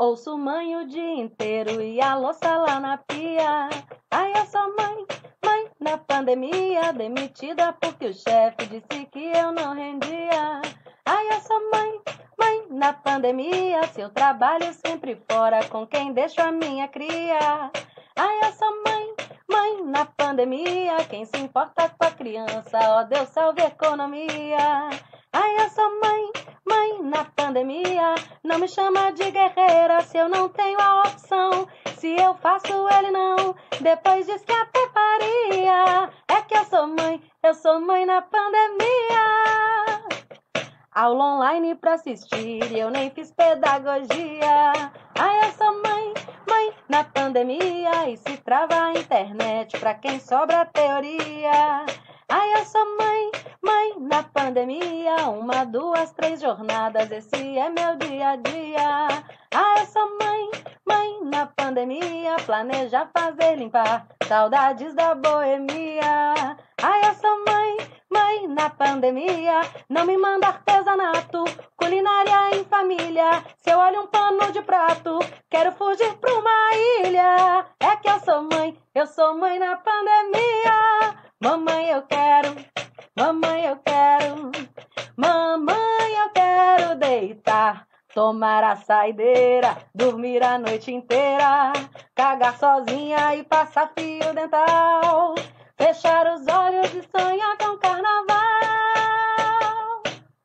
Ouço 0.00 0.38
mãe 0.38 0.74
o 0.76 0.86
dia 0.86 1.16
inteiro 1.16 1.82
e 1.82 2.00
a 2.00 2.14
louça 2.14 2.56
lá 2.56 2.80
na 2.80 2.96
pia. 2.96 3.68
Ai, 4.10 4.32
eu 4.32 4.46
sou 4.46 4.74
mãe, 4.74 5.06
mãe 5.44 5.68
na 5.78 5.98
pandemia, 5.98 6.90
demitida 6.94 7.70
porque 7.74 8.06
o 8.06 8.14
chefe 8.14 8.64
disse 8.64 9.04
que 9.12 9.26
eu 9.26 9.52
não 9.52 9.74
rendia. 9.74 10.62
Ai, 11.04 11.28
eu 11.28 11.40
sou 11.42 11.70
mãe, 11.70 12.00
mãe 12.38 12.66
na 12.70 12.94
pandemia, 12.94 13.86
seu 13.88 14.08
trabalho 14.08 14.72
sempre 14.72 15.20
fora 15.30 15.62
com 15.68 15.86
quem 15.86 16.14
deixo 16.14 16.40
a 16.40 16.50
minha 16.50 16.88
cria. 16.88 17.70
Ai, 18.16 18.38
eu 18.42 18.52
sou 18.52 18.82
mãe, 18.82 19.09
mãe 19.60 19.84
na 19.84 20.06
pandemia, 20.06 21.04
quem 21.10 21.26
se 21.26 21.36
importa 21.36 21.90
com 21.90 22.06
a 22.06 22.10
criança, 22.10 22.78
ó 22.82 23.04
Deus 23.04 23.28
salve 23.28 23.60
a 23.60 23.66
economia. 23.66 24.88
Ai, 25.32 25.56
eu 25.60 25.68
sou 25.68 26.00
mãe, 26.00 26.32
mãe 26.66 27.02
na 27.02 27.24
pandemia. 27.24 28.14
Não 28.42 28.58
me 28.58 28.66
chama 28.66 29.12
de 29.12 29.30
guerreira 29.30 30.00
se 30.00 30.16
eu 30.16 30.30
não 30.30 30.48
tenho 30.48 30.80
a 30.80 31.02
opção. 31.02 31.68
Se 31.98 32.08
eu 32.16 32.34
faço, 32.36 32.72
ele 32.98 33.10
não. 33.10 33.54
Depois 33.80 34.26
diz 34.26 34.42
que 34.42 34.52
até 34.52 34.88
faria. 34.88 36.10
É 36.26 36.40
que 36.40 36.56
eu 36.56 36.64
sou 36.64 36.86
mãe, 36.86 37.22
eu 37.42 37.54
sou 37.54 37.80
mãe 37.80 38.06
na 38.06 38.22
pandemia. 38.22 39.99
Aula 41.00 41.36
online 41.36 41.74
pra 41.76 41.94
assistir, 41.94 42.76
eu 42.76 42.90
nem 42.90 43.08
fiz 43.08 43.32
pedagogia. 43.32 44.72
Ai, 45.18 45.50
sou 45.52 45.82
mãe, 45.82 46.12
mãe 46.46 46.74
na 46.90 47.02
pandemia. 47.04 48.10
E 48.10 48.18
se 48.18 48.36
trava 48.36 48.74
a 48.74 48.92
internet 48.92 49.78
pra 49.78 49.94
quem 49.94 50.20
sobra 50.20 50.66
teoria. 50.66 51.86
Ai, 52.28 52.64
sou 52.66 52.84
mãe, 52.98 53.30
mãe 53.62 53.94
na 53.98 54.24
pandemia. 54.24 55.16
Uma, 55.30 55.64
duas, 55.64 56.12
três 56.12 56.38
jornadas, 56.38 57.10
esse 57.10 57.58
é 57.58 57.70
meu 57.70 57.96
dia 57.96 58.28
a 58.32 58.36
dia. 58.36 59.08
Ai, 59.54 59.86
sou 59.86 60.06
mãe, 60.22 60.50
mãe 60.86 61.24
na 61.24 61.46
pandemia. 61.46 62.36
Planeja 62.44 63.08
fazer 63.16 63.56
limpar, 63.56 64.06
saudades 64.28 64.92
da 64.94 65.14
boemia. 65.14 66.58
Eu 66.82 67.14
sou 67.14 67.44
mãe, 67.44 67.76
mãe 68.10 68.48
na 68.48 68.70
pandemia. 68.70 69.60
Não 69.88 70.06
me 70.06 70.16
manda 70.16 70.46
artesanato, 70.46 71.44
culinária 71.76 72.56
em 72.56 72.64
família. 72.64 73.44
Se 73.58 73.70
eu 73.70 73.78
olho 73.78 74.02
um 74.02 74.06
pano 74.06 74.50
de 74.50 74.62
prato, 74.62 75.18
quero 75.50 75.72
fugir 75.72 76.14
pra 76.16 76.32
uma 76.32 76.70
ilha. 77.04 77.66
É 77.78 77.96
que 77.96 78.08
eu 78.08 78.18
sou 78.20 78.42
mãe, 78.42 78.74
eu 78.94 79.06
sou 79.06 79.36
mãe 79.36 79.58
na 79.58 79.76
pandemia. 79.76 81.16
Mamãe, 81.42 81.90
eu 81.90 82.02
quero, 82.02 82.54
mamãe, 83.16 83.66
eu 83.66 83.76
quero, 83.76 84.50
mamãe, 85.16 86.14
eu 86.22 86.28
quero 86.30 86.98
deitar, 86.98 87.86
tomar 88.14 88.64
a 88.64 88.76
saideira, 88.76 89.76
dormir 89.94 90.42
a 90.42 90.58
noite 90.58 90.92
inteira, 90.92 91.72
cagar 92.14 92.58
sozinha 92.58 93.36
e 93.36 93.42
passar 93.44 93.90
fio 93.98 94.34
dental, 94.34 95.34
fechar 95.80 96.26
os 96.34 96.46
olhos 96.46 96.92
e 96.92 97.02
sonhar 97.10 97.56
com 97.56 97.74
carnaval. 97.78 98.36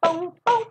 Pum, 0.01 0.31
pum. 0.45 0.65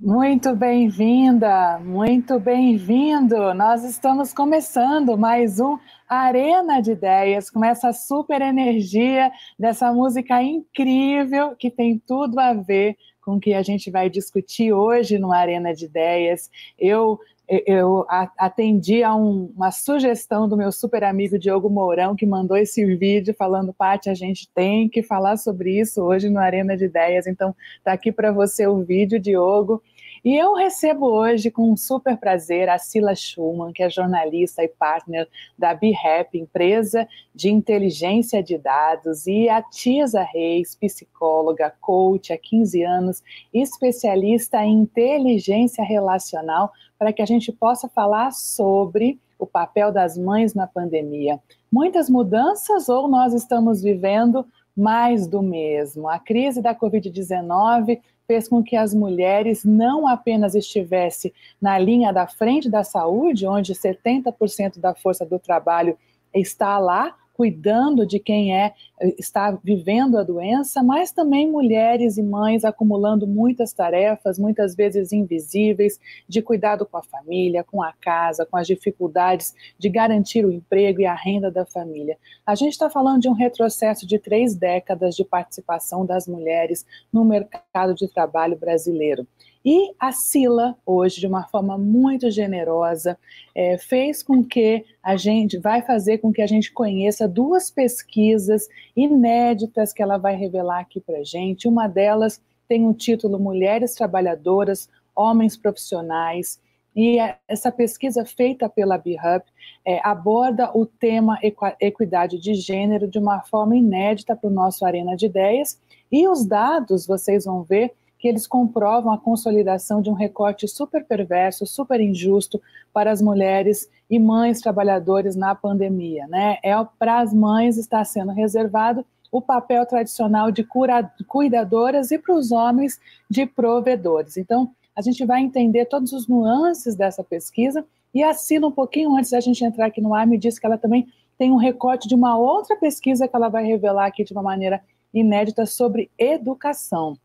Muito 0.00 0.56
bem-vinda, 0.56 1.78
muito 1.78 2.40
bem-vindo. 2.40 3.52
Nós 3.52 3.84
estamos 3.84 4.32
começando 4.32 5.18
mais 5.18 5.60
um 5.60 5.78
Arena 6.08 6.80
de 6.80 6.92
Ideias 6.92 7.50
com 7.50 7.62
essa 7.62 7.92
super 7.92 8.40
energia 8.40 9.30
dessa 9.58 9.92
música 9.92 10.42
incrível 10.42 11.54
que 11.54 11.70
tem 11.70 11.98
tudo 11.98 12.40
a 12.40 12.54
ver 12.54 12.96
com 13.20 13.36
o 13.36 13.40
que 13.40 13.52
a 13.52 13.62
gente 13.62 13.90
vai 13.90 14.08
discutir 14.08 14.72
hoje 14.72 15.18
no 15.18 15.32
Arena 15.32 15.74
de 15.74 15.84
Ideias. 15.84 16.50
Eu 16.78 17.20
eu 17.66 18.06
atendi 18.38 19.02
a 19.02 19.12
um, 19.14 19.52
uma 19.56 19.72
sugestão 19.72 20.48
do 20.48 20.56
meu 20.56 20.70
super 20.70 21.02
amigo 21.02 21.36
Diogo 21.36 21.68
Mourão, 21.68 22.14
que 22.14 22.24
mandou 22.24 22.56
esse 22.56 22.84
vídeo 22.94 23.34
falando, 23.34 23.72
Paty, 23.72 24.08
a 24.08 24.14
gente 24.14 24.48
tem 24.54 24.88
que 24.88 25.02
falar 25.02 25.36
sobre 25.36 25.80
isso 25.80 26.00
hoje 26.00 26.30
no 26.30 26.38
Arena 26.38 26.76
de 26.76 26.84
Ideias. 26.84 27.26
Então, 27.26 27.54
tá 27.82 27.92
aqui 27.92 28.12
para 28.12 28.30
você 28.30 28.68
o 28.68 28.84
vídeo, 28.84 29.18
Diogo. 29.18 29.82
E 30.22 30.36
eu 30.36 30.54
recebo 30.54 31.06
hoje 31.06 31.50
com 31.50 31.72
um 31.72 31.76
super 31.76 32.16
prazer 32.18 32.68
a 32.68 32.78
Sila 32.78 33.14
Schumann, 33.14 33.72
que 33.72 33.82
é 33.82 33.88
jornalista 33.88 34.62
e 34.62 34.68
partner 34.68 35.26
da 35.58 35.72
BeHap, 35.72 36.38
empresa 36.38 37.08
de 37.34 37.50
inteligência 37.50 38.42
de 38.42 38.58
dados, 38.58 39.26
e 39.26 39.48
a 39.48 39.62
Tisa 39.62 40.22
Reis, 40.22 40.74
psicóloga, 40.74 41.72
coach 41.80 42.34
há 42.34 42.38
15 42.38 42.82
anos, 42.82 43.22
especialista 43.52 44.62
em 44.62 44.82
inteligência 44.82 45.82
relacional, 45.82 46.70
para 46.98 47.14
que 47.14 47.22
a 47.22 47.26
gente 47.26 47.50
possa 47.50 47.88
falar 47.88 48.30
sobre 48.32 49.18
o 49.38 49.46
papel 49.46 49.90
das 49.90 50.18
mães 50.18 50.52
na 50.52 50.66
pandemia. 50.66 51.40
Muitas 51.72 52.10
mudanças 52.10 52.90
ou 52.90 53.08
nós 53.08 53.32
estamos 53.32 53.80
vivendo 53.80 54.44
mais 54.76 55.26
do 55.26 55.42
mesmo? 55.42 56.08
A 56.08 56.18
crise 56.18 56.60
da 56.60 56.74
Covid-19 56.74 58.00
fez 58.30 58.46
com 58.46 58.62
que 58.62 58.76
as 58.76 58.94
mulheres 58.94 59.64
não 59.64 60.06
apenas 60.06 60.54
estivessem 60.54 61.32
na 61.60 61.76
linha 61.80 62.12
da 62.12 62.28
frente 62.28 62.70
da 62.70 62.84
saúde, 62.84 63.44
onde 63.44 63.74
70% 63.74 64.78
da 64.78 64.94
força 64.94 65.26
do 65.26 65.36
trabalho 65.36 65.98
está 66.32 66.78
lá, 66.78 67.16
cuidando 67.40 68.06
de 68.06 68.18
quem 68.18 68.54
é 68.54 68.74
está 69.18 69.58
vivendo 69.64 70.18
a 70.18 70.22
doença, 70.22 70.82
mas 70.82 71.10
também 71.10 71.50
mulheres 71.50 72.18
e 72.18 72.22
mães 72.22 72.66
acumulando 72.66 73.26
muitas 73.26 73.72
tarefas, 73.72 74.38
muitas 74.38 74.74
vezes 74.74 75.10
invisíveis, 75.10 75.98
de 76.28 76.42
cuidado 76.42 76.84
com 76.84 76.98
a 76.98 77.02
família, 77.02 77.64
com 77.64 77.82
a 77.82 77.94
casa, 77.94 78.44
com 78.44 78.58
as 78.58 78.66
dificuldades 78.66 79.54
de 79.78 79.88
garantir 79.88 80.44
o 80.44 80.52
emprego 80.52 81.00
e 81.00 81.06
a 81.06 81.14
renda 81.14 81.50
da 81.50 81.64
família. 81.64 82.18
A 82.44 82.54
gente 82.54 82.72
está 82.72 82.90
falando 82.90 83.22
de 83.22 83.28
um 83.30 83.32
retrocesso 83.32 84.06
de 84.06 84.18
três 84.18 84.54
décadas 84.54 85.16
de 85.16 85.24
participação 85.24 86.04
das 86.04 86.26
mulheres 86.26 86.84
no 87.10 87.24
mercado 87.24 87.94
de 87.94 88.06
trabalho 88.06 88.58
brasileiro. 88.58 89.26
E 89.64 89.92
a 89.98 90.10
Sila, 90.10 90.74
hoje, 90.86 91.20
de 91.20 91.26
uma 91.26 91.44
forma 91.44 91.76
muito 91.76 92.30
generosa, 92.30 93.18
é, 93.54 93.76
fez 93.76 94.22
com 94.22 94.42
que 94.42 94.84
a 95.02 95.16
gente, 95.16 95.58
vai 95.58 95.82
fazer 95.82 96.18
com 96.18 96.32
que 96.32 96.40
a 96.40 96.46
gente 96.46 96.72
conheça 96.72 97.28
duas 97.28 97.70
pesquisas 97.70 98.68
inéditas 98.96 99.92
que 99.92 100.02
ela 100.02 100.16
vai 100.16 100.34
revelar 100.34 100.80
aqui 100.80 100.98
para 100.98 101.22
gente. 101.22 101.68
Uma 101.68 101.86
delas 101.86 102.40
tem 102.66 102.86
o 102.86 102.94
título 102.94 103.38
Mulheres 103.38 103.94
Trabalhadoras, 103.94 104.88
Homens 105.14 105.56
Profissionais. 105.56 106.58
E 106.96 107.18
essa 107.46 107.70
pesquisa 107.70 108.24
feita 108.24 108.68
pela 108.68 108.96
BHUB 108.96 109.42
é, 109.84 110.00
aborda 110.02 110.70
o 110.76 110.86
tema 110.86 111.38
equidade 111.80 112.38
de 112.38 112.54
gênero 112.54 113.06
de 113.06 113.18
uma 113.18 113.40
forma 113.42 113.76
inédita 113.76 114.34
para 114.34 114.48
o 114.48 114.52
nosso 114.52 114.84
Arena 114.86 115.16
de 115.16 115.26
Ideias. 115.26 115.78
E 116.10 116.26
os 116.26 116.46
dados, 116.46 117.06
vocês 117.06 117.44
vão 117.44 117.62
ver, 117.62 117.92
que 118.20 118.28
eles 118.28 118.46
comprovam 118.46 119.12
a 119.12 119.18
consolidação 119.18 120.02
de 120.02 120.10
um 120.10 120.12
recorte 120.12 120.68
super 120.68 121.02
perverso, 121.04 121.64
super 121.66 121.98
injusto 122.00 122.60
para 122.92 123.10
as 123.10 123.22
mulheres 123.22 123.88
e 124.10 124.18
mães 124.18 124.60
trabalhadoras 124.60 125.34
na 125.34 125.54
pandemia. 125.54 126.26
Né? 126.28 126.58
É 126.62 126.72
para 126.98 127.20
as 127.20 127.32
mães 127.32 127.78
está 127.78 128.04
sendo 128.04 128.32
reservado 128.32 129.04
o 129.32 129.40
papel 129.40 129.86
tradicional 129.86 130.50
de 130.50 130.62
cura, 130.62 131.10
cuidadoras 131.26 132.10
e 132.10 132.18
para 132.18 132.34
os 132.34 132.52
homens 132.52 133.00
de 133.28 133.46
provedores. 133.46 134.36
Então, 134.36 134.70
a 134.94 135.00
gente 135.00 135.24
vai 135.24 135.40
entender 135.40 135.86
todos 135.86 136.12
os 136.12 136.28
nuances 136.28 136.94
dessa 136.94 137.24
pesquisa 137.24 137.86
e 138.12 138.22
assina 138.22 138.66
um 138.66 138.72
pouquinho 138.72 139.16
antes 139.16 139.30
da 139.30 139.40
gente 139.40 139.64
entrar 139.64 139.86
aqui 139.86 140.00
no 140.00 140.14
ar, 140.14 140.26
me 140.26 140.36
disse 140.36 140.60
que 140.60 140.66
ela 140.66 140.76
também 140.76 141.08
tem 141.38 141.52
um 141.52 141.56
recorte 141.56 142.06
de 142.06 142.14
uma 142.14 142.36
outra 142.36 142.76
pesquisa 142.76 143.26
que 143.26 143.34
ela 143.34 143.48
vai 143.48 143.64
revelar 143.64 144.06
aqui 144.06 144.24
de 144.24 144.32
uma 144.32 144.42
maneira 144.42 144.82
inédita 145.14 145.64
sobre 145.64 146.10
educação 146.18 147.16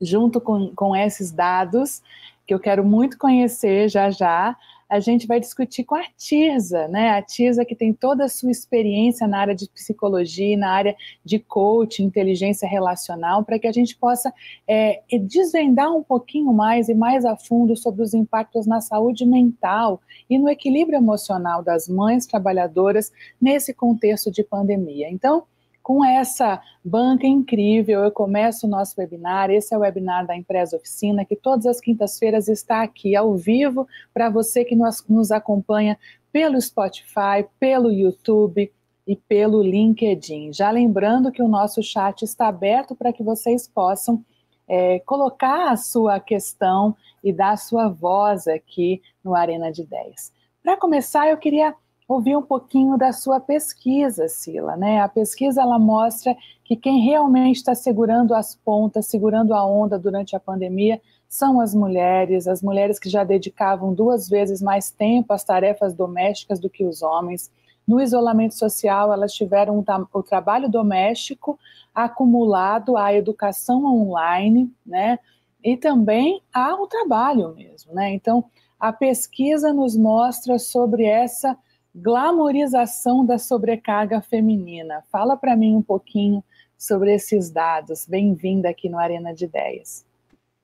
junto 0.00 0.40
com, 0.40 0.74
com 0.74 0.94
esses 0.94 1.30
dados, 1.30 2.02
que 2.46 2.54
eu 2.54 2.60
quero 2.60 2.84
muito 2.84 3.18
conhecer 3.18 3.88
já 3.88 4.10
já, 4.10 4.56
a 4.88 5.00
gente 5.00 5.26
vai 5.26 5.40
discutir 5.40 5.82
com 5.84 5.96
a 5.96 6.04
Tirza, 6.16 6.86
né? 6.86 7.10
A 7.10 7.22
Tirza 7.22 7.64
que 7.64 7.74
tem 7.74 7.92
toda 7.92 8.24
a 8.24 8.28
sua 8.28 8.52
experiência 8.52 9.26
na 9.26 9.40
área 9.40 9.54
de 9.54 9.68
psicologia, 9.68 10.56
na 10.56 10.70
área 10.70 10.96
de 11.24 11.40
coaching, 11.40 12.04
inteligência 12.04 12.68
relacional, 12.68 13.44
para 13.44 13.58
que 13.58 13.66
a 13.66 13.72
gente 13.72 13.96
possa 13.96 14.32
é, 14.66 15.02
desvendar 15.22 15.92
um 15.92 16.04
pouquinho 16.04 16.52
mais 16.52 16.88
e 16.88 16.94
mais 16.94 17.24
a 17.24 17.36
fundo 17.36 17.76
sobre 17.76 18.02
os 18.02 18.14
impactos 18.14 18.64
na 18.64 18.80
saúde 18.80 19.26
mental 19.26 20.00
e 20.30 20.38
no 20.38 20.48
equilíbrio 20.48 20.98
emocional 20.98 21.64
das 21.64 21.88
mães 21.88 22.24
trabalhadoras 22.24 23.12
nesse 23.40 23.74
contexto 23.74 24.30
de 24.30 24.44
pandemia. 24.44 25.10
Então, 25.10 25.44
com 25.86 26.04
essa 26.04 26.60
banca 26.84 27.28
incrível, 27.28 28.02
eu 28.02 28.10
começo 28.10 28.66
o 28.66 28.68
nosso 28.68 29.00
webinar. 29.00 29.50
Esse 29.50 29.72
é 29.72 29.78
o 29.78 29.82
webinar 29.82 30.26
da 30.26 30.36
Empresa 30.36 30.76
Oficina, 30.76 31.24
que 31.24 31.36
todas 31.36 31.64
as 31.64 31.80
quintas-feiras 31.80 32.48
está 32.48 32.82
aqui 32.82 33.14
ao 33.14 33.36
vivo 33.36 33.86
para 34.12 34.28
você 34.28 34.64
que 34.64 34.74
nos, 34.74 35.06
nos 35.08 35.30
acompanha 35.30 35.96
pelo 36.32 36.60
Spotify, 36.60 37.46
pelo 37.60 37.92
YouTube 37.92 38.68
e 39.06 39.14
pelo 39.14 39.62
LinkedIn. 39.62 40.52
Já 40.52 40.72
lembrando 40.72 41.30
que 41.30 41.40
o 41.40 41.46
nosso 41.46 41.80
chat 41.84 42.22
está 42.22 42.48
aberto 42.48 42.96
para 42.96 43.12
que 43.12 43.22
vocês 43.22 43.68
possam 43.68 44.24
é, 44.66 44.98
colocar 44.98 45.70
a 45.70 45.76
sua 45.76 46.18
questão 46.18 46.96
e 47.22 47.32
dar 47.32 47.52
a 47.52 47.56
sua 47.56 47.86
voz 47.86 48.48
aqui 48.48 49.00
no 49.22 49.36
Arena 49.36 49.70
de 49.70 49.82
Ideias. 49.82 50.32
Para 50.64 50.76
começar, 50.76 51.28
eu 51.28 51.36
queria 51.36 51.72
ouvir 52.08 52.36
um 52.36 52.42
pouquinho 52.42 52.96
da 52.96 53.12
sua 53.12 53.40
pesquisa, 53.40 54.28
Sila. 54.28 54.76
Né? 54.76 55.00
A 55.00 55.08
pesquisa 55.08 55.62
ela 55.62 55.78
mostra 55.78 56.36
que 56.64 56.76
quem 56.76 57.00
realmente 57.00 57.56
está 57.56 57.74
segurando 57.74 58.34
as 58.34 58.54
pontas, 58.54 59.06
segurando 59.06 59.54
a 59.54 59.64
onda 59.64 59.98
durante 59.98 60.36
a 60.36 60.40
pandemia, 60.40 61.00
são 61.28 61.60
as 61.60 61.74
mulheres, 61.74 62.46
as 62.46 62.62
mulheres 62.62 62.98
que 62.98 63.08
já 63.08 63.24
dedicavam 63.24 63.92
duas 63.92 64.28
vezes 64.28 64.62
mais 64.62 64.90
tempo 64.90 65.32
às 65.32 65.42
tarefas 65.42 65.94
domésticas 65.94 66.60
do 66.60 66.70
que 66.70 66.84
os 66.84 67.02
homens. 67.02 67.50
No 67.86 68.00
isolamento 68.00 68.54
social, 68.54 69.12
elas 69.12 69.32
tiveram 69.32 69.84
o 70.12 70.22
trabalho 70.22 70.68
doméstico 70.68 71.58
acumulado 71.94 72.96
à 72.96 73.12
educação 73.14 73.84
online, 73.84 74.70
né? 74.84 75.18
E 75.62 75.76
também 75.76 76.40
ao 76.52 76.86
trabalho 76.86 77.54
mesmo, 77.54 77.92
né? 77.92 78.12
Então, 78.12 78.44
a 78.78 78.92
pesquisa 78.92 79.72
nos 79.72 79.96
mostra 79.96 80.58
sobre 80.58 81.04
essa 81.04 81.56
glamorização 81.96 83.24
da 83.24 83.38
sobrecarga 83.38 84.20
feminina. 84.20 85.02
Fala 85.10 85.34
para 85.34 85.56
mim 85.56 85.74
um 85.74 85.82
pouquinho 85.82 86.44
sobre 86.76 87.14
esses 87.14 87.50
dados. 87.50 88.06
Bem-vinda 88.06 88.68
aqui 88.68 88.90
no 88.90 88.98
Arena 88.98 89.32
de 89.32 89.46
Ideias. 89.46 90.04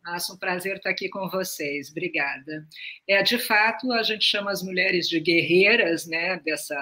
Nossa, 0.04 0.34
um 0.34 0.36
prazer 0.36 0.76
estar 0.76 0.90
aqui 0.90 1.08
com 1.08 1.30
vocês. 1.30 1.90
Obrigada. 1.90 2.66
É, 3.08 3.22
de 3.22 3.38
fato, 3.38 3.90
a 3.92 4.02
gente 4.02 4.24
chama 4.24 4.50
as 4.50 4.62
mulheres 4.62 5.08
de 5.08 5.18
guerreiras, 5.20 6.06
né, 6.06 6.38
dessa 6.44 6.76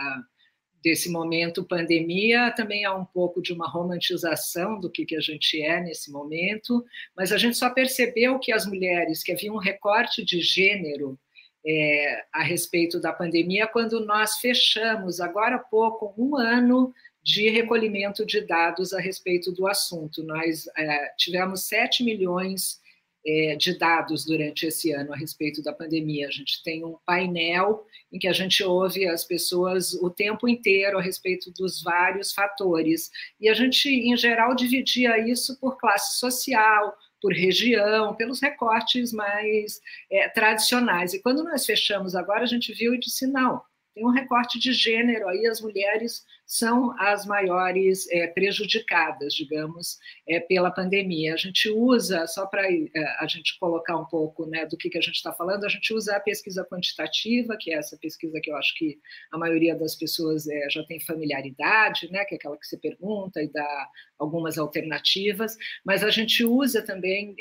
desse 0.83 1.11
momento 1.11 1.63
pandemia, 1.63 2.51
também 2.57 2.87
há 2.87 2.95
um 2.95 3.05
pouco 3.05 3.43
de 3.43 3.53
uma 3.53 3.69
romantização 3.69 4.81
do 4.81 4.91
que, 4.91 5.05
que 5.05 5.15
a 5.15 5.21
gente 5.21 5.61
é 5.61 5.79
nesse 5.79 6.11
momento, 6.11 6.83
mas 7.15 7.33
a 7.33 7.37
gente 7.37 7.59
só 7.59 7.69
percebeu 7.69 8.39
que 8.39 8.51
as 8.51 8.65
mulheres, 8.65 9.23
que 9.23 9.31
havia 9.31 9.53
um 9.53 9.59
recorte 9.59 10.25
de 10.25 10.41
gênero 10.41 11.19
é, 11.67 12.25
a 12.33 12.43
respeito 12.43 13.01
da 13.01 13.13
pandemia 13.13 13.67
quando 13.67 14.05
nós 14.05 14.39
fechamos, 14.39 15.21
agora 15.21 15.57
há 15.57 15.59
pouco, 15.59 16.15
um 16.17 16.37
ano 16.37 16.93
de 17.23 17.51
recolhimento 17.51 18.25
de 18.25 18.41
dados 18.41 18.93
a 18.93 19.01
respeito 19.01 19.53
do 19.53 19.67
assunto. 19.67 20.23
Nós 20.23 20.67
é, 20.77 21.13
tivemos 21.17 21.65
7 21.65 22.03
milhões 22.03 22.81
é, 23.27 23.57
de 23.57 23.77
dados 23.77 24.25
durante 24.25 24.67
esse 24.67 24.93
ano 24.93 25.13
a 25.13 25.17
respeito 25.17 25.63
da 25.63 25.73
pandemia. 25.73 26.29
A 26.29 26.31
gente 26.31 26.63
tem 26.63 26.85
um 26.85 26.97
painel 27.05 27.85
em 28.11 28.19
que 28.19 28.27
a 28.27 28.33
gente 28.33 28.63
ouve 28.65 29.07
as 29.07 29.25
pessoas 29.25 29.93
o 29.95 30.09
tempo 30.09 30.49
inteiro 30.49 30.99
a 30.99 31.03
respeito 31.03 31.53
dos 31.53 31.83
vários 31.83 32.33
fatores. 32.33 33.11
E 33.39 33.49
a 33.49 33.55
gente, 33.55 33.89
em 33.89 34.17
geral, 34.17 34.55
dividia 34.55 35.19
isso 35.19 35.59
por 35.61 35.77
classe 35.77 36.19
social, 36.19 36.97
por 37.21 37.33
região, 37.33 38.15
pelos 38.15 38.41
recortes 38.41 39.13
mais 39.13 39.81
é, 40.11 40.29
tradicionais. 40.29 41.13
E 41.13 41.23
quando 41.23 41.45
nós 41.45 41.67
fechamos 41.67 42.15
agora, 42.15 42.43
a 42.43 42.47
gente 42.47 42.73
viu 42.73 42.95
e 42.95 42.99
disse: 42.99 43.27
não, 43.27 43.63
tem 43.95 44.05
um 44.05 44.11
recorte 44.11 44.59
de 44.59 44.73
gênero 44.73 45.29
aí, 45.29 45.47
as 45.47 45.61
mulheres 45.61 46.25
são 46.51 46.93
as 46.99 47.25
maiores 47.27 48.11
é, 48.11 48.27
prejudicadas, 48.27 49.33
digamos, 49.35 50.01
é, 50.29 50.41
pela 50.41 50.69
pandemia. 50.69 51.33
A 51.33 51.37
gente 51.37 51.71
usa, 51.71 52.27
só 52.27 52.45
para 52.45 52.69
é, 52.69 52.89
a 53.21 53.27
gente 53.29 53.57
colocar 53.61 53.97
um 53.97 54.05
pouco 54.07 54.45
né, 54.47 54.67
do 54.67 54.77
que, 54.77 54.91
que 54.91 54.99
a 54.99 55.01
gente 55.01 55.15
está 55.15 55.33
falando, 55.33 55.65
a 55.65 55.69
gente 55.69 55.95
usa 55.95 56.17
a 56.17 56.19
pesquisa 56.19 56.67
quantitativa, 56.69 57.57
que 57.57 57.73
é 57.73 57.77
essa 57.77 57.97
pesquisa 57.97 58.41
que 58.43 58.51
eu 58.51 58.57
acho 58.57 58.75
que 58.77 58.99
a 59.31 59.39
maioria 59.39 59.77
das 59.77 59.95
pessoas 59.95 60.49
é, 60.49 60.69
já 60.69 60.83
tem 60.83 60.99
familiaridade, 60.99 62.11
né, 62.11 62.25
que 62.25 62.35
é 62.35 62.37
aquela 62.37 62.59
que 62.59 62.67
você 62.67 62.77
pergunta 62.77 63.41
e 63.41 63.47
dá 63.53 63.89
algumas 64.19 64.59
alternativas, 64.59 65.57
mas 65.85 66.03
a 66.03 66.11
gente 66.11 66.45
usa 66.45 66.83
também 66.85 67.35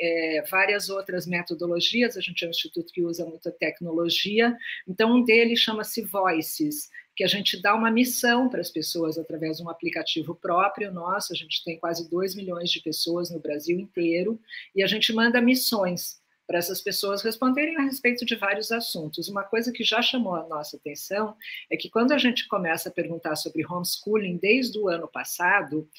várias 0.50 0.88
outras 0.88 1.28
metodologias, 1.28 2.16
a 2.16 2.22
gente 2.22 2.46
é 2.46 2.48
um 2.48 2.52
instituto 2.52 2.94
que 2.94 3.04
usa 3.04 3.26
muita 3.26 3.52
tecnologia, 3.52 4.56
então 4.88 5.18
um 5.18 5.26
deles 5.26 5.60
chama-se 5.60 6.04
Voices, 6.04 6.88
que 7.20 7.24
a 7.26 7.28
gente 7.28 7.62
dá 7.62 7.76
uma 7.76 7.92
missão 7.92 8.48
para 8.48 8.62
as 8.62 8.70
pessoas 8.70 9.18
através 9.18 9.58
de 9.58 9.64
um 9.64 9.70
aplicativo 9.70 10.34
próprio 10.34 10.90
nosso. 10.90 11.34
A 11.34 11.36
gente 11.36 11.62
tem 11.66 11.78
quase 11.78 12.10
2 12.10 12.34
milhões 12.34 12.72
de 12.72 12.82
pessoas 12.82 13.30
no 13.30 13.42
Brasil 13.42 13.78
inteiro 13.78 14.40
e 14.74 14.82
a 14.82 14.88
gente 14.88 15.12
manda 15.12 15.42
missões 15.42 16.22
para 16.48 16.60
essas 16.60 16.82
pessoas 16.82 17.22
responderem 17.22 17.76
a 17.76 17.82
respeito 17.82 18.26
de 18.26 18.38
vários 18.38 18.72
assuntos. 18.72 19.28
Uma 19.28 19.44
coisa 19.44 19.70
que 19.74 19.84
já 19.84 20.02
chamou 20.02 20.34
a 20.34 20.48
nossa 20.48 20.78
atenção 20.78 21.36
é 21.70 21.76
que 21.76 21.90
quando 21.90 22.14
a 22.14 22.18
gente 22.18 22.48
começa 22.48 22.88
a 22.88 22.92
perguntar 22.92 23.36
sobre 23.36 23.66
homeschooling 23.66 24.38
desde 24.38 24.80
o 24.80 24.88
ano 24.88 25.10
passado, 25.10 25.90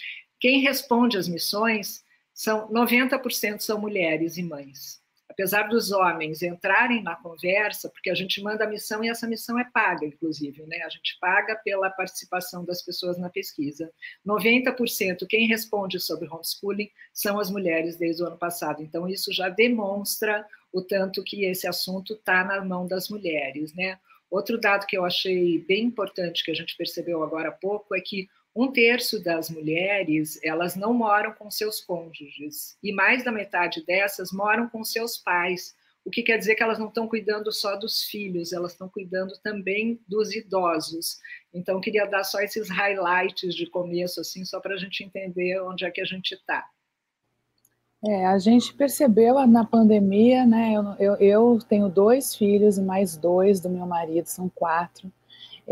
quem 0.40 0.61
responde 0.61 1.19
às 1.19 1.28
missões 1.28 2.02
são 2.32 2.67
90% 2.72 3.61
são 3.61 3.78
mulheres 3.78 4.38
e 4.38 4.43
mães 4.43 5.00
apesar 5.40 5.69
dos 5.69 5.90
homens 5.90 6.42
entrarem 6.42 7.02
na 7.02 7.16
conversa, 7.16 7.88
porque 7.88 8.10
a 8.10 8.14
gente 8.14 8.42
manda 8.42 8.64
a 8.64 8.69
missão 8.69 9.02
e 9.02 9.08
essa 9.08 9.26
missão 9.26 9.58
é 9.58 9.64
paga, 9.64 10.04
inclusive, 10.04 10.66
né? 10.66 10.82
A 10.84 10.90
gente 10.90 11.16
paga 11.19 11.56
pela 11.56 11.88
participação 11.88 12.62
das 12.62 12.82
pessoas 12.82 13.16
na 13.16 13.31
pesquisa. 13.31 13.90
90% 14.26 15.26
quem 15.26 15.46
responde 15.46 15.98
sobre 15.98 16.28
homeschooling 16.28 16.90
são 17.14 17.40
as 17.40 17.50
mulheres 17.50 17.96
desde 17.96 18.22
o 18.22 18.26
ano 18.26 18.37
passado. 18.37 18.82
Então, 18.82 19.08
isso 19.08 19.32
já 19.32 19.48
demonstra 19.48 20.46
o 20.70 20.82
tanto 20.82 21.25
que 21.25 21.46
esse 21.46 21.66
assunto 21.66 22.12
está 22.12 22.44
na 22.44 22.62
mão 22.62 22.86
das 22.86 23.08
mulheres, 23.08 23.72
né? 23.75 23.98
Outro 24.31 24.60
dado 24.60 24.86
que 24.86 24.96
eu 24.96 25.06
achei 25.06 25.64
bem 25.66 25.84
importante 25.84 26.44
que 26.44 26.50
a 26.50 26.54
gente 26.54 26.76
percebeu 26.76 27.22
agora 27.22 27.48
há 27.48 27.52
pouco 27.52 27.96
é 27.96 28.00
que 28.00 28.28
um 28.55 28.73
terço 28.73 29.23
das 29.23 29.49
mulheres 29.49 30.38
elas 30.43 30.75
não 30.75 30.93
moram 30.93 31.32
com 31.32 31.50
seus 31.50 31.81
cônjuges 31.81 32.76
e 32.82 32.93
mais 32.93 33.25
da 33.25 33.31
metade 33.31 33.85
dessas 33.85 34.32
moram 34.32 34.69
com 34.69 34.85
seus 34.85 35.17
pais, 35.17 35.75
o 36.05 36.11
que 36.11 36.23
quer 36.23 36.38
dizer 36.38 36.55
que 36.55 36.62
elas 36.62 36.79
não 36.79 36.88
estão 36.88 37.06
cuidando 37.06 37.52
só 37.52 37.76
dos 37.76 38.05
filhos, 38.05 38.52
elas 38.52 38.73
estão 38.73 38.88
cuidando 38.88 39.35
também 39.43 40.00
dos 40.08 40.35
idosos. 40.35 41.19
Então 41.52 41.81
queria 41.81 42.06
dar 42.06 42.25
só 42.25 42.41
esses 42.41 42.69
highlights 42.70 43.55
de 43.55 43.67
começo 43.67 44.20
assim, 44.20 44.44
só 44.44 44.61
para 44.61 44.75
a 44.75 44.79
gente 44.79 45.05
entender 45.05 45.61
onde 45.61 45.85
é 45.85 45.91
que 45.91 46.00
a 46.00 46.05
gente 46.05 46.32
está. 46.32 46.67
É, 48.03 48.26
a 48.26 48.38
gente 48.38 48.73
percebeu 48.73 49.46
na 49.46 49.62
pandemia, 49.62 50.46
né? 50.46 50.73
Eu, 50.73 50.85
eu, 50.99 51.17
eu 51.17 51.58
tenho 51.69 51.87
dois 51.87 52.35
filhos 52.35 52.79
e 52.79 52.82
mais 52.82 53.14
dois 53.14 53.61
do 53.61 53.69
meu 53.69 53.87
marido, 53.87 54.26
são 54.26 54.49
quatro. 54.49 55.12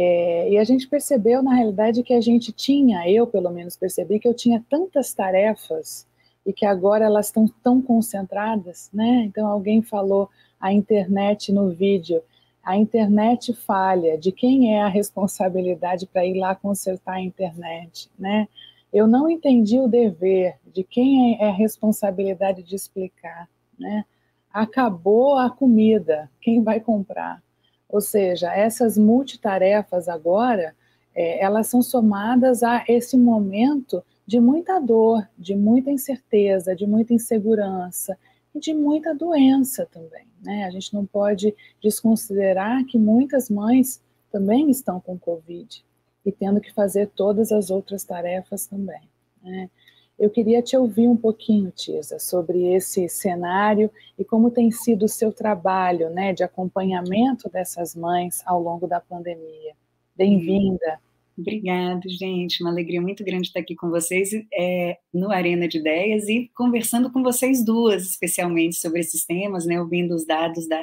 É, 0.00 0.48
e 0.48 0.56
a 0.56 0.62
gente 0.62 0.86
percebeu, 0.86 1.42
na 1.42 1.54
realidade, 1.54 2.04
que 2.04 2.14
a 2.14 2.20
gente 2.20 2.52
tinha, 2.52 3.10
eu 3.10 3.26
pelo 3.26 3.50
menos 3.50 3.76
percebi, 3.76 4.20
que 4.20 4.28
eu 4.28 4.34
tinha 4.34 4.64
tantas 4.70 5.12
tarefas 5.12 6.06
e 6.46 6.52
que 6.52 6.64
agora 6.64 7.04
elas 7.04 7.26
estão 7.26 7.48
tão 7.64 7.82
concentradas, 7.82 8.88
né? 8.94 9.24
Então 9.24 9.48
alguém 9.48 9.82
falou 9.82 10.30
a 10.60 10.72
internet 10.72 11.50
no 11.52 11.70
vídeo, 11.70 12.22
a 12.62 12.76
internet 12.76 13.52
falha, 13.52 14.16
de 14.16 14.30
quem 14.30 14.72
é 14.72 14.82
a 14.82 14.88
responsabilidade 14.88 16.06
para 16.06 16.24
ir 16.24 16.38
lá 16.38 16.54
consertar 16.54 17.14
a 17.14 17.20
internet, 17.20 18.08
né? 18.16 18.46
Eu 18.92 19.08
não 19.08 19.28
entendi 19.28 19.80
o 19.80 19.88
dever, 19.88 20.54
de 20.72 20.84
quem 20.84 21.40
é 21.40 21.48
a 21.48 21.52
responsabilidade 21.52 22.62
de 22.62 22.76
explicar, 22.76 23.48
né? 23.76 24.04
Acabou 24.52 25.36
a 25.36 25.50
comida, 25.50 26.30
quem 26.40 26.62
vai 26.62 26.78
comprar? 26.78 27.42
Ou 27.88 28.00
seja, 28.00 28.52
essas 28.52 28.98
multitarefas 28.98 30.08
agora, 30.08 30.74
é, 31.14 31.42
elas 31.42 31.68
são 31.68 31.80
somadas 31.80 32.62
a 32.62 32.84
esse 32.86 33.16
momento 33.16 34.04
de 34.26 34.38
muita 34.38 34.78
dor, 34.78 35.26
de 35.38 35.56
muita 35.56 35.90
incerteza, 35.90 36.76
de 36.76 36.86
muita 36.86 37.14
insegurança 37.14 38.18
e 38.54 38.60
de 38.60 38.74
muita 38.74 39.14
doença 39.14 39.86
também. 39.90 40.26
Né? 40.42 40.64
A 40.64 40.70
gente 40.70 40.92
não 40.92 41.06
pode 41.06 41.54
desconsiderar 41.82 42.84
que 42.84 42.98
muitas 42.98 43.48
mães 43.48 44.02
também 44.30 44.70
estão 44.70 45.00
com 45.00 45.18
Covid 45.18 45.82
e 46.24 46.30
tendo 46.30 46.60
que 46.60 46.72
fazer 46.72 47.08
todas 47.16 47.50
as 47.50 47.70
outras 47.70 48.04
tarefas 48.04 48.66
também. 48.66 49.00
Né? 49.42 49.70
Eu 50.18 50.30
queria 50.30 50.60
te 50.60 50.76
ouvir 50.76 51.06
um 51.06 51.16
pouquinho, 51.16 51.70
Tisa, 51.70 52.18
sobre 52.18 52.74
esse 52.74 53.08
cenário 53.08 53.88
e 54.18 54.24
como 54.24 54.50
tem 54.50 54.68
sido 54.72 55.04
o 55.04 55.08
seu 55.08 55.32
trabalho 55.32 56.10
né, 56.10 56.32
de 56.32 56.42
acompanhamento 56.42 57.48
dessas 57.48 57.94
mães 57.94 58.42
ao 58.44 58.60
longo 58.60 58.88
da 58.88 59.00
pandemia. 59.00 59.74
Bem-vinda. 60.16 60.98
Obrigada, 61.38 62.00
gente. 62.08 62.64
Uma 62.64 62.70
alegria 62.70 63.00
muito 63.00 63.22
grande 63.22 63.46
estar 63.46 63.60
aqui 63.60 63.76
com 63.76 63.90
vocês 63.90 64.30
é, 64.52 64.98
no 65.14 65.30
Arena 65.30 65.68
de 65.68 65.78
Ideias 65.78 66.28
e 66.28 66.50
conversando 66.52 67.12
com 67.12 67.22
vocês 67.22 67.64
duas, 67.64 68.02
especialmente 68.02 68.74
sobre 68.74 68.98
esses 68.98 69.24
temas, 69.24 69.64
né, 69.66 69.80
ouvindo 69.80 70.16
os 70.16 70.26
dados 70.26 70.66
da, 70.66 70.82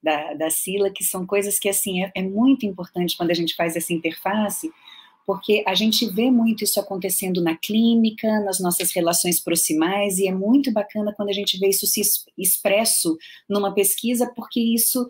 da, 0.00 0.34
da 0.34 0.48
Sila, 0.48 0.90
que 0.90 1.02
são 1.02 1.26
coisas 1.26 1.58
que, 1.58 1.68
assim, 1.68 2.04
é, 2.04 2.12
é 2.14 2.22
muito 2.22 2.64
importante 2.64 3.16
quando 3.16 3.32
a 3.32 3.34
gente 3.34 3.56
faz 3.56 3.74
essa 3.74 3.92
interface, 3.92 4.70
porque 5.26 5.64
a 5.66 5.74
gente 5.74 6.06
vê 6.06 6.30
muito 6.30 6.62
isso 6.62 6.78
acontecendo 6.78 7.42
na 7.42 7.56
clínica, 7.56 8.40
nas 8.40 8.60
nossas 8.60 8.92
relações 8.92 9.40
proximais, 9.40 10.18
e 10.18 10.28
é 10.28 10.32
muito 10.32 10.72
bacana 10.72 11.12
quando 11.14 11.30
a 11.30 11.32
gente 11.32 11.58
vê 11.58 11.68
isso 11.68 11.84
se 11.86 12.00
expresso 12.38 13.18
numa 13.48 13.74
pesquisa, 13.74 14.32
porque 14.36 14.60
isso, 14.60 15.04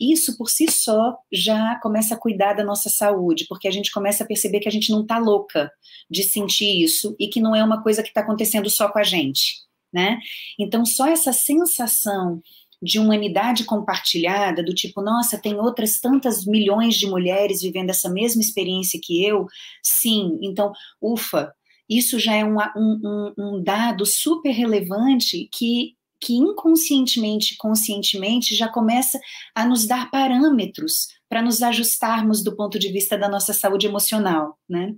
isso 0.00 0.38
por 0.38 0.48
si 0.48 0.70
só 0.70 1.18
já 1.30 1.78
começa 1.82 2.14
a 2.14 2.18
cuidar 2.18 2.54
da 2.54 2.64
nossa 2.64 2.88
saúde, 2.88 3.44
porque 3.46 3.68
a 3.68 3.70
gente 3.70 3.92
começa 3.92 4.24
a 4.24 4.26
perceber 4.26 4.60
que 4.60 4.68
a 4.68 4.72
gente 4.72 4.90
não 4.90 5.02
está 5.02 5.18
louca 5.18 5.70
de 6.10 6.22
sentir 6.22 6.82
isso 6.82 7.14
e 7.20 7.28
que 7.28 7.40
não 7.40 7.54
é 7.54 7.62
uma 7.62 7.82
coisa 7.82 8.02
que 8.02 8.08
está 8.08 8.22
acontecendo 8.22 8.70
só 8.70 8.88
com 8.88 8.98
a 8.98 9.04
gente, 9.04 9.56
né? 9.92 10.18
Então, 10.58 10.86
só 10.86 11.06
essa 11.06 11.32
sensação 11.32 12.40
de 12.82 12.98
humanidade 12.98 13.64
compartilhada, 13.64 14.62
do 14.62 14.74
tipo, 14.74 15.02
nossa, 15.02 15.36
tem 15.36 15.58
outras 15.58 16.00
tantas 16.00 16.46
milhões 16.46 16.94
de 16.94 17.06
mulheres 17.06 17.60
vivendo 17.60 17.90
essa 17.90 18.08
mesma 18.08 18.40
experiência 18.40 19.00
que 19.02 19.24
eu, 19.24 19.46
sim, 19.82 20.38
então, 20.42 20.72
ufa, 21.00 21.52
isso 21.88 22.18
já 22.18 22.34
é 22.34 22.44
um, 22.44 22.56
um, 22.76 23.34
um 23.36 23.62
dado 23.62 24.04
super 24.06 24.50
relevante 24.50 25.48
que 25.52 25.97
que 26.20 26.34
inconscientemente, 26.34 27.56
conscientemente 27.56 28.54
já 28.54 28.68
começa 28.68 29.18
a 29.54 29.66
nos 29.66 29.86
dar 29.86 30.10
parâmetros 30.10 31.08
para 31.28 31.42
nos 31.42 31.62
ajustarmos 31.62 32.42
do 32.42 32.56
ponto 32.56 32.78
de 32.78 32.90
vista 32.90 33.16
da 33.16 33.28
nossa 33.28 33.52
saúde 33.52 33.86
emocional, 33.86 34.58
né? 34.68 34.94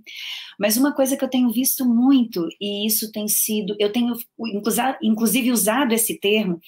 Mas 0.59 0.77
uma 0.77 0.93
coisa 0.93 1.17
que 1.17 1.23
eu 1.23 1.29
tenho 1.29 1.51
visto 1.51 1.85
muito 1.85 2.47
e 2.59 2.87
isso 2.87 3.11
tem 3.11 3.27
sido, 3.27 3.75
eu 3.79 3.91
tenho 3.91 4.15
inclusive 5.01 5.51
usado 5.51 5.93
esse 5.93 6.19
termo 6.19 6.59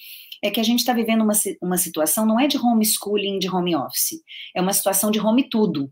é 0.42 0.50
que 0.50 0.60
a 0.60 0.64
gente 0.64 0.80
está 0.80 0.92
vivendo 0.92 1.22
uma, 1.22 1.32
uma 1.62 1.78
situação 1.78 2.26
não 2.26 2.38
é 2.38 2.46
de 2.46 2.58
homeschooling, 2.58 3.38
de 3.38 3.48
home 3.48 3.74
office, 3.74 4.20
é 4.54 4.60
uma 4.60 4.74
situação 4.74 5.10
de 5.10 5.18
home 5.18 5.48
tudo, 5.48 5.90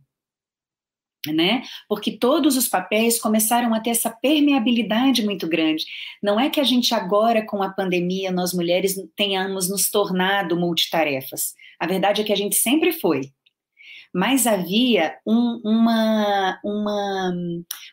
né? 1.30 1.62
Porque 1.88 2.12
todos 2.12 2.56
os 2.56 2.68
papéis 2.68 3.20
começaram 3.20 3.74
a 3.74 3.80
ter 3.80 3.90
essa 3.90 4.10
permeabilidade 4.10 5.24
muito 5.24 5.46
grande. 5.46 5.84
Não 6.22 6.40
é 6.40 6.48
que 6.48 6.60
a 6.60 6.64
gente 6.64 6.94
agora, 6.94 7.44
com 7.44 7.62
a 7.62 7.70
pandemia, 7.70 8.32
nós 8.32 8.52
mulheres 8.52 8.96
tenhamos 9.16 9.68
nos 9.68 9.90
tornado 9.90 10.56
multitarefas. 10.56 11.54
A 11.78 11.86
verdade 11.86 12.22
é 12.22 12.24
que 12.24 12.32
a 12.32 12.36
gente 12.36 12.56
sempre 12.56 12.92
foi 12.92 13.30
mas 14.12 14.46
havia 14.46 15.16
um, 15.26 15.60
uma, 15.64 16.60
uma. 16.62 17.32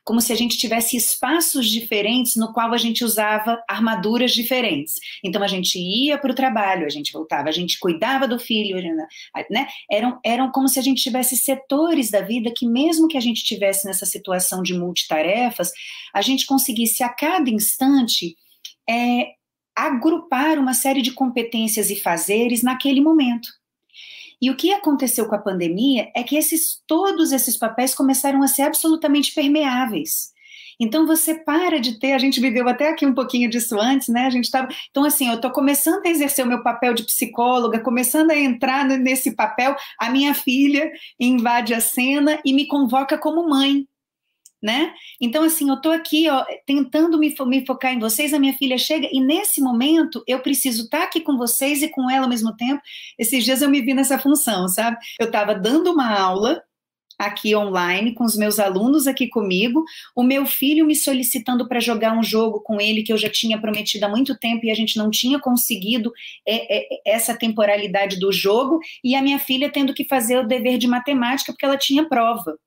como 0.03 0.19
se 0.19 0.33
a 0.33 0.35
gente 0.35 0.57
tivesse 0.57 0.97
espaços 0.97 1.69
diferentes 1.69 2.35
no 2.35 2.51
qual 2.51 2.73
a 2.73 2.77
gente 2.77 3.05
usava 3.05 3.61
armaduras 3.69 4.33
diferentes. 4.33 4.95
Então 5.23 5.41
a 5.41 5.47
gente 5.47 5.79
ia 5.79 6.17
para 6.17 6.31
o 6.31 6.35
trabalho, 6.35 6.85
a 6.85 6.89
gente 6.89 7.13
voltava, 7.13 7.47
a 7.47 7.53
gente 7.53 7.79
cuidava 7.79 8.27
do 8.27 8.37
filho, 8.37 8.75
né? 9.49 9.67
Eram, 9.89 10.19
eram 10.25 10.51
como 10.51 10.67
se 10.67 10.77
a 10.77 10.83
gente 10.83 11.01
tivesse 11.01 11.37
setores 11.37 12.11
da 12.11 12.21
vida 12.21 12.51
que, 12.55 12.67
mesmo 12.67 13.07
que 13.07 13.17
a 13.17 13.21
gente 13.21 13.43
tivesse 13.43 13.85
nessa 13.85 14.05
situação 14.05 14.61
de 14.61 14.73
multitarefas, 14.73 15.71
a 16.13 16.21
gente 16.21 16.45
conseguisse 16.45 17.01
a 17.03 17.09
cada 17.09 17.49
instante. 17.49 18.35
É, 18.89 19.33
agrupar 19.75 20.57
uma 20.57 20.73
série 20.73 21.01
de 21.01 21.11
competências 21.11 21.89
e 21.89 21.95
fazeres 21.95 22.61
naquele 22.61 22.99
momento. 22.99 23.47
E 24.41 24.49
o 24.49 24.55
que 24.55 24.71
aconteceu 24.71 25.27
com 25.27 25.35
a 25.35 25.39
pandemia 25.39 26.09
é 26.15 26.23
que 26.23 26.35
esses, 26.35 26.81
todos 26.87 27.31
esses 27.31 27.57
papéis 27.57 27.93
começaram 27.93 28.41
a 28.41 28.47
ser 28.47 28.63
absolutamente 28.63 29.33
permeáveis. 29.33 30.31
Então 30.79 31.05
você 31.05 31.35
para 31.35 31.79
de 31.79 31.99
ter, 31.99 32.13
a 32.13 32.17
gente 32.17 32.39
viveu 32.39 32.67
até 32.69 32.89
aqui 32.89 33.05
um 33.05 33.13
pouquinho 33.13 33.49
disso 33.49 33.77
antes, 33.77 34.07
né? 34.07 34.25
A 34.25 34.29
gente 34.29 34.45
estava. 34.45 34.69
Então, 34.89 35.03
assim, 35.03 35.27
eu 35.27 35.35
estou 35.35 35.51
começando 35.51 36.05
a 36.05 36.09
exercer 36.09 36.45
o 36.45 36.47
meu 36.47 36.63
papel 36.63 36.93
de 36.93 37.03
psicóloga, 37.03 37.81
começando 37.81 38.31
a 38.31 38.37
entrar 38.37 38.85
nesse 38.85 39.35
papel, 39.35 39.75
a 39.99 40.09
minha 40.09 40.33
filha 40.33 40.89
invade 41.19 41.73
a 41.73 41.81
cena 41.81 42.39
e 42.45 42.53
me 42.53 42.65
convoca 42.65 43.17
como 43.17 43.49
mãe 43.49 43.85
né? 44.61 44.93
Então, 45.21 45.43
assim, 45.43 45.69
eu 45.69 45.81
tô 45.81 45.89
aqui, 45.89 46.29
ó, 46.29 46.45
tentando 46.65 47.17
me, 47.17 47.33
me, 47.45 47.65
focar 47.65 47.93
em 47.93 47.99
vocês, 47.99 48.33
a 48.33 48.39
minha 48.39 48.53
filha 48.53 48.77
chega, 48.77 49.07
e 49.11 49.21
nesse 49.21 49.61
momento 49.61 50.23
eu 50.27 50.39
preciso 50.39 50.83
estar 50.83 50.99
tá 50.99 51.03
aqui 51.05 51.21
com 51.21 51.37
vocês 51.37 51.81
e 51.81 51.87
com 51.89 52.09
ela 52.09 52.25
ao 52.25 52.29
mesmo 52.29 52.55
tempo. 52.55 52.81
Esses 53.17 53.43
dias 53.43 53.61
eu 53.61 53.69
me 53.69 53.81
vi 53.81 53.93
nessa 53.93 54.19
função, 54.19 54.67
sabe? 54.67 54.97
Eu 55.19 55.27
estava 55.27 55.55
dando 55.55 55.91
uma 55.91 56.17
aula 56.17 56.61
aqui 57.19 57.53
online 57.53 58.13
com 58.13 58.23
os 58.23 58.37
meus 58.37 58.57
alunos 58.59 59.05
aqui 59.05 59.27
comigo, 59.27 59.83
o 60.15 60.23
meu 60.23 60.45
filho 60.45 60.85
me 60.85 60.95
solicitando 60.95 61.67
para 61.67 61.81
jogar 61.81 62.17
um 62.17 62.23
jogo 62.23 62.61
com 62.61 62.79
ele 62.79 63.03
que 63.03 63.11
eu 63.11 63.17
já 63.17 63.29
tinha 63.29 63.59
prometido 63.59 64.05
há 64.05 64.09
muito 64.09 64.39
tempo 64.39 64.65
e 64.65 64.71
a 64.71 64.75
gente 64.75 64.97
não 64.97 65.11
tinha 65.11 65.37
conseguido 65.37 66.13
é, 66.47 66.77
é, 66.77 67.01
essa 67.05 67.37
temporalidade 67.37 68.17
do 68.17 68.31
jogo, 68.31 68.79
e 69.03 69.15
a 69.15 69.21
minha 69.21 69.37
filha 69.37 69.69
tendo 69.69 69.93
que 69.93 70.05
fazer 70.05 70.37
o 70.37 70.47
dever 70.47 70.77
de 70.77 70.87
matemática 70.87 71.51
porque 71.51 71.65
ela 71.65 71.77
tinha 71.77 72.07
prova. 72.07 72.57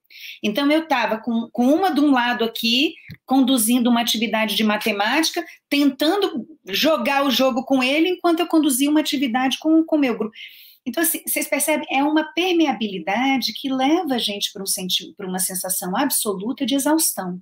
Então, 0.42 0.70
eu 0.70 0.82
estava 0.82 1.16
com, 1.16 1.48
com 1.50 1.66
uma 1.66 1.90
de 1.90 2.00
um 2.00 2.10
lado 2.10 2.44
aqui, 2.44 2.94
conduzindo 3.24 3.88
uma 3.88 4.02
atividade 4.02 4.54
de 4.54 4.64
matemática, 4.64 5.42
tentando 5.70 6.46
jogar 6.68 7.24
o 7.24 7.30
jogo 7.30 7.64
com 7.64 7.82
ele, 7.82 8.10
enquanto 8.10 8.40
eu 8.40 8.46
conduzia 8.46 8.90
uma 8.90 9.00
atividade 9.00 9.58
com 9.58 9.82
o 9.90 9.98
meu 9.98 10.18
grupo. 10.18 10.34
Então, 10.84 11.02
assim, 11.02 11.22
vocês 11.26 11.46
percebem, 11.48 11.86
é 11.90 12.02
uma 12.02 12.24
permeabilidade 12.32 13.52
que 13.52 13.72
leva 13.72 14.14
a 14.14 14.18
gente 14.18 14.52
para 14.52 14.62
um 14.62 15.26
uma 15.28 15.38
sensação 15.38 15.96
absoluta 15.96 16.66
de 16.66 16.74
exaustão. 16.74 17.40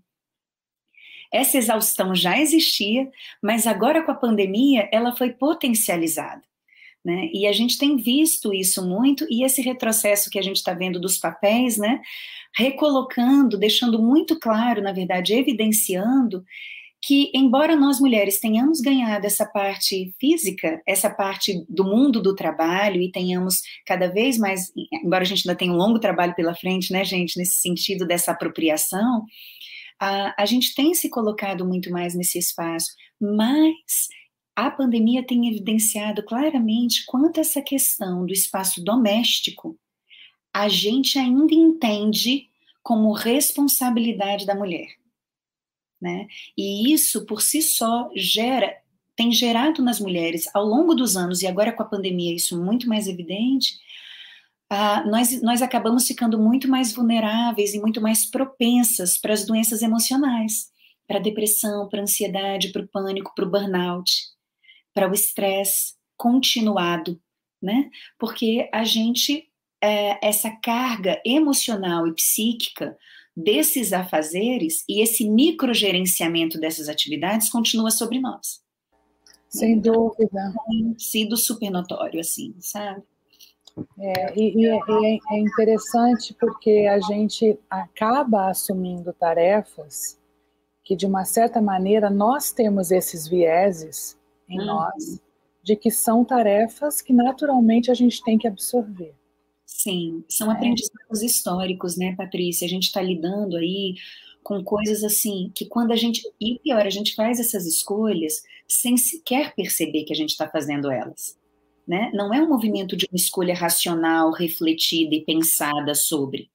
Essa 1.33 1.59
exaustão 1.59 2.15
já 2.15 2.39
existia, 2.39 3.09
mas 3.43 3.67
agora 3.67 4.03
com 4.03 4.11
a 4.11 4.17
pandemia 4.17 4.89
ela 4.93 5.15
foi 5.15 5.33
potencializada. 5.33 6.43
Né? 7.03 7.31
E 7.33 7.47
a 7.47 7.53
gente 7.53 7.79
tem 7.79 7.97
visto 7.97 8.53
isso 8.53 8.87
muito, 8.87 9.27
e 9.31 9.43
esse 9.43 9.63
retrocesso 9.63 10.29
que 10.29 10.39
a 10.39 10.43
gente 10.43 10.57
está 10.57 10.75
vendo 10.75 11.01
dos 11.01 11.17
papéis, 11.17 11.79
né? 11.79 12.03
recolocando, 12.55 13.57
deixando 13.57 14.03
muito 14.03 14.39
claro, 14.39 14.83
na 14.83 14.93
verdade, 14.93 15.33
evidenciando 15.35 16.45
que, 17.03 17.31
embora 17.35 17.75
nós 17.75 17.99
mulheres 17.99 18.39
tenhamos 18.41 18.81
ganhado 18.81 19.27
essa 19.27 19.47
parte 19.47 20.15
física, 20.21 20.83
essa 20.87 21.09
parte 21.09 21.65
do 21.69 21.85
mundo 21.85 22.21
do 22.21 22.35
trabalho, 22.35 23.01
e 23.01 23.11
tenhamos 23.11 23.63
cada 23.87 24.09
vez 24.09 24.37
mais, 24.37 24.71
embora 25.03 25.23
a 25.23 25.27
gente 25.27 25.49
ainda 25.49 25.59
tenha 25.59 25.73
um 25.73 25.77
longo 25.77 25.99
trabalho 25.99 26.35
pela 26.35 26.55
frente, 26.55 26.93
né, 26.93 27.05
gente, 27.05 27.39
nesse 27.39 27.61
sentido 27.61 28.07
dessa 28.07 28.33
apropriação, 28.33 29.25
a, 29.99 30.43
a 30.43 30.47
gente 30.47 30.75
tem 30.75 30.93
se 30.95 31.09
colocado 31.09 31.65
muito 31.65 31.91
mais 31.91 32.15
nesse 32.15 32.39
espaço, 32.39 32.91
mas 33.21 34.09
a 34.55 34.71
pandemia 34.71 35.27
tem 35.27 35.49
evidenciado 35.49 36.23
claramente 36.23 37.07
quanto 37.07 37.41
essa 37.41 37.63
questão 37.63 38.27
do 38.27 38.33
espaço 38.33 38.85
doméstico 38.85 39.79
a 40.53 40.69
gente 40.69 41.19
ainda 41.19 41.55
entende 41.55 42.49
como 42.83 43.13
responsabilidade 43.13 44.45
da 44.45 44.55
mulher. 44.55 45.00
Né? 46.01 46.27
E 46.57 46.93
isso 46.93 47.27
por 47.27 47.43
si 47.43 47.61
só 47.61 48.11
gera, 48.17 48.75
tem 49.15 49.31
gerado 49.31 49.83
nas 49.83 50.01
mulheres 50.01 50.49
ao 50.55 50.65
longo 50.65 50.95
dos 50.95 51.17
anos, 51.17 51.43
e 51.43 51.47
agora 51.47 51.73
com 51.73 51.83
a 51.83 51.87
pandemia 51.87 52.35
isso 52.35 52.63
muito 52.63 52.89
mais 52.89 53.07
evidente, 53.07 53.79
ah, 54.71 55.05
nós, 55.05 55.43
nós 55.43 55.63
acabamos 55.63 56.07
ficando 56.07 56.39
muito 56.39 56.69
mais 56.69 56.93
vulneráveis 56.93 57.75
e 57.75 57.81
muito 57.81 58.01
mais 58.01 58.25
propensas 58.25 59.19
para 59.19 59.35
as 59.35 59.45
doenças 59.45 59.83
emocionais, 59.83 60.71
para 61.09 61.19
a 61.19 61.23
depressão, 61.23 61.89
para 61.89 61.99
a 61.99 62.03
ansiedade, 62.05 62.69
para 62.69 62.83
o 62.83 62.89
pânico, 62.89 63.35
para 63.35 63.45
o 63.45 63.51
burnout, 63.51 64.13
para 64.95 65.11
o 65.11 65.13
estresse 65.13 65.95
continuado, 66.17 67.21
né? 67.61 67.91
Porque 68.17 68.71
a 68.73 68.85
gente 68.85 69.51
é, 69.83 70.25
essa 70.27 70.51
carga 70.51 71.21
emocional 71.25 72.07
e 72.07 72.15
psíquica 72.15 72.97
desses 73.37 73.93
afazeres 73.93 74.85
e 74.89 75.03
esse 75.03 75.29
microgerenciamento 75.29 76.59
dessas 76.59 76.89
atividades 76.89 77.49
continua 77.49 77.91
sobre 77.91 78.21
nós. 78.21 78.61
Sem 79.49 79.73
então, 79.73 79.93
dúvida. 79.93 80.53
Tem 80.67 80.95
sido 80.99 81.37
super 81.37 81.71
notório, 81.71 82.21
assim, 82.21 82.55
sabe? 82.61 83.03
É, 83.99 84.39
e, 84.39 84.57
e 84.57 84.67
é, 84.67 85.19
é 85.33 85.39
interessante 85.39 86.35
porque 86.35 86.87
a 86.91 87.01
gente 87.01 87.59
acaba 87.69 88.51
assumindo 88.51 89.13
tarefas 89.13 90.19
que, 90.85 90.95
de 90.95 91.07
uma 91.07 91.25
certa 91.25 91.61
maneira, 91.61 92.11
nós 92.11 92.53
temos 92.53 92.91
esses 92.91 93.27
vieses 93.27 94.19
em 94.49 94.59
uhum. 94.61 94.67
nós, 94.67 95.21
de 95.63 95.77
que 95.77 95.91
são 95.91 96.25
tarefas 96.25 97.01
que 97.01 97.13
naturalmente 97.13 97.91
a 97.91 97.95
gente 97.95 98.23
tem 98.23 98.39
que 98.39 98.49
absorver. 98.49 99.15
Sim, 99.83 100.23
são 100.29 100.53
é. 100.53 100.55
aprendizados 100.55 101.23
históricos, 101.23 101.97
né, 101.97 102.15
Patrícia? 102.15 102.67
A 102.67 102.69
gente 102.69 102.83
está 102.83 103.01
lidando 103.01 103.57
aí 103.57 103.95
com 104.43 104.63
coisas 104.63 105.03
assim 105.03 105.51
que 105.55 105.65
quando 105.65 105.91
a 105.91 105.97
gente 105.97 106.23
e 106.39 106.59
pior 106.59 106.87
a 106.87 106.91
gente 106.91 107.15
faz 107.15 107.41
essas 107.41 107.67
escolhas 107.67 108.43
sem 108.69 108.99
sequer 108.99 109.55
perceber 109.55 110.05
que 110.05 110.13
a 110.13 110.17
gente 110.17 110.31
está 110.31 110.47
fazendo 110.47 110.91
elas, 110.91 111.35
né? 111.89 112.11
Não 112.13 112.33
é 112.35 112.43
um 112.43 112.49
movimento 112.49 112.95
de 112.95 113.07
uma 113.11 113.17
escolha 113.17 113.55
racional, 113.55 114.33
refletida 114.33 115.15
e 115.15 115.25
pensada 115.25 115.95
sobre. 115.95 116.51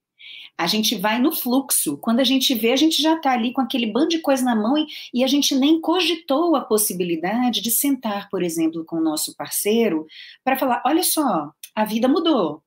A 0.56 0.68
gente 0.68 0.96
vai 0.96 1.20
no 1.20 1.32
fluxo. 1.32 1.98
Quando 1.98 2.20
a 2.20 2.24
gente 2.24 2.54
vê, 2.54 2.74
a 2.74 2.78
gente 2.78 3.02
já 3.02 3.16
está 3.16 3.32
ali 3.32 3.52
com 3.54 3.62
aquele 3.62 3.88
bando 3.88 4.10
de 4.10 4.20
coisa 4.20 4.44
na 4.44 4.56
mão 4.56 4.78
e, 4.78 4.86
e 5.12 5.24
a 5.24 5.28
gente 5.28 5.56
nem 5.56 5.82
cogitou 5.82 6.56
a 6.56 6.62
possibilidade 6.62 7.60
de 7.60 7.72
sentar, 7.72 8.30
por 8.30 8.44
exemplo, 8.44 8.86
com 8.86 8.98
o 8.98 9.04
nosso 9.04 9.36
parceiro 9.36 10.06
para 10.44 10.60
falar: 10.60 10.84
olha 10.86 11.04
só, 11.04 11.50
a 11.74 11.86
vida 11.86 12.08
mudou 12.08 12.64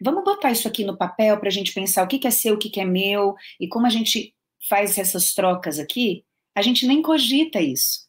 Vamos 0.00 0.24
botar 0.24 0.50
isso 0.50 0.68
aqui 0.68 0.84
no 0.84 0.96
papel 0.96 1.38
para 1.38 1.48
a 1.48 1.52
gente 1.52 1.72
pensar 1.72 2.04
o 2.04 2.08
que, 2.08 2.18
que 2.18 2.26
é 2.26 2.30
seu, 2.30 2.54
o 2.54 2.58
que, 2.58 2.70
que 2.70 2.80
é 2.80 2.84
meu, 2.84 3.34
e 3.60 3.68
como 3.68 3.86
a 3.86 3.90
gente 3.90 4.34
faz 4.68 4.96
essas 4.98 5.34
trocas 5.34 5.78
aqui, 5.78 6.24
a 6.54 6.62
gente 6.62 6.86
nem 6.86 7.02
cogita 7.02 7.60
isso. 7.60 8.02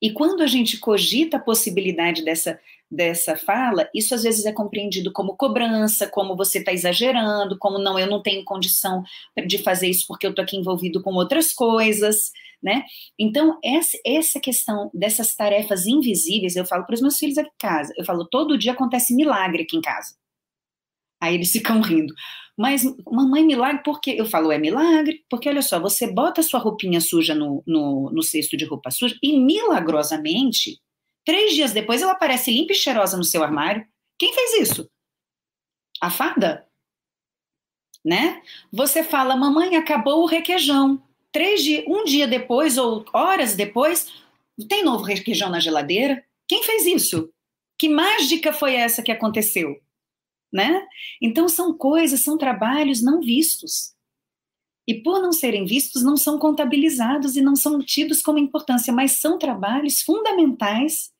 E 0.00 0.12
quando 0.12 0.42
a 0.42 0.46
gente 0.46 0.78
cogita 0.78 1.38
a 1.38 1.40
possibilidade 1.40 2.22
dessa, 2.22 2.60
dessa 2.90 3.36
fala, 3.36 3.88
isso 3.94 4.14
às 4.14 4.22
vezes 4.22 4.44
é 4.44 4.52
compreendido 4.52 5.12
como 5.12 5.36
cobrança, 5.36 6.06
como 6.06 6.36
você 6.36 6.58
está 6.58 6.72
exagerando, 6.72 7.58
como 7.58 7.78
não, 7.78 7.98
eu 7.98 8.06
não 8.06 8.22
tenho 8.22 8.44
condição 8.44 9.02
de 9.46 9.58
fazer 9.58 9.88
isso 9.88 10.04
porque 10.06 10.26
eu 10.26 10.30
estou 10.30 10.42
aqui 10.42 10.56
envolvido 10.56 11.02
com 11.02 11.14
outras 11.14 11.52
coisas, 11.52 12.30
né? 12.62 12.84
Então, 13.18 13.58
essa, 13.64 13.98
essa 14.04 14.40
questão 14.40 14.90
dessas 14.92 15.34
tarefas 15.34 15.86
invisíveis, 15.86 16.56
eu 16.56 16.66
falo 16.66 16.84
para 16.84 16.94
os 16.94 17.00
meus 17.00 17.16
filhos 17.16 17.38
aqui 17.38 17.48
em 17.48 17.58
casa, 17.58 17.92
eu 17.96 18.04
falo, 18.04 18.26
todo 18.26 18.58
dia 18.58 18.72
acontece 18.72 19.14
milagre 19.14 19.62
aqui 19.62 19.76
em 19.76 19.80
casa. 19.82 20.14
Aí 21.20 21.34
eles 21.34 21.50
ficam 21.50 21.80
rindo. 21.80 22.14
Mas, 22.56 22.84
mamãe, 23.10 23.44
milagre, 23.44 23.82
por 23.82 24.00
quê? 24.00 24.16
Eu 24.18 24.26
falo, 24.26 24.50
é 24.50 24.58
milagre, 24.58 25.24
porque 25.28 25.48
olha 25.48 25.62
só, 25.62 25.78
você 25.78 26.10
bota 26.10 26.42
sua 26.42 26.60
roupinha 26.60 27.00
suja 27.00 27.34
no, 27.34 27.62
no, 27.66 28.10
no 28.10 28.22
cesto 28.22 28.56
de 28.56 28.64
roupa 28.64 28.90
suja 28.90 29.16
e 29.22 29.38
milagrosamente 29.38 30.80
Três 31.26 31.54
dias 31.54 31.72
depois 31.72 32.00
ela 32.00 32.12
aparece 32.12 32.52
limpa 32.52 32.72
e 32.72 32.76
cheirosa 32.76 33.16
no 33.16 33.24
seu 33.24 33.42
armário. 33.42 33.84
Quem 34.16 34.32
fez 34.32 34.68
isso? 34.68 34.88
A 36.00 36.08
fada? 36.08 36.68
Né? 38.04 38.40
Você 38.72 39.02
fala, 39.02 39.34
mamãe, 39.34 39.74
acabou 39.74 40.22
o 40.22 40.26
requeijão. 40.26 41.02
Três 41.32 41.64
dias, 41.64 41.84
um 41.88 42.04
dia 42.04 42.28
depois 42.28 42.78
ou 42.78 43.04
horas 43.12 43.56
depois, 43.56 44.12
tem 44.68 44.84
novo 44.84 45.02
requeijão 45.02 45.50
na 45.50 45.58
geladeira? 45.58 46.24
Quem 46.46 46.62
fez 46.62 46.86
isso? 46.86 47.28
Que 47.76 47.88
mágica 47.88 48.52
foi 48.52 48.76
essa 48.76 49.02
que 49.02 49.10
aconteceu? 49.10 49.80
Né? 50.56 50.86
Então 51.20 51.50
são 51.50 51.76
coisas, 51.76 52.22
são 52.22 52.38
trabalhos 52.38 53.02
não 53.02 53.20
vistos. 53.20 53.94
E 54.88 54.94
por 55.02 55.20
não 55.20 55.30
serem 55.30 55.66
vistos, 55.66 56.02
não 56.02 56.16
são 56.16 56.38
contabilizados 56.38 57.36
e 57.36 57.42
não 57.42 57.54
são 57.54 57.78
tidos 57.78 58.22
como 58.22 58.38
importância, 58.38 58.90
mas 58.90 59.20
são 59.20 59.38
trabalhos 59.38 60.00
fundamentais 60.00 61.10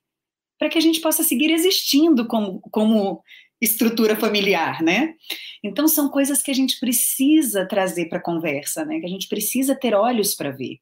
para 0.58 0.70
que 0.70 0.78
a 0.78 0.80
gente 0.80 1.02
possa 1.02 1.22
seguir 1.22 1.50
existindo 1.50 2.26
como, 2.26 2.60
como 2.70 3.22
estrutura 3.60 4.16
familiar, 4.16 4.82
né? 4.82 5.14
Então 5.62 5.86
são 5.86 6.08
coisas 6.08 6.42
que 6.42 6.50
a 6.50 6.54
gente 6.54 6.80
precisa 6.80 7.66
trazer 7.66 8.08
para 8.08 8.16
a 8.16 8.22
conversa, 8.22 8.86
né? 8.86 9.00
Que 9.00 9.06
a 9.06 9.10
gente 9.10 9.28
precisa 9.28 9.74
ter 9.74 9.94
olhos 9.94 10.34
para 10.34 10.50
ver 10.50 10.78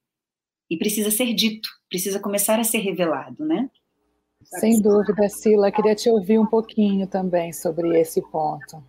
e 0.71 0.77
precisa 0.77 1.11
ser 1.11 1.35
dito, 1.35 1.69
precisa 1.89 2.21
começar 2.21 2.61
a 2.61 2.65
ser 2.65 2.79
revelado, 2.79 3.45
né? 3.45 3.69
Sem 4.45 4.81
dúvida, 4.81 5.29
Sila, 5.29 5.73
queria 5.73 5.95
te 5.95 6.09
ouvir 6.09 6.39
um 6.39 6.47
pouquinho 6.47 7.07
também 7.07 7.53
sobre 7.53 8.01
esse 8.01 8.21
ponto. 8.23 8.83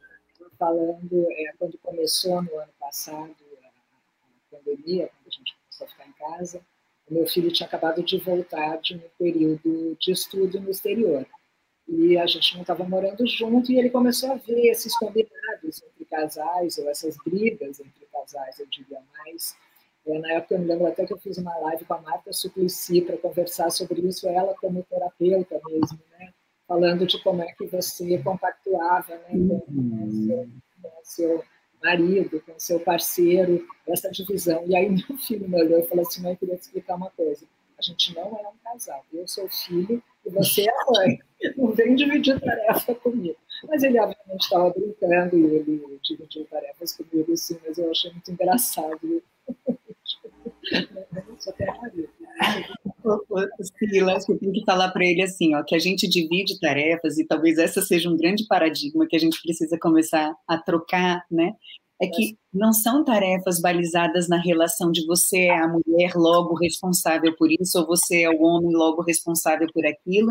Falando, 0.57 1.27
é, 1.31 1.53
quando 1.57 1.77
começou 1.79 2.41
no 2.41 2.59
ano 2.59 2.71
passado 2.79 3.35
a, 3.63 4.55
pandemia, 4.55 5.09
quando 5.09 5.27
a 5.27 5.31
gente 5.31 5.55
começou 5.57 5.87
a 5.87 5.89
ficar 5.89 6.07
em 6.07 6.11
casa, 6.13 6.61
o 7.09 7.13
meu 7.13 7.27
filho 7.27 7.51
tinha 7.51 7.67
acabado 7.67 8.03
de 8.03 8.17
voltar 8.17 8.77
de 8.77 8.95
um 8.95 9.01
período 9.17 9.97
de 9.99 10.11
estudo 10.11 10.59
no 10.59 10.71
exterior. 10.71 11.25
E 11.87 12.17
a 12.17 12.25
gente 12.25 12.55
não 12.55 12.61
estava 12.61 12.83
morando 12.83 13.27
junto, 13.27 13.71
e 13.71 13.77
ele 13.77 13.89
começou 13.89 14.31
a 14.31 14.35
ver 14.35 14.69
esses 14.69 14.97
combinados 14.97 15.83
entre 15.83 16.05
casais, 16.05 16.77
ou 16.79 16.89
essas 16.89 17.15
brigas 17.23 17.79
entre 17.79 18.05
casais, 18.11 18.59
eu 18.59 18.65
diria 18.67 19.01
mais. 19.17 19.55
É, 20.07 20.19
na 20.19 20.33
época, 20.33 20.55
eu 20.55 20.59
me 20.59 20.65
lembro 20.65 20.87
até 20.87 21.05
que 21.05 21.13
eu 21.13 21.17
fiz 21.17 21.37
uma 21.37 21.57
live 21.57 21.85
com 21.85 21.93
a 21.95 22.01
Marta 22.01 22.31
Suplicy 22.31 23.01
para 23.01 23.17
conversar 23.17 23.71
sobre 23.71 24.01
isso, 24.01 24.27
ela 24.27 24.53
como 24.55 24.83
terapeuta 24.83 25.59
mesmo, 25.67 25.99
né? 26.11 26.31
falando 26.67 27.05
de 27.05 27.21
como 27.21 27.41
é 27.41 27.51
que 27.53 27.65
você 27.67 28.17
compactuava 28.19 29.15
né, 29.15 29.29
com, 29.29 29.59
com, 29.59 30.05
o 30.05 30.11
seu, 30.11 30.49
com 30.81 30.91
seu 31.03 31.43
marido, 31.81 32.41
com 32.41 32.59
seu 32.59 32.79
parceiro, 32.79 33.65
essa 33.87 34.09
divisão. 34.09 34.63
E 34.65 34.75
aí 34.75 34.89
meu 35.09 35.17
filho 35.19 35.47
me 35.47 35.61
olhou 35.61 35.79
e 35.79 35.87
falou 35.87 36.05
assim, 36.05 36.21
mãe, 36.21 36.33
eu 36.33 36.37
queria 36.37 36.57
te 36.57 36.61
explicar 36.61 36.95
uma 36.95 37.11
coisa. 37.11 37.45
A 37.77 37.81
gente 37.81 38.15
não 38.15 38.23
é 38.23 38.47
um 38.47 38.57
casal. 38.63 39.03
Eu 39.13 39.27
sou 39.27 39.47
filho 39.49 40.01
e 40.25 40.29
você 40.29 40.61
é 40.61 40.69
a 40.69 40.91
mãe. 40.91 41.19
Não 41.57 41.71
vem 41.73 41.93
dividir 41.93 42.39
tarefa 42.39 42.95
comigo. 42.95 43.35
Mas 43.67 43.83
ele, 43.83 43.99
obviamente, 43.99 44.41
estava 44.41 44.69
brincando 44.71 45.37
e 45.37 45.55
ele 45.55 45.99
dividiu 46.01 46.45
tarefas 46.45 46.97
comigo, 46.97 47.35
sim, 47.37 47.57
mas 47.63 47.77
eu 47.77 47.91
achei 47.91 48.11
muito 48.11 48.31
engraçado. 48.31 49.21
Silas, 53.77 54.27
eu 54.27 54.37
tenho 54.39 54.53
que 54.53 54.65
falar 54.65 54.89
para 54.91 55.05
ele 55.05 55.21
assim, 55.21 55.55
ó, 55.55 55.63
que 55.63 55.75
a 55.75 55.79
gente 55.79 56.07
divide 56.07 56.59
tarefas 56.59 57.17
e 57.17 57.25
talvez 57.25 57.57
essa 57.57 57.81
seja 57.81 58.09
um 58.09 58.17
grande 58.17 58.45
paradigma 58.47 59.05
que 59.07 59.15
a 59.15 59.19
gente 59.19 59.41
precisa 59.41 59.77
começar 59.79 60.35
a 60.47 60.57
trocar, 60.57 61.23
né? 61.29 61.53
É 62.01 62.07
que 62.07 62.37
não 62.53 62.73
são 62.73 63.05
tarefas 63.05 63.61
balizadas 63.61 64.27
na 64.27 64.37
relação 64.37 64.91
de 64.91 65.05
você 65.05 65.45
é 65.45 65.57
a 65.57 65.67
mulher 65.67 66.13
logo 66.15 66.53
responsável 66.55 67.33
por 67.37 67.49
isso 67.49 67.79
ou 67.79 67.85
você 67.85 68.23
é 68.23 68.29
o 68.29 68.41
homem 68.41 68.75
logo 68.75 69.01
responsável 69.01 69.67
por 69.73 69.85
aquilo 69.85 70.29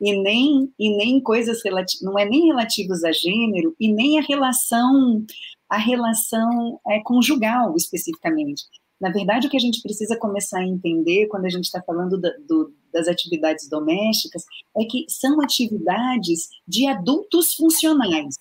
e 0.00 0.22
nem 0.22 0.72
e 0.78 0.96
nem 0.96 1.20
coisas 1.20 1.60
relativas, 1.64 2.02
não 2.02 2.16
é 2.18 2.24
nem 2.24 2.46
relativos 2.46 3.02
a 3.02 3.10
gênero 3.10 3.74
e 3.80 3.92
nem 3.92 4.18
a 4.18 4.22
relação 4.22 5.24
a 5.68 5.76
relação 5.76 6.80
é, 6.88 7.00
conjugal 7.02 7.74
especificamente 7.76 8.62
na 9.02 9.10
verdade, 9.10 9.48
o 9.48 9.50
que 9.50 9.56
a 9.56 9.60
gente 9.60 9.82
precisa 9.82 10.16
começar 10.16 10.60
a 10.60 10.66
entender 10.66 11.26
quando 11.26 11.44
a 11.44 11.48
gente 11.48 11.64
está 11.64 11.82
falando 11.82 12.20
da, 12.20 12.30
do, 12.46 12.72
das 12.92 13.08
atividades 13.08 13.68
domésticas 13.68 14.44
é 14.76 14.84
que 14.84 15.04
são 15.08 15.42
atividades 15.42 16.48
de 16.68 16.86
adultos 16.86 17.52
funcionais. 17.54 18.36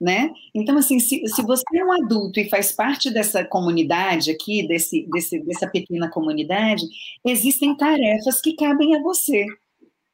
Né? 0.00 0.32
Então, 0.52 0.76
assim, 0.76 0.98
se, 0.98 1.22
se 1.28 1.42
você 1.42 1.62
é 1.76 1.84
um 1.84 1.92
adulto 1.92 2.40
e 2.40 2.50
faz 2.50 2.72
parte 2.72 3.08
dessa 3.08 3.44
comunidade 3.44 4.32
aqui, 4.32 4.66
desse, 4.66 5.06
desse, 5.12 5.38
dessa 5.44 5.68
pequena 5.68 6.10
comunidade, 6.10 6.82
existem 7.24 7.76
tarefas 7.76 8.40
que 8.40 8.56
cabem 8.56 8.96
a 8.96 9.02
você 9.02 9.46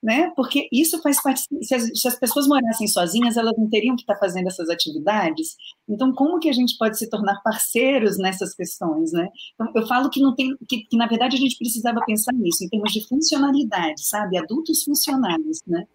né? 0.02 0.32
Porque 0.34 0.68
isso 0.72 1.00
faz 1.02 1.22
parte. 1.22 1.42
Se 1.62 1.74
as, 1.74 2.00
se 2.00 2.08
as, 2.08 2.18
pessoas 2.18 2.46
morassem 2.46 2.86
sozinhas, 2.86 3.36
elas 3.36 3.56
não 3.56 3.68
teriam 3.68 3.94
que 3.94 4.02
estar 4.02 4.16
fazendo 4.16 4.46
essas 4.46 4.70
atividades. 4.70 5.56
Então, 5.88 6.12
como 6.14 6.38
que 6.38 6.48
a 6.48 6.52
gente 6.52 6.76
pode 6.78 6.98
se 6.98 7.08
tornar 7.08 7.40
parceiros 7.42 8.16
nessas 8.18 8.54
questões, 8.54 9.12
né? 9.12 9.28
Então, 9.54 9.70
eu 9.74 9.86
falo 9.86 10.08
que 10.08 10.20
não 10.20 10.34
tem, 10.34 10.56
que, 10.68 10.84
que 10.84 10.96
na 10.96 11.06
verdade 11.06 11.36
a 11.36 11.38
gente 11.38 11.58
precisava 11.58 12.00
pensar 12.06 12.32
nisso 12.32 12.64
em 12.64 12.68
termos 12.68 12.92
de 12.92 13.06
funcionalidade, 13.06 14.02
sabe? 14.06 14.38
Adultos 14.38 14.82
funcionais, 14.84 15.60
né? 15.66 15.86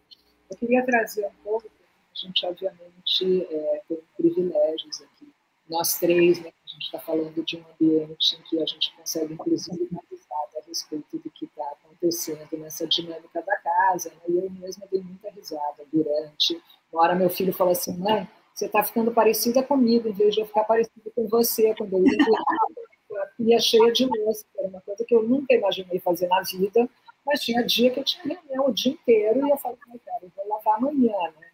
Eu 0.50 0.58
queria 0.58 0.86
trazer 0.86 1.26
um 1.26 1.44
pouco, 1.44 1.68
a 1.68 2.28
gente 2.28 2.46
obviamente 2.46 3.48
é, 3.50 3.82
tem 3.88 4.00
privilégios 4.16 5.02
aqui. 5.02 5.32
Nós 5.68 5.98
três, 5.98 6.40
né? 6.44 6.50
A 6.50 6.70
gente 6.70 6.86
está 6.86 7.00
falando 7.00 7.44
de 7.44 7.58
um 7.58 7.64
ambiente 7.74 8.36
em 8.36 8.42
que 8.44 8.62
a 8.62 8.66
gente 8.68 8.94
consegue, 8.96 9.34
inclusive, 9.34 9.90
analisar 9.92 10.62
a 10.62 10.68
respeito 10.68 11.18
do 11.18 11.32
que 11.32 11.46
está 11.46 11.64
acontecendo 11.96 12.48
nessa 12.58 12.88
dinâmica 12.88 13.42
da 13.42 13.58
casa, 13.58 14.10
né? 14.10 14.22
e 14.28 14.38
eu 14.38 14.50
mesma 14.52 14.86
dei 14.92 15.02
muita 15.02 15.30
risada 15.32 15.84
durante. 15.92 16.62
Uma 16.92 17.04
hora 17.04 17.16
meu 17.16 17.30
filho 17.30 17.54
falou 17.54 17.72
assim, 17.72 17.98
mãe, 17.98 18.28
você 18.54 18.66
está 18.66 18.84
ficando 18.84 19.12
parecida 19.12 19.64
comigo, 19.64 20.08
em 20.08 20.14
vez 20.14 20.34
de 20.34 20.42
eu 20.42 20.46
ficar 20.46 20.64
parecida 20.64 21.12
com 21.16 21.28
você, 21.28 21.74
quando 21.76 21.94
eu 21.94 22.06
ia 23.40 23.58
a 23.58 23.60
cheia 23.60 23.92
de 23.92 24.06
louça, 24.06 24.46
era 24.58 24.68
uma 24.68 24.82
coisa 24.82 25.04
que 25.06 25.16
eu 25.16 25.24
nunca 25.24 25.54
imaginei 25.54 26.00
fazer 26.00 26.28
na 26.28 26.42
vida, 26.42 26.90
mas 27.26 27.42
tinha 27.42 27.64
dia 27.64 27.92
que 27.92 28.00
eu 28.00 28.04
tinha 28.04 28.24
reunião 28.24 28.68
o 28.68 28.74
dia 28.74 28.94
inteiro 28.94 29.46
e 29.46 29.50
eu 29.50 29.58
falei, 29.58 29.78
cara, 30.06 30.20
eu 30.22 30.32
vou 30.36 30.48
lavar 30.48 30.78
amanhã, 30.78 31.18
né? 31.40 31.48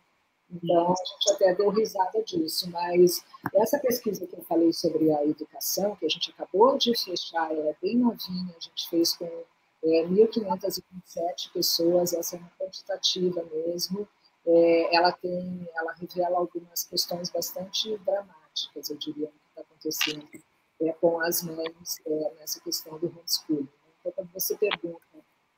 Então, 0.54 0.92
a 0.92 0.96
gente 1.06 1.32
até 1.34 1.56
deu 1.56 1.70
risada 1.70 2.22
disso, 2.24 2.70
mas 2.70 3.24
essa 3.56 3.80
pesquisa 3.80 4.28
que 4.28 4.34
eu 4.34 4.44
falei 4.44 4.74
sobre 4.74 5.10
a 5.12 5.26
educação, 5.26 5.96
que 5.96 6.06
a 6.06 6.10
gente 6.10 6.30
acabou 6.32 6.78
de 6.78 6.94
fechar, 6.98 7.52
ela 7.52 7.70
é 7.70 7.76
bem 7.82 7.96
novinha, 7.96 8.54
a 8.58 8.60
gente 8.60 8.90
fez 8.90 9.16
com 9.16 9.30
é, 9.84 10.06
1.527 10.06 11.52
pessoas, 11.54 12.14
essa 12.14 12.36
é 12.36 12.40
uma 12.40 12.52
quantitativa 12.60 13.44
mesmo, 13.52 14.08
é, 14.46 14.96
ela 14.96 15.12
tem, 15.12 15.68
ela 15.76 15.94
revela 15.94 16.38
algumas 16.38 16.84
questões 16.84 17.30
bastante 17.30 17.98
dramáticas, 18.00 18.90
eu 18.90 18.98
diria, 18.98 19.28
que 19.28 19.50
está 19.50 19.62
acontecendo 19.62 20.28
é, 20.82 20.92
com 20.94 21.22
as 21.22 21.44
mães 21.44 22.02
é, 22.06 22.34
nessa 22.40 22.60
questão 22.60 22.98
do 22.98 23.08
homeschooling. 23.08 23.64
Né? 23.64 23.92
Então, 24.00 24.12
quando 24.14 24.34
você 24.34 24.56
pergunta 24.58 25.00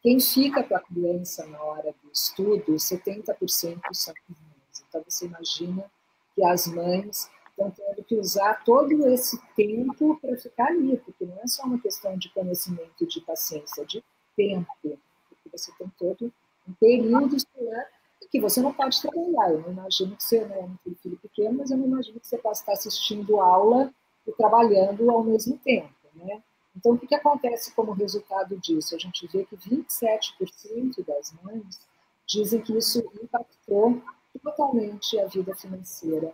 quem 0.01 0.19
fica 0.19 0.63
com 0.63 0.75
a 0.75 0.81
criança 0.81 1.45
na 1.47 1.63
hora 1.63 1.95
do 2.03 2.11
estudo, 2.11 2.73
70% 2.73 3.81
são 3.93 4.13
mães. 4.27 4.85
Então, 4.89 5.01
você 5.07 5.25
imagina 5.25 5.89
que 6.35 6.43
as 6.43 6.67
mães 6.67 7.29
estão 7.49 7.71
tendo 7.71 8.03
que 8.03 8.15
usar 8.15 8.63
todo 8.65 9.07
esse 9.07 9.39
tempo 9.55 10.17
para 10.19 10.35
ficar 10.35 10.67
ali, 10.67 10.97
porque 10.97 11.25
não 11.25 11.39
é 11.39 11.47
só 11.47 11.63
uma 11.63 11.79
questão 11.79 12.17
de 12.17 12.29
conhecimento 12.33 13.01
e 13.01 13.07
de 13.07 13.21
paciência, 13.21 13.85
de 13.85 14.03
tempo, 14.35 14.67
porque 14.81 15.49
você 15.51 15.71
tem 15.77 15.91
todo 15.97 16.31
um 16.67 16.73
período 16.73 17.35
escolar 17.35 17.87
que 18.33 18.41
você 18.41 18.59
não 18.61 18.73
pode 18.73 18.99
trabalhar. 18.99 19.51
Eu 19.51 19.61
não 19.61 19.71
imagino 19.73 20.15
que 20.15 20.23
você 20.23 20.43
não 20.43 20.75
tem 20.83 20.95
filho 20.95 21.19
pequeno, 21.19 21.59
mas 21.59 21.69
eu 21.69 21.77
não 21.77 21.85
imagino 21.85 22.19
que 22.19 22.27
você 22.27 22.39
possa 22.39 22.61
estar 22.61 22.73
assistindo 22.73 23.39
aula 23.39 23.93
e 24.25 24.31
trabalhando 24.31 25.11
ao 25.11 25.23
mesmo 25.23 25.55
tempo, 25.59 25.93
né? 26.15 26.41
Então, 26.75 26.93
o 26.93 26.97
que, 26.97 27.05
que 27.05 27.13
acontece 27.13 27.71
como 27.75 27.91
resultado 27.91 28.57
disso? 28.57 28.95
A 28.95 28.97
gente 28.97 29.27
vê 29.27 29.45
que 29.45 29.55
27% 29.55 31.05
das 31.05 31.31
mães 31.43 31.79
dizem 32.27 32.59
que 32.59 32.75
isso 32.75 33.03
impactou 33.21 34.01
totalmente 34.43 35.19
a 35.19 35.27
vida 35.27 35.55
financeira 35.55 36.33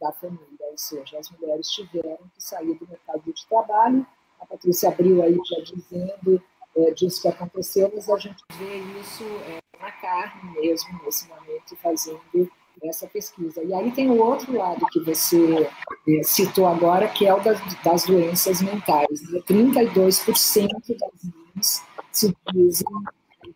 da 0.00 0.12
família, 0.12 0.46
ou 0.70 0.78
seja, 0.78 1.18
as 1.18 1.28
mulheres 1.30 1.68
tiveram 1.70 2.18
que 2.36 2.40
sair 2.40 2.72
do 2.74 2.86
mercado 2.86 3.32
de 3.32 3.48
trabalho. 3.48 4.06
A 4.40 4.46
Patrícia 4.46 4.90
abriu 4.90 5.20
aí 5.24 5.36
já 5.44 5.60
dizendo 5.60 6.40
é, 6.76 6.90
disso 6.92 7.22
que 7.22 7.28
aconteceu, 7.28 7.90
mas 7.94 8.08
a 8.08 8.18
gente 8.18 8.42
vê 8.58 8.78
isso 9.00 9.24
é, 9.46 9.60
na 9.80 9.90
carne 9.92 10.60
mesmo, 10.60 11.00
nesse 11.04 11.28
momento 11.28 11.76
fazendo 11.82 12.50
essa 12.84 13.06
pesquisa. 13.06 13.62
E 13.62 13.72
aí 13.72 13.90
tem 13.92 14.10
o 14.10 14.18
outro 14.18 14.56
lado 14.56 14.84
que 14.86 15.00
você 15.00 15.70
é, 16.08 16.22
citou 16.22 16.66
agora, 16.66 17.08
que 17.08 17.26
é 17.26 17.34
o 17.34 17.40
das, 17.40 17.60
das 17.82 18.04
doenças 18.04 18.62
mentais. 18.62 19.22
Né? 19.30 19.40
32% 19.40 20.68
das 20.98 21.32
mães 21.54 21.84
se 22.10 22.34
dizem 22.52 22.86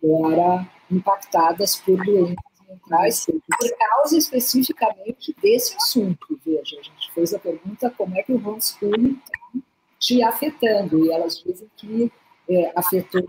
agora 0.03 0.69
impactadas 0.91 1.77
por 1.77 1.97
doenças 2.05 2.37
mentais, 2.69 3.27
por 3.27 3.79
causa 3.79 4.17
especificamente 4.17 5.35
desse 5.43 5.75
assunto. 5.77 6.39
Veja, 6.45 6.79
a 6.79 6.83
gente 6.83 7.13
fez 7.13 7.35
a 7.35 7.39
pergunta 7.39 7.93
como 7.97 8.17
é 8.17 8.23
que 8.23 8.33
o 8.33 8.49
homeschooling 8.49 9.21
está 9.25 9.67
te 9.99 10.23
afetando, 10.23 11.05
e 11.05 11.11
elas 11.11 11.43
dizem 11.43 11.69
que 11.77 12.13
é, 12.49 12.73
afetou 12.75 13.25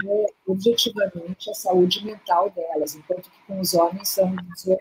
objetivamente 0.45 1.49
a 1.49 1.53
saúde 1.53 2.05
mental 2.05 2.49
delas, 2.51 2.95
enquanto 2.95 3.29
que 3.29 3.39
com 3.47 3.59
os 3.59 3.73
homens 3.73 4.09
são 4.09 4.35
18%, 4.35 4.77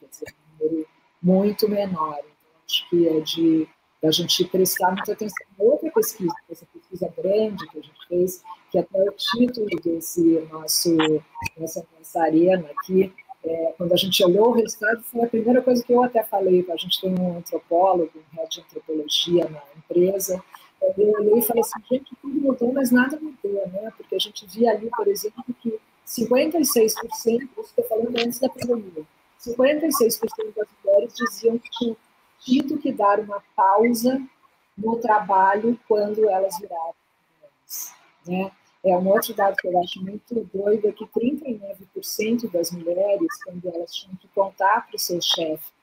quer 0.00 0.06
dizer, 0.10 0.34
um 0.60 0.64
número 0.64 0.88
muito 1.22 1.68
menor. 1.68 2.18
Então, 2.18 2.60
acho 2.66 2.90
que 2.90 3.08
é 3.08 3.20
de 3.20 3.68
a 4.02 4.10
gente 4.10 4.44
prestar 4.44 4.92
muita 4.92 5.12
atenção. 5.12 5.46
Outra 5.58 5.90
pesquisa, 5.90 6.34
essa 6.50 6.66
pesquisa 6.66 7.12
grande 7.16 7.66
que 7.68 7.78
a 7.78 7.82
gente 7.82 8.06
fez, 8.06 8.42
que 8.70 8.78
até 8.78 9.02
o 9.02 9.12
título 9.12 9.66
desse 9.82 10.40
nosso, 10.52 10.94
nossa, 11.56 11.86
nossa 11.96 12.22
arena 12.22 12.68
aqui, 12.78 13.12
é, 13.44 13.74
quando 13.76 13.92
a 13.92 13.96
gente 13.96 14.22
olhou 14.24 14.48
o 14.48 14.52
resultado, 14.52 15.02
foi 15.02 15.22
a 15.22 15.26
primeira 15.26 15.62
coisa 15.62 15.82
que 15.82 15.92
eu 15.92 16.02
até 16.02 16.22
falei, 16.22 16.66
a 16.68 16.76
gente 16.76 17.00
tem 17.00 17.14
um 17.18 17.38
antropólogo, 17.38 18.10
um 18.14 18.36
head 18.36 18.50
de 18.50 18.60
antropologia 18.60 19.48
na 19.48 19.62
empresa, 19.76 20.42
eu 20.96 21.12
olhei 21.12 21.38
e 21.38 21.42
falei 21.42 21.62
assim, 21.62 21.80
gente, 21.90 22.16
tudo 22.20 22.40
mudou, 22.40 22.72
mas 22.72 22.90
nada 22.90 23.18
mudou, 23.20 23.68
né? 23.68 23.92
Porque 23.96 24.14
a 24.14 24.18
gente 24.18 24.46
via 24.46 24.72
ali, 24.72 24.90
por 24.90 25.08
exemplo, 25.08 25.44
que 25.60 25.78
56%, 26.06 26.86
isso 26.86 27.44
estou 27.60 27.84
falando 27.84 28.16
antes 28.18 28.38
da 28.38 28.48
pandemia, 28.48 29.04
56% 29.40 30.54
das 30.54 30.68
mulheres 30.84 31.14
diziam 31.14 31.58
que 31.58 31.70
tinham 31.70 31.96
tido 32.40 32.78
que 32.78 32.92
dar 32.92 33.20
uma 33.20 33.42
pausa 33.56 34.20
no 34.76 34.98
trabalho 34.98 35.78
quando 35.88 36.28
elas 36.28 36.58
viraram 36.58 36.94
mulheres, 37.36 37.94
né? 38.26 38.52
É 38.84 38.94
um 38.98 39.08
outro 39.08 39.32
dado 39.32 39.56
que 39.56 39.66
eu 39.66 39.80
acho 39.80 40.02
muito 40.02 40.46
doido 40.52 40.88
é 40.88 40.92
que 40.92 41.06
39% 41.06 42.50
das 42.50 42.70
mulheres, 42.70 43.28
quando 43.42 43.66
elas 43.66 43.94
tinham 43.94 44.14
que 44.16 44.28
contar 44.28 44.86
para 44.86 44.96
o 44.96 44.98
seu 44.98 45.18
chefe 45.22 45.73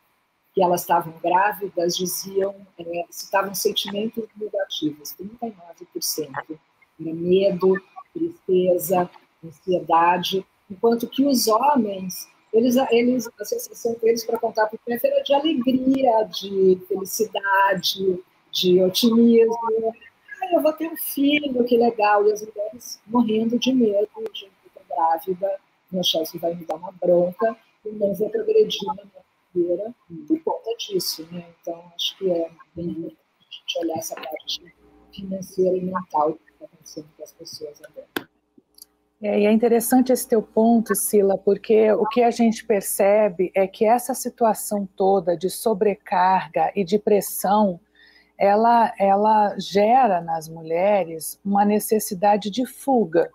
que 0.53 0.61
elas 0.61 0.81
estavam 0.81 1.13
grávidas 1.23 1.95
diziam, 1.95 2.55
é, 2.77 3.05
citavam 3.09 3.53
sentimentos 3.53 4.25
negativos, 4.35 5.15
39%. 5.15 6.59
Era 6.99 7.13
medo, 7.13 7.81
tristeza, 8.13 9.09
ansiedade, 9.43 10.45
enquanto 10.69 11.07
que 11.07 11.25
os 11.25 11.47
homens, 11.47 12.27
eles, 12.53 12.75
eles 12.91 13.29
a 13.39 13.45
sensação 13.45 13.95
deles 14.01 14.25
para 14.25 14.39
contar 14.39 14.67
para 14.67 14.75
o 14.75 14.91
chefe 14.91 15.07
era 15.07 15.23
de 15.23 15.33
alegria, 15.33 16.23
de 16.23 16.81
felicidade, 16.87 18.19
de 18.51 18.83
otimismo. 18.83 19.95
Ah, 20.41 20.53
eu 20.53 20.61
vou 20.61 20.73
ter 20.73 20.89
um 20.89 20.97
filho, 20.97 21.63
que 21.63 21.77
legal. 21.77 22.27
E 22.27 22.33
as 22.33 22.41
mulheres 22.41 22.99
morrendo 23.07 23.57
de 23.57 23.73
medo, 23.73 24.09
de 24.33 24.49
estar 24.67 24.83
grávida, 24.89 25.59
meu 25.91 26.03
chefe 26.03 26.37
vai 26.37 26.53
me 26.53 26.65
dar 26.65 26.75
uma 26.75 26.91
bronca, 26.91 27.55
e 27.85 27.89
não 27.89 28.13
vou 28.13 28.29
progredir 28.29 28.85
na 28.87 28.93
minha 28.95 29.20
carreira 29.53 29.93
por 30.27 30.43
conta 30.43 30.75
disso, 30.77 31.27
né? 31.31 31.45
Então, 31.61 31.81
acho 31.95 32.17
que 32.17 32.31
é 32.31 32.49
bem 32.75 32.89
importante 32.89 33.17
a 33.39 33.43
gente 33.43 33.79
olhar 33.79 33.97
essa 33.97 34.15
parte 34.15 34.75
financeira 35.13 35.77
e 35.77 35.81
mental 35.81 36.33
que 36.33 36.51
está 36.51 36.65
acontecendo 36.65 37.07
com 37.17 37.23
as 37.23 37.31
pessoas 37.33 37.81
agora. 37.83 38.29
É, 39.21 39.39
e 39.39 39.45
é 39.45 39.51
interessante 39.51 40.11
esse 40.11 40.27
teu 40.27 40.41
ponto, 40.41 40.95
Sila, 40.95 41.37
porque 41.37 41.91
o 41.91 42.07
que 42.07 42.23
a 42.23 42.31
gente 42.31 42.65
percebe 42.65 43.51
é 43.53 43.67
que 43.67 43.85
essa 43.85 44.15
situação 44.15 44.87
toda 44.95 45.37
de 45.37 45.47
sobrecarga 45.47 46.71
e 46.75 46.83
de 46.83 46.97
pressão, 46.97 47.79
ela, 48.35 48.91
ela 48.97 49.55
gera 49.59 50.21
nas 50.21 50.49
mulheres 50.49 51.39
uma 51.45 51.63
necessidade 51.63 52.49
de 52.49 52.65
fuga, 52.65 53.31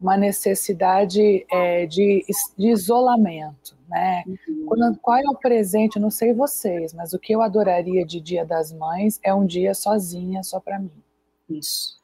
uma 0.00 0.16
necessidade 0.16 1.46
é, 1.50 1.86
de, 1.86 2.24
de 2.56 2.68
isolamento. 2.68 3.76
Né? 3.88 4.24
Uhum. 4.26 4.66
Quando, 4.66 4.98
qual 4.98 5.16
é 5.18 5.28
o 5.28 5.36
presente? 5.36 5.98
Não 5.98 6.10
sei 6.10 6.32
vocês, 6.32 6.92
mas 6.92 7.12
o 7.12 7.18
que 7.18 7.32
eu 7.34 7.40
adoraria 7.40 8.04
de 8.04 8.20
Dia 8.20 8.44
das 8.44 8.72
Mães 8.72 9.18
é 9.22 9.32
um 9.32 9.46
dia 9.46 9.74
sozinha, 9.74 10.42
só 10.42 10.60
para 10.60 10.78
mim. 10.78 11.02
Isso. 11.48 12.00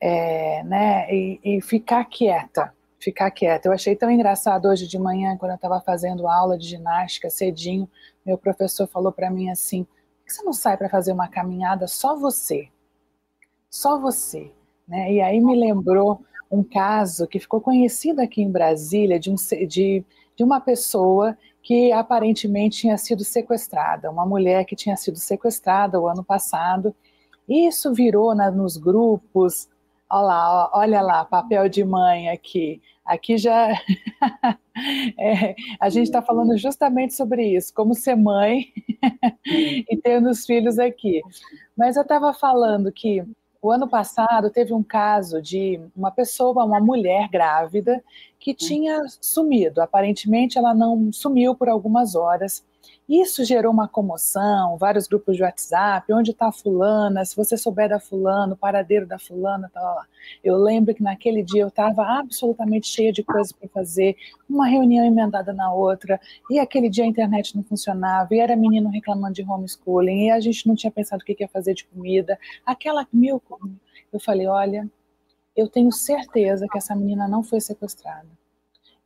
É, 0.00 0.62
né? 0.64 1.12
E, 1.12 1.40
e, 1.42 1.60
ficar 1.62 2.04
quieta, 2.04 2.72
ficar 3.00 3.30
quieta. 3.30 3.68
Eu 3.68 3.72
achei 3.72 3.96
tão 3.96 4.10
engraçado 4.10 4.68
hoje 4.68 4.86
de 4.86 4.98
manhã, 4.98 5.36
quando 5.38 5.52
eu 5.52 5.56
estava 5.56 5.80
fazendo 5.80 6.28
aula 6.28 6.58
de 6.58 6.68
ginástica 6.68 7.30
cedinho, 7.30 7.88
meu 8.24 8.36
professor 8.36 8.86
falou 8.86 9.10
para 9.10 9.30
mim 9.30 9.48
assim: 9.48 9.84
por 9.84 10.26
que 10.26 10.34
você 10.34 10.42
não 10.42 10.52
sai 10.52 10.76
para 10.76 10.90
fazer 10.90 11.12
uma 11.12 11.28
caminhada 11.28 11.86
só 11.86 12.14
você? 12.14 12.68
Só 13.70 13.98
você. 13.98 14.52
Né? 14.86 15.14
E 15.14 15.20
aí 15.20 15.40
me 15.40 15.56
lembrou 15.58 16.20
um 16.50 16.62
caso 16.62 17.26
que 17.26 17.38
ficou 17.38 17.60
conhecido 17.60 18.20
aqui 18.20 18.42
em 18.42 18.50
Brasília 18.50 19.18
de, 19.18 19.30
um, 19.30 19.34
de 19.66 20.04
de 20.36 20.44
uma 20.44 20.60
pessoa 20.60 21.36
que 21.62 21.90
aparentemente 21.90 22.80
tinha 22.80 22.96
sido 22.98 23.24
sequestrada, 23.24 24.10
uma 24.10 24.26
mulher 24.26 24.64
que 24.64 24.76
tinha 24.76 24.96
sido 24.96 25.18
sequestrada 25.18 26.00
o 26.00 26.06
ano 26.06 26.22
passado. 26.22 26.94
Isso 27.48 27.92
virou 27.92 28.34
na, 28.34 28.50
nos 28.50 28.76
grupos. 28.76 29.68
Olha 30.08 30.22
lá, 30.22 30.70
olha 30.72 31.00
lá, 31.00 31.24
papel 31.24 31.68
de 31.68 31.82
mãe 31.82 32.28
aqui. 32.28 32.80
Aqui 33.04 33.36
já. 33.38 33.70
é, 35.18 35.56
a 35.80 35.88
gente 35.88 36.04
está 36.04 36.22
falando 36.22 36.56
justamente 36.56 37.14
sobre 37.14 37.56
isso, 37.56 37.72
como 37.74 37.94
ser 37.94 38.14
mãe 38.14 38.66
e 39.44 39.96
ter 39.96 40.22
os 40.22 40.44
filhos 40.44 40.78
aqui. 40.78 41.20
Mas 41.76 41.96
eu 41.96 42.02
estava 42.02 42.32
falando 42.32 42.92
que 42.92 43.24
o 43.60 43.70
ano 43.70 43.88
passado 43.88 44.50
teve 44.50 44.72
um 44.72 44.82
caso 44.82 45.40
de 45.40 45.80
uma 45.96 46.10
pessoa, 46.10 46.64
uma 46.64 46.80
mulher 46.80 47.28
grávida, 47.28 48.02
que 48.38 48.52
hum. 48.52 48.54
tinha 48.54 49.02
sumido. 49.20 49.80
Aparentemente, 49.80 50.58
ela 50.58 50.74
não 50.74 51.12
sumiu 51.12 51.54
por 51.54 51.68
algumas 51.68 52.14
horas. 52.14 52.64
Isso 53.08 53.44
gerou 53.44 53.72
uma 53.72 53.86
comoção, 53.86 54.76
vários 54.76 55.06
grupos 55.06 55.36
de 55.36 55.42
WhatsApp, 55.44 56.12
onde 56.12 56.32
está 56.32 56.50
fulana, 56.50 57.24
se 57.24 57.36
você 57.36 57.56
souber 57.56 57.88
da 57.88 58.00
fulana, 58.00 58.54
o 58.54 58.56
paradeiro 58.56 59.06
da 59.06 59.16
fulana, 59.16 59.70
tá 59.72 59.80
lá. 59.80 60.04
Eu 60.42 60.56
lembro 60.56 60.92
que 60.92 61.04
naquele 61.04 61.40
dia 61.40 61.62
eu 61.62 61.68
estava 61.68 62.02
absolutamente 62.18 62.88
cheia 62.88 63.12
de 63.12 63.22
coisas 63.22 63.52
para 63.52 63.68
fazer, 63.68 64.16
uma 64.50 64.66
reunião 64.66 65.04
emendada 65.04 65.52
na 65.52 65.72
outra, 65.72 66.20
e 66.50 66.58
aquele 66.58 66.88
dia 66.90 67.04
a 67.04 67.06
internet 67.06 67.54
não 67.54 67.62
funcionava, 67.62 68.34
e 68.34 68.40
era 68.40 68.56
menino 68.56 68.90
reclamando 68.90 69.34
de 69.34 69.42
homeschooling, 69.42 70.26
e 70.26 70.30
a 70.32 70.40
gente 70.40 70.66
não 70.66 70.74
tinha 70.74 70.90
pensado 70.90 71.22
o 71.22 71.24
que 71.24 71.36
ia 71.38 71.48
fazer 71.48 71.74
de 71.74 71.84
comida, 71.86 72.36
aquela 72.64 73.06
mil... 73.12 73.40
Eu 74.12 74.18
falei, 74.18 74.48
olha, 74.48 74.88
eu 75.54 75.68
tenho 75.68 75.92
certeza 75.92 76.66
que 76.70 76.78
essa 76.78 76.94
menina 76.96 77.28
não 77.28 77.42
foi 77.42 77.60
sequestrada. 77.60 78.28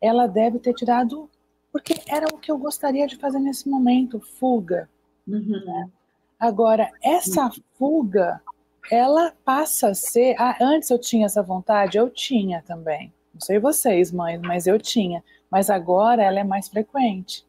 Ela 0.01 0.27
deve 0.27 0.59
ter 0.59 0.73
tirado 0.73 1.29
porque 1.73 2.01
era 2.09 2.27
o 2.27 2.39
que 2.39 2.51
eu 2.51 2.59
gostaria 2.59 3.07
de 3.07 3.17
fazer 3.17 3.39
nesse 3.39 3.69
momento, 3.69 4.21
fuga. 4.21 4.89
Uhum. 5.27 5.65
Né? 5.65 5.91
Agora, 6.39 6.91
essa 7.03 7.51
fuga, 7.79 8.41
ela 8.91 9.33
passa 9.45 9.89
a 9.89 9.95
ser. 9.95 10.35
Ah, 10.39 10.57
antes 10.61 10.91
eu 10.91 10.99
tinha 10.99 11.27
essa 11.27 11.43
vontade, 11.43 11.99
eu 11.99 12.11
tinha 12.11 12.63
também. 12.63 13.13
Não 13.33 13.41
sei 13.41 13.59
vocês, 13.59 14.11
mães, 14.11 14.41
mas 14.41 14.67
eu 14.67 14.79
tinha. 14.79 15.23
Mas 15.51 15.71
agora 15.71 16.23
ela 16.23 16.41
é 16.41 16.45
mais 16.45 16.69
frequente. 16.69 17.47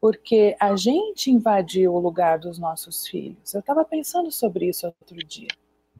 Porque 0.00 0.56
a 0.58 0.74
gente 0.76 1.30
invadiu 1.30 1.94
o 1.94 1.98
lugar 1.98 2.38
dos 2.38 2.58
nossos 2.58 3.06
filhos. 3.06 3.52
Eu 3.52 3.60
estava 3.60 3.84
pensando 3.84 4.32
sobre 4.32 4.68
isso 4.68 4.86
outro 4.86 5.18
dia. 5.26 5.48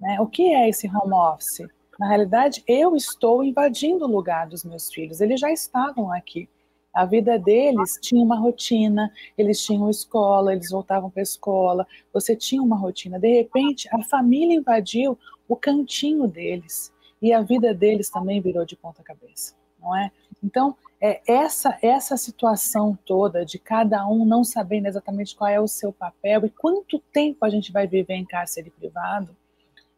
Né? 0.01 0.19
O 0.21 0.27
que 0.27 0.55
é 0.55 0.69
esse 0.69 0.89
home 0.89 1.13
office? 1.13 1.69
Na 1.99 2.09
realidade, 2.09 2.65
eu 2.67 2.97
estou 2.97 3.45
invadindo 3.45 4.07
o 4.07 4.11
lugar 4.11 4.47
dos 4.47 4.65
meus 4.65 4.91
filhos. 4.91 5.21
Eles 5.21 5.39
já 5.39 5.53
estavam 5.53 6.11
aqui. 6.11 6.49
A 6.93 7.05
vida 7.05 7.39
deles 7.39 7.99
tinha 8.03 8.23
uma 8.23 8.37
rotina, 8.37 9.13
eles 9.39 9.65
tinham 9.65 9.89
escola, 9.89 10.53
eles 10.53 10.71
voltavam 10.71 11.09
para 11.09 11.23
a 11.23 11.23
escola, 11.23 11.87
você 12.13 12.35
tinha 12.35 12.63
uma 12.63 12.77
rotina. 12.77 13.19
De 13.19 13.33
repente, 13.33 13.89
a 13.93 14.03
família 14.03 14.57
invadiu 14.57 15.17
o 15.49 15.55
cantinho 15.55 16.27
deles 16.27 16.93
e 17.23 17.33
a 17.33 17.43
vida 17.43 17.73
deles 17.73 18.11
também 18.11 18.41
virou 18.41 18.65
de 18.65 18.77
ponta 18.77 19.03
cabeça, 19.03 19.55
não 19.81 19.97
é? 19.97 20.11
Então, 20.43 20.77
é 21.01 21.21
essa 21.27 21.79
essa 21.81 22.17
situação 22.17 22.99
toda 23.07 23.45
de 23.45 23.59
cada 23.59 24.07
um 24.07 24.25
não 24.25 24.43
sabendo 24.45 24.87
exatamente 24.87 25.35
qual 25.35 25.49
é 25.49 25.61
o 25.61 25.69
seu 25.69 25.93
papel 25.93 26.45
e 26.45 26.51
quanto 26.51 26.99
tempo 26.99 27.45
a 27.45 27.49
gente 27.49 27.73
vai 27.73 27.87
viver 27.87 28.15
em 28.15 28.25
cárcere 28.25 28.71
privado, 28.71 29.35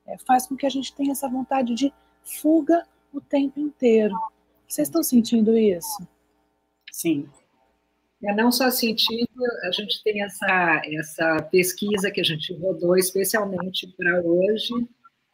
é, 0.06 0.16
faz 0.18 0.46
com 0.46 0.56
que 0.56 0.66
a 0.66 0.70
gente 0.70 0.94
tenha 0.94 1.12
essa 1.12 1.28
vontade 1.28 1.74
de 1.74 1.92
fuga 2.22 2.86
o 3.12 3.20
tempo 3.20 3.58
inteiro. 3.58 4.14
Vocês 4.66 4.88
estão 4.88 5.02
sentindo 5.02 5.56
isso? 5.56 6.06
Sim. 6.92 7.26
É, 8.22 8.32
não 8.36 8.52
só 8.52 8.70
sentido, 8.70 9.26
a 9.64 9.72
gente 9.72 10.00
tem 10.04 10.22
essa, 10.22 10.82
essa 10.84 11.42
pesquisa 11.50 12.10
que 12.10 12.20
a 12.20 12.24
gente 12.24 12.54
rodou 12.54 12.96
especialmente 12.96 13.88
para 13.96 14.20
hoje, 14.20 14.72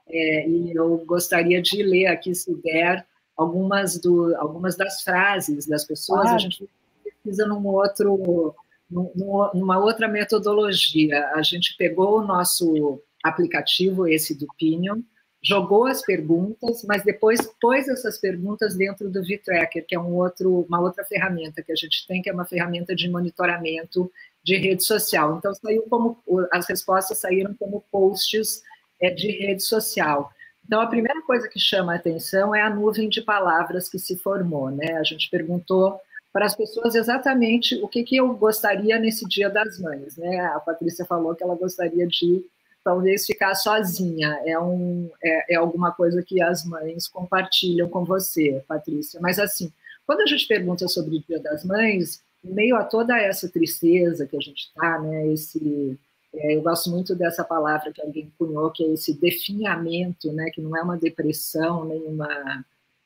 é, 0.08 0.48
e 0.48 0.74
eu 0.74 1.04
gostaria 1.04 1.60
de 1.60 1.82
ler 1.82 2.06
aqui, 2.06 2.34
se 2.34 2.54
der, 2.62 3.06
algumas, 3.36 4.00
do, 4.00 4.34
algumas 4.36 4.74
das 4.76 5.02
frases 5.02 5.66
das 5.66 5.84
pessoas. 5.84 6.22
Claro. 6.22 6.36
A 6.36 6.38
gente 6.38 6.68
pesquisa 7.04 7.46
num 7.46 7.66
outro, 7.66 8.54
numa 8.90 9.78
outra 9.78 10.08
metodologia. 10.08 11.26
A 11.34 11.42
gente 11.42 11.76
pegou 11.76 12.20
o 12.20 12.26
nosso 12.26 13.02
aplicativo, 13.22 14.08
esse 14.08 14.34
do 14.34 14.46
Pinion, 14.56 15.02
jogou 15.42 15.86
as 15.86 16.02
perguntas, 16.02 16.84
mas 16.84 17.04
depois 17.04 17.40
pôs 17.60 17.88
essas 17.88 18.18
perguntas 18.18 18.74
dentro 18.74 19.08
do 19.08 19.22
VTracker, 19.22 19.86
que 19.86 19.94
é 19.94 20.00
um 20.00 20.14
outro, 20.14 20.66
uma 20.68 20.80
outra 20.80 21.04
ferramenta 21.04 21.62
que 21.62 21.72
a 21.72 21.76
gente 21.76 22.06
tem, 22.06 22.20
que 22.20 22.28
é 22.28 22.32
uma 22.32 22.44
ferramenta 22.44 22.94
de 22.94 23.08
monitoramento 23.08 24.10
de 24.42 24.56
rede 24.56 24.84
social. 24.84 25.36
Então, 25.36 25.54
saiu 25.54 25.82
como 25.82 26.18
as 26.52 26.66
respostas 26.68 27.18
saíram 27.18 27.54
como 27.54 27.84
posts 27.90 28.62
é, 29.00 29.10
de 29.10 29.30
rede 29.30 29.62
social. 29.62 30.30
Então, 30.66 30.80
a 30.80 30.86
primeira 30.86 31.22
coisa 31.22 31.48
que 31.48 31.58
chama 31.58 31.92
a 31.92 31.96
atenção 31.96 32.54
é 32.54 32.60
a 32.60 32.68
nuvem 32.68 33.08
de 33.08 33.22
palavras 33.22 33.88
que 33.88 33.98
se 33.98 34.16
formou. 34.16 34.70
Né? 34.70 34.96
A 34.98 35.02
gente 35.02 35.30
perguntou 35.30 35.98
para 36.32 36.46
as 36.46 36.54
pessoas 36.54 36.94
exatamente 36.94 37.74
o 37.82 37.88
que, 37.88 38.02
que 38.02 38.16
eu 38.16 38.34
gostaria 38.34 38.98
nesse 38.98 39.26
Dia 39.26 39.48
das 39.48 39.78
Mães. 39.78 40.16
Né? 40.16 40.40
A 40.40 40.60
Patrícia 40.60 41.04
falou 41.06 41.34
que 41.34 41.42
ela 41.42 41.54
gostaria 41.54 42.06
de 42.06 42.44
talvez 42.88 43.26
ficar 43.26 43.54
sozinha. 43.54 44.40
É, 44.46 44.58
um, 44.58 45.10
é, 45.22 45.54
é 45.54 45.56
alguma 45.56 45.92
coisa 45.92 46.22
que 46.22 46.40
as 46.40 46.64
mães 46.64 47.06
compartilham 47.06 47.86
com 47.86 48.02
você, 48.02 48.64
Patrícia. 48.66 49.20
Mas, 49.20 49.38
assim, 49.38 49.70
quando 50.06 50.22
a 50.22 50.26
gente 50.26 50.48
pergunta 50.48 50.88
sobre 50.88 51.16
o 51.16 51.20
Dia 51.20 51.38
das 51.38 51.66
Mães, 51.66 52.22
em 52.42 52.50
meio 52.50 52.76
a 52.76 52.84
toda 52.84 53.18
essa 53.20 53.46
tristeza 53.46 54.26
que 54.26 54.34
a 54.34 54.40
gente 54.40 54.68
está, 54.68 54.98
né, 55.00 55.26
esse, 55.26 55.98
é, 56.34 56.56
eu 56.56 56.62
gosto 56.62 56.88
muito 56.88 57.14
dessa 57.14 57.44
palavra 57.44 57.92
que 57.92 58.00
alguém 58.00 58.32
cunhou, 58.38 58.70
que 58.70 58.82
é 58.82 58.94
esse 58.94 59.12
definhamento, 59.20 60.32
né, 60.32 60.48
que 60.50 60.62
não 60.62 60.74
é 60.74 60.82
uma 60.82 60.96
depressão, 60.96 61.84
nem 61.84 62.02
uma 62.06 62.64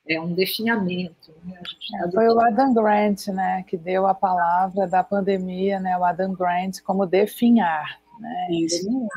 é 0.08 0.20
um 0.20 0.32
definhamento. 0.32 1.32
Né? 1.44 1.60
Tá 2.02 2.10
Foi 2.12 2.28
o 2.28 2.40
Adam 2.40 2.72
Grant, 2.72 3.28
né, 3.28 3.64
que 3.66 3.76
deu 3.76 4.06
a 4.06 4.14
palavra 4.14 4.86
da 4.86 5.02
pandemia, 5.02 5.80
né, 5.80 5.98
o 5.98 6.04
Adam 6.04 6.34
Grant 6.34 6.80
como 6.84 7.04
definhar. 7.04 8.01
Né? 8.20 8.46
Isso 8.50 8.84
mesmo. 8.84 9.08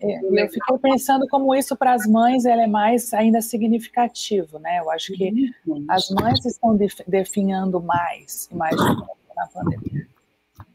É, 0.00 0.44
eu 0.44 0.48
fiquei 0.48 0.78
pensando 0.78 1.26
como 1.28 1.54
isso 1.54 1.76
para 1.76 1.94
as 1.94 2.06
mães 2.06 2.44
é 2.44 2.66
mais 2.66 3.12
ainda 3.12 3.40
significativo, 3.40 4.58
né? 4.58 4.78
Eu 4.78 4.90
acho 4.90 5.12
que 5.14 5.52
as 5.88 6.10
mães 6.10 6.44
estão 6.44 6.76
definhando 7.06 7.82
mais 7.82 8.48
e 8.50 8.54
mais 8.54 8.76
na 8.76 9.46
pandemia. 9.52 10.06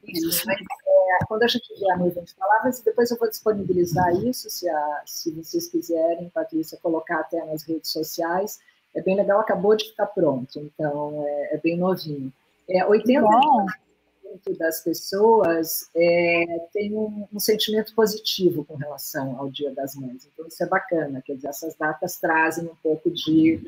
Isso, 0.06 0.44
mas, 0.46 0.60
é, 0.60 1.26
quando 1.28 1.44
a 1.44 1.48
gente 1.48 1.68
vê 1.80 1.92
a 1.92 1.98
nuvem 1.98 2.24
de 2.24 2.34
palavras, 2.36 2.82
depois 2.82 3.12
eu 3.12 3.18
vou 3.18 3.30
disponibilizar 3.30 4.14
isso, 4.26 4.50
se, 4.50 4.68
a, 4.68 5.02
se 5.06 5.32
vocês 5.32 5.68
quiserem, 5.68 6.30
Patrícia, 6.30 6.80
colocar 6.82 7.20
até 7.20 7.44
nas 7.46 7.64
redes 7.64 7.92
sociais. 7.92 8.60
É 8.96 9.02
bem 9.02 9.16
legal, 9.16 9.40
acabou 9.40 9.76
de 9.76 9.86
ficar 9.86 10.08
pronto, 10.08 10.60
então 10.60 11.24
é, 11.28 11.56
é 11.56 11.58
bem 11.58 11.78
novinho. 11.78 12.34
É, 12.68 12.86
80 12.86 13.22
das 14.58 14.82
pessoas 14.82 15.90
é, 15.96 16.68
tem 16.74 16.94
um, 16.96 17.28
um, 17.32 17.40
sentimento 17.40 17.94
positivo 17.94 18.64
com 18.66 18.76
relação 18.76 19.38
ao 19.38 19.50
Dia 19.50 19.72
das 19.72 19.96
Mães. 19.96 20.28
Então, 20.32 20.48
isso 20.48 20.64
é 20.64 20.68
bacana, 20.68 21.22
quer 21.22 21.36
dizer, 21.36 21.50
essas 21.50 21.76
datas 21.76 22.18
trazem 22.18 22.66
um 22.66 22.76
pouco 22.82 23.10
de, 23.12 23.62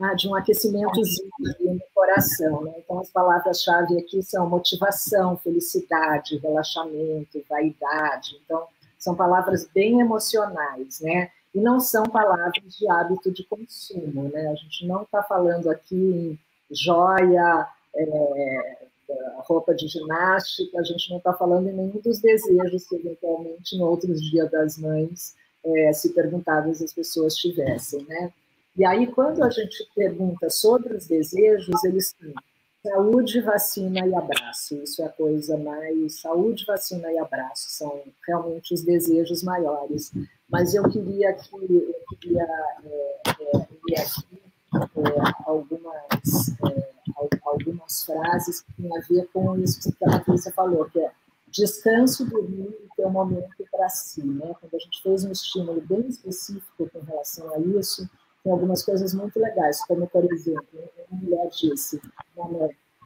ah, 0.00 0.14
de 0.14 0.28
um 0.28 0.34
aquecimentozinho 0.34 1.30
no 1.60 1.80
coração. 1.94 2.64
Né? 2.64 2.74
Então, 2.78 2.98
as 3.00 3.10
palavras-chave 3.10 3.98
aqui 3.98 4.22
são 4.22 4.48
motivação, 4.48 5.36
felicidade, 5.36 6.38
relaxamento, 6.38 7.44
vaidade. 7.48 8.40
Então, 8.44 8.66
são 8.98 9.14
palavras 9.14 9.68
bem 9.74 10.00
emocionais, 10.00 11.00
né? 11.00 11.30
E 11.54 11.60
não 11.60 11.78
são 11.78 12.04
palavras 12.04 12.74
de 12.74 12.90
hábito 12.90 13.30
de 13.30 13.44
consumo, 13.44 14.24
né? 14.30 14.48
A 14.48 14.54
gente 14.54 14.86
não 14.86 15.02
está 15.02 15.22
falando 15.22 15.70
aqui 15.70 15.94
em 15.94 16.38
joia, 16.74 17.68
é, 17.94 18.86
roupa 19.46 19.74
de 19.74 19.86
ginástica, 19.86 20.78
a 20.78 20.82
gente 20.82 21.10
não 21.10 21.18
está 21.18 21.32
falando 21.32 21.68
em 21.68 21.72
nenhum 21.72 22.00
dos 22.02 22.18
desejos 22.20 22.86
que, 22.88 22.96
eventualmente, 22.96 23.76
em 23.76 23.82
outros 23.82 24.22
dias 24.22 24.50
das 24.50 24.78
mães, 24.78 25.34
é, 25.64 25.92
se 25.92 26.10
perguntadas 26.10 26.82
as 26.82 26.92
pessoas 26.92 27.34
tivessem, 27.34 28.04
né? 28.04 28.32
E 28.76 28.84
aí, 28.84 29.06
quando 29.06 29.42
a 29.42 29.50
gente 29.50 29.88
pergunta 29.94 30.50
sobre 30.50 30.94
os 30.94 31.06
desejos, 31.06 31.84
eles 31.84 32.12
têm 32.12 32.34
saúde, 32.82 33.40
vacina 33.40 34.06
e 34.06 34.14
abraço. 34.14 34.74
Isso 34.82 35.00
é 35.00 35.06
a 35.06 35.10
coisa 35.10 35.56
mais. 35.56 36.20
Saúde, 36.20 36.64
vacina 36.66 37.10
e 37.10 37.18
abraço 37.18 37.70
são 37.70 38.02
realmente 38.26 38.74
os 38.74 38.82
desejos 38.82 39.42
maiores. 39.42 40.12
Mas 40.50 40.74
eu 40.74 40.82
queria 40.90 41.32
que 41.32 41.54
eu 41.54 42.18
queria 42.20 42.42
é, 42.42 43.20
é, 43.28 43.56
aqui 43.56 44.42
é, 44.74 45.20
algumas 45.46 46.48
é, 46.70 46.93
algumas 47.44 48.04
frases 48.04 48.60
que 48.60 48.72
têm 48.74 48.96
a 48.96 49.00
ver 49.00 49.28
com 49.32 49.58
isso 49.58 49.92
que 49.92 50.04
a 50.04 50.10
Patrícia 50.18 50.52
falou, 50.52 50.84
que 50.86 51.00
é 51.00 51.10
descanso, 51.48 52.28
dormir 52.28 52.76
e 52.84 52.88
ter 52.96 53.06
um 53.06 53.10
momento 53.10 53.64
para 53.70 53.88
si. 53.88 54.22
Né? 54.22 54.54
Quando 54.60 54.74
a 54.74 54.78
gente 54.78 55.02
fez 55.02 55.24
um 55.24 55.30
estímulo 55.30 55.80
bem 55.82 56.06
específico 56.08 56.90
com 56.90 57.00
relação 57.00 57.52
a 57.54 57.58
isso, 57.58 58.08
tem 58.42 58.52
algumas 58.52 58.82
coisas 58.84 59.14
muito 59.14 59.38
legais, 59.38 59.84
como, 59.86 60.06
por 60.06 60.24
exemplo, 60.30 60.66
uma 61.10 61.20
mulher 61.20 61.48
disse, 61.48 62.00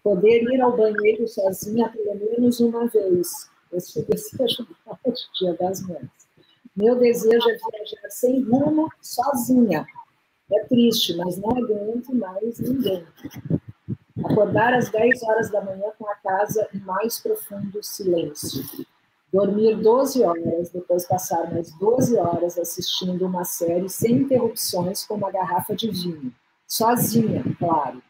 poder 0.03 0.43
ir 0.43 0.61
ao 0.61 0.77
banheiro 0.77 1.29
sozinha 1.29 1.89
pelo 1.91 2.15
menos 2.17 2.59
uma 2.61 2.87
vez. 2.87 3.49
Esse 3.73 4.03
desejo 4.03 4.67
do 5.05 5.15
Dia 5.39 5.55
das 5.55 5.83
Mães. 5.83 6.11
Meu 6.75 6.97
desejo 6.97 7.51
é 7.51 7.57
viajar 7.57 8.11
sem 8.11 8.43
rumo, 8.43 8.89
sozinha. 9.03 9.85
É 10.51 10.65
triste, 10.65 11.15
mas 11.17 11.37
não 11.37 11.51
aguento 11.51 12.15
mais 12.15 12.59
ninguém. 12.59 13.05
Acordar 14.24 14.74
às 14.74 14.90
10 14.90 15.22
horas 15.22 15.50
da 15.50 15.61
manhã 15.61 15.90
com 15.98 16.09
a 16.09 16.14
casa 16.16 16.68
em 16.74 16.78
mais 16.81 17.18
profundo 17.18 17.83
silêncio. 17.83 18.64
Dormir 19.33 19.76
12 19.76 20.22
horas, 20.22 20.70
depois 20.70 21.07
passar 21.07 21.52
mais 21.52 21.70
12 21.78 22.16
horas 22.16 22.59
assistindo 22.59 23.26
uma 23.26 23.44
série 23.44 23.88
sem 23.88 24.12
interrupções 24.22 25.04
com 25.04 25.14
uma 25.14 25.31
garrafa 25.31 25.76
de 25.76 25.90
vinho. 25.90 26.33
Sozinha, 26.66 27.44
claro. 27.59 28.02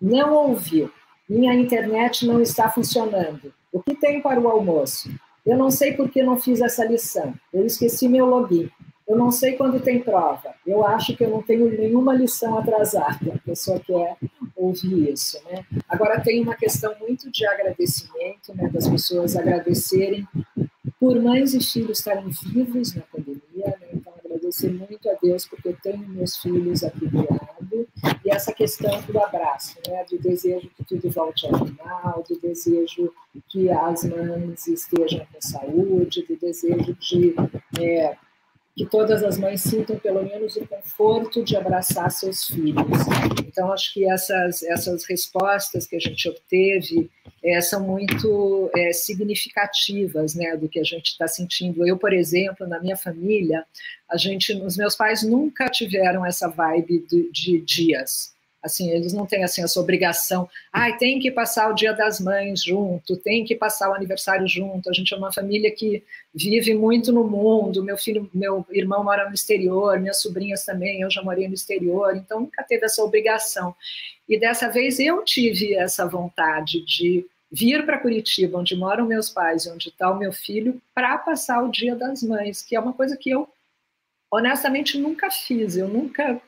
Não 0.00 0.32
ouvir. 0.32 0.90
Minha 1.28 1.54
internet 1.54 2.26
não 2.26 2.40
está 2.40 2.70
funcionando. 2.70 3.52
O 3.72 3.82
que 3.82 3.94
tem 3.94 4.22
para 4.22 4.40
o 4.40 4.48
almoço? 4.48 5.10
Eu 5.44 5.58
não 5.58 5.70
sei 5.70 5.94
por 5.94 6.08
que 6.08 6.22
não 6.22 6.38
fiz 6.38 6.60
essa 6.60 6.84
lição. 6.84 7.34
Eu 7.52 7.66
esqueci 7.66 8.08
meu 8.08 8.26
login. 8.26 8.70
Eu 9.06 9.16
não 9.16 9.30
sei 9.30 9.52
quando 9.52 9.80
tem 9.80 10.02
prova. 10.02 10.54
Eu 10.66 10.86
acho 10.86 11.14
que 11.14 11.24
eu 11.24 11.30
não 11.30 11.42
tenho 11.42 11.70
nenhuma 11.70 12.14
lição 12.14 12.58
atrasada. 12.58 13.34
A 13.34 13.38
pessoa 13.38 13.78
quer 13.80 14.16
ouvir 14.56 15.12
isso, 15.12 15.38
né? 15.44 15.64
Agora 15.88 16.20
tem 16.20 16.42
uma 16.42 16.54
questão 16.54 16.94
muito 16.98 17.30
de 17.30 17.46
agradecimento, 17.46 18.54
né? 18.54 18.68
Das 18.70 18.88
pessoas 18.88 19.36
agradecerem 19.36 20.26
por 20.98 21.20
mães 21.20 21.52
e 21.52 21.60
filhos 21.60 21.98
estarem 21.98 22.30
vivos 22.30 22.94
na 22.94 23.02
pandemia, 23.02 23.76
né? 23.78 23.88
Então 23.92 24.12
agradecer 24.24 24.72
muito 24.72 25.08
a 25.10 25.14
Deus 25.22 25.46
porque 25.46 25.68
eu 25.68 25.76
tenho 25.82 26.08
meus 26.08 26.38
filhos 26.38 26.82
aqui 26.82 27.06
do 27.06 27.18
lado 27.18 27.88
e 28.24 28.30
essa 28.30 28.54
questão 28.54 29.02
do 29.02 29.18
abraço, 29.18 29.76
né? 29.86 30.04
Do 30.10 30.18
desejo 30.18 30.70
que 30.76 30.84
tudo 30.84 31.10
volte 31.10 31.44
ao 31.46 31.52
normal, 31.52 32.24
do 32.26 32.38
desejo 32.40 33.12
que 33.48 33.70
as 33.70 34.04
mães 34.04 34.66
estejam 34.66 35.26
com 35.30 35.40
saúde, 35.40 36.24
do 36.26 36.36
desejo 36.36 36.94
de 36.94 37.34
é, 37.78 38.16
que 38.76 38.84
todas 38.84 39.22
as 39.22 39.38
mães 39.38 39.62
sintam 39.62 39.96
pelo 39.96 40.24
menos 40.24 40.56
o 40.56 40.66
conforto 40.66 41.44
de 41.44 41.56
abraçar 41.56 42.10
seus 42.10 42.48
filhos. 42.48 42.84
Então, 43.46 43.72
acho 43.72 43.94
que 43.94 44.04
essas, 44.10 44.64
essas 44.64 45.04
respostas 45.04 45.86
que 45.86 45.94
a 45.94 46.00
gente 46.00 46.28
obteve 46.28 47.08
é, 47.42 47.60
são 47.60 47.86
muito 47.86 48.68
é, 48.74 48.92
significativas 48.92 50.34
né, 50.34 50.56
do 50.56 50.68
que 50.68 50.80
a 50.80 50.84
gente 50.84 51.10
está 51.10 51.28
sentindo. 51.28 51.86
Eu, 51.86 51.96
por 51.96 52.12
exemplo, 52.12 52.66
na 52.66 52.80
minha 52.80 52.96
família, 52.96 53.64
a 54.10 54.16
gente, 54.16 54.52
os 54.52 54.76
meus 54.76 54.96
pais 54.96 55.22
nunca 55.22 55.68
tiveram 55.68 56.26
essa 56.26 56.48
vibe 56.48 57.06
de, 57.08 57.30
de 57.30 57.60
dias. 57.60 58.33
Assim, 58.64 58.90
eles 58.90 59.12
não 59.12 59.26
têm 59.26 59.44
assim 59.44 59.62
essa 59.62 59.78
obrigação. 59.78 60.48
Ai, 60.72 60.96
tem 60.96 61.20
que 61.20 61.30
passar 61.30 61.70
o 61.70 61.74
Dia 61.74 61.92
das 61.92 62.18
Mães 62.18 62.62
junto, 62.62 63.14
tem 63.14 63.44
que 63.44 63.54
passar 63.54 63.90
o 63.90 63.94
aniversário 63.94 64.48
junto. 64.48 64.88
A 64.88 64.92
gente 64.94 65.12
é 65.12 65.16
uma 65.18 65.30
família 65.30 65.70
que 65.70 66.02
vive 66.34 66.72
muito 66.72 67.12
no 67.12 67.24
mundo. 67.24 67.84
Meu 67.84 67.98
filho, 67.98 68.28
meu 68.32 68.64
irmão 68.70 69.04
mora 69.04 69.28
no 69.28 69.34
exterior, 69.34 70.00
minhas 70.00 70.22
sobrinhas 70.22 70.64
também. 70.64 71.02
Eu 71.02 71.10
já 71.10 71.22
morei 71.22 71.46
no 71.46 71.52
exterior, 71.52 72.16
então 72.16 72.40
nunca 72.40 72.62
teve 72.62 72.86
essa 72.86 73.04
obrigação. 73.04 73.74
E 74.26 74.40
dessa 74.40 74.70
vez 74.70 74.98
eu 74.98 75.22
tive 75.22 75.74
essa 75.74 76.06
vontade 76.06 76.82
de 76.86 77.26
vir 77.52 77.84
para 77.84 77.98
Curitiba, 77.98 78.58
onde 78.58 78.74
moram 78.74 79.06
meus 79.06 79.28
pais, 79.28 79.66
onde 79.66 79.90
está 79.90 80.10
o 80.10 80.18
meu 80.18 80.32
filho, 80.32 80.80
para 80.94 81.18
passar 81.18 81.62
o 81.62 81.70
Dia 81.70 81.94
das 81.94 82.22
Mães, 82.22 82.62
que 82.62 82.74
é 82.74 82.80
uma 82.80 82.94
coisa 82.94 83.14
que 83.14 83.28
eu 83.28 83.46
honestamente 84.30 84.98
nunca 84.98 85.30
fiz. 85.30 85.76
Eu 85.76 85.86
nunca 85.86 86.40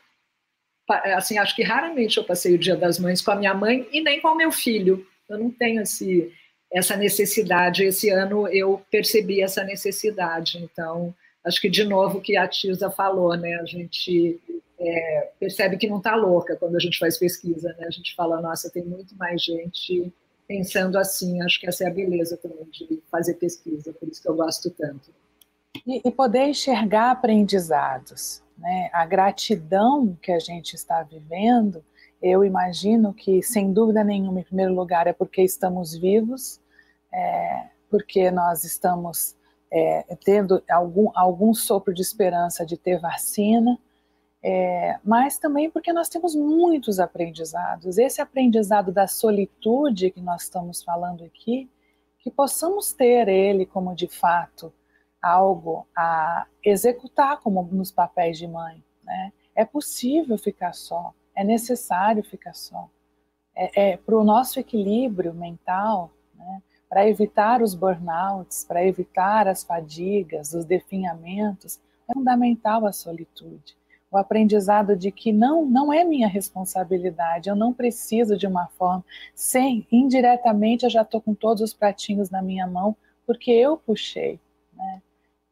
assim, 0.89 1.39
acho 1.39 1.55
que 1.55 1.63
raramente 1.63 2.17
eu 2.17 2.25
passei 2.25 2.55
o 2.55 2.59
Dia 2.59 2.77
das 2.77 2.99
Mães 2.99 3.21
com 3.21 3.31
a 3.31 3.37
minha 3.37 3.55
mãe 3.55 3.89
e 3.93 4.01
nem 4.01 4.21
com 4.21 4.29
o 4.29 4.37
meu 4.37 4.53
filho. 4.53 5.07
Eu 5.29 5.39
não 5.39 5.51
tenho 5.51 5.83
esse, 5.83 6.33
essa 6.73 6.97
necessidade. 6.97 7.85
Esse 7.85 8.11
ano 8.11 8.47
eu 8.49 8.83
percebi 8.91 9.43
essa 9.43 9.65
necessidade. 9.65 10.59
Então, 10.59 11.15
acho 11.45 11.61
que 11.61 11.69
de 11.69 11.85
novo 11.85 12.19
o 12.19 12.21
que 12.21 12.37
a 12.37 12.47
Tisa 12.47 12.91
falou, 12.91 13.37
né? 13.37 13.55
A 13.57 13.65
gente 13.65 14.41
é, 14.79 15.31
percebe 15.41 15.77
que 15.77 15.89
não 15.89 15.99
está 15.99 16.15
louca 16.15 16.57
quando 16.57 16.77
a 16.77 16.81
gente 16.81 16.99
faz 16.99 17.19
pesquisa, 17.19 17.75
né? 17.79 17.87
A 17.87 17.91
gente 17.91 18.15
fala, 18.15 18.41
nossa, 18.41 18.71
tem 18.71 18.85
muito 18.85 19.17
mais 19.17 19.43
gente 19.43 20.13
pensando 20.47 20.97
assim. 20.99 21.43
Acho 21.43 21.61
que 21.61 21.67
essa 21.67 21.85
é 21.85 21.89
a 21.89 21.95
beleza 21.95 22.37
também 22.37 22.65
de 22.71 23.03
fazer 23.11 23.35
pesquisa, 23.35 23.93
por 23.93 24.09
isso 24.09 24.23
que 24.23 24.29
eu 24.29 24.37
gosto 24.37 24.71
tanto. 24.71 25.11
E, 25.87 26.09
e 26.09 26.11
poder 26.11 26.47
enxergar 26.47 27.11
aprendizados. 27.11 28.43
Né? 28.57 28.91
A 28.93 29.05
gratidão 29.05 30.17
que 30.21 30.33
a 30.33 30.39
gente 30.39 30.75
está 30.75 31.03
vivendo, 31.03 31.85
eu 32.23 32.45
imagino 32.45 33.13
que, 33.13 33.43
sem 33.43 33.73
dúvida 33.73 34.03
nenhuma, 34.03 34.41
em 34.41 34.45
primeiro 34.45 34.75
lugar, 34.75 35.07
é 35.07 35.13
porque 35.13 35.43
estamos 35.43 35.95
vivos, 35.97 36.61
é, 37.13 37.69
porque 37.91 38.31
nós 38.31 38.65
estamos 38.65 39.37
é, 39.71 40.17
tendo 40.25 40.63
algum, 40.71 41.11
algum 41.15 41.53
sopro 41.53 41.93
de 41.93 42.03
esperança 42.03 42.65
de 42.65 42.77
ter 42.77 42.99
vacina, 42.99 43.79
é, 44.43 44.99
mas 45.05 45.39
também 45.39 45.71
porque 45.71 45.93
nós 45.93 46.09
temos 46.09 46.35
muitos 46.35 47.01
aprendizados. 47.01 47.99
Esse 47.99 48.21
aprendizado 48.21 48.93
da 48.93 49.07
solitude 49.07 50.11
que 50.11 50.21
nós 50.21 50.43
estamos 50.43 50.83
falando 50.83 51.25
aqui, 51.25 51.69
que 52.21 52.31
possamos 52.31 52.93
ter 52.93 53.29
ele 53.29 53.67
como 53.67 53.95
de 53.95 54.09
fato 54.09 54.73
algo 55.27 55.87
a 55.97 56.47
executar 56.65 57.41
como 57.41 57.63
nos 57.73 57.91
papéis 57.91 58.39
de 58.39 58.47
mãe. 58.47 58.83
Né? 59.03 59.33
É 59.55 59.65
possível 59.65 60.37
ficar 60.39 60.75
só, 60.75 61.13
é 61.35 61.43
necessário 61.43 62.23
ficar 62.23 62.55
só. 62.55 62.89
É, 63.55 63.93
é 63.93 63.97
para 63.97 64.17
o 64.17 64.25
nosso 64.25 64.61
equilíbrio 64.61 65.33
mental, 65.33 66.11
né? 66.35 66.63
para 66.89 67.09
evitar 67.09 67.63
os 67.63 67.75
burnouts, 67.75 68.65
para 68.65 68.85
evitar 68.85 69.49
as 69.49 69.65
fadigas, 69.65 70.53
os 70.53 70.65
definhamentos, 70.65 71.81
é 72.09 72.13
fundamental 72.13 72.87
a 72.87 72.93
solitude. 72.93 73.77
O 74.11 74.17
aprendizado 74.17 74.97
de 74.97 75.11
que 75.11 75.33
não, 75.33 75.67
não 75.67 75.93
é 75.93 76.05
minha 76.05 76.29
responsabilidade, 76.29 77.51
eu 77.51 77.57
não 77.57 77.73
preciso 77.73 78.37
de 78.37 78.47
uma 78.47 78.69
forma, 78.69 79.05
sem, 79.35 79.87
indiretamente 79.91 80.85
eu 80.85 80.91
já 80.91 81.03
estou 81.03 81.21
com 81.21 81.35
todos 81.35 81.63
os 81.63 81.75
pratinhos 81.75 82.31
na 82.31 82.41
minha 82.41 82.67
mão, 82.67 82.97
porque 83.27 83.51
eu 83.51 83.77
puxei. 83.77 84.39
Né? 84.73 85.03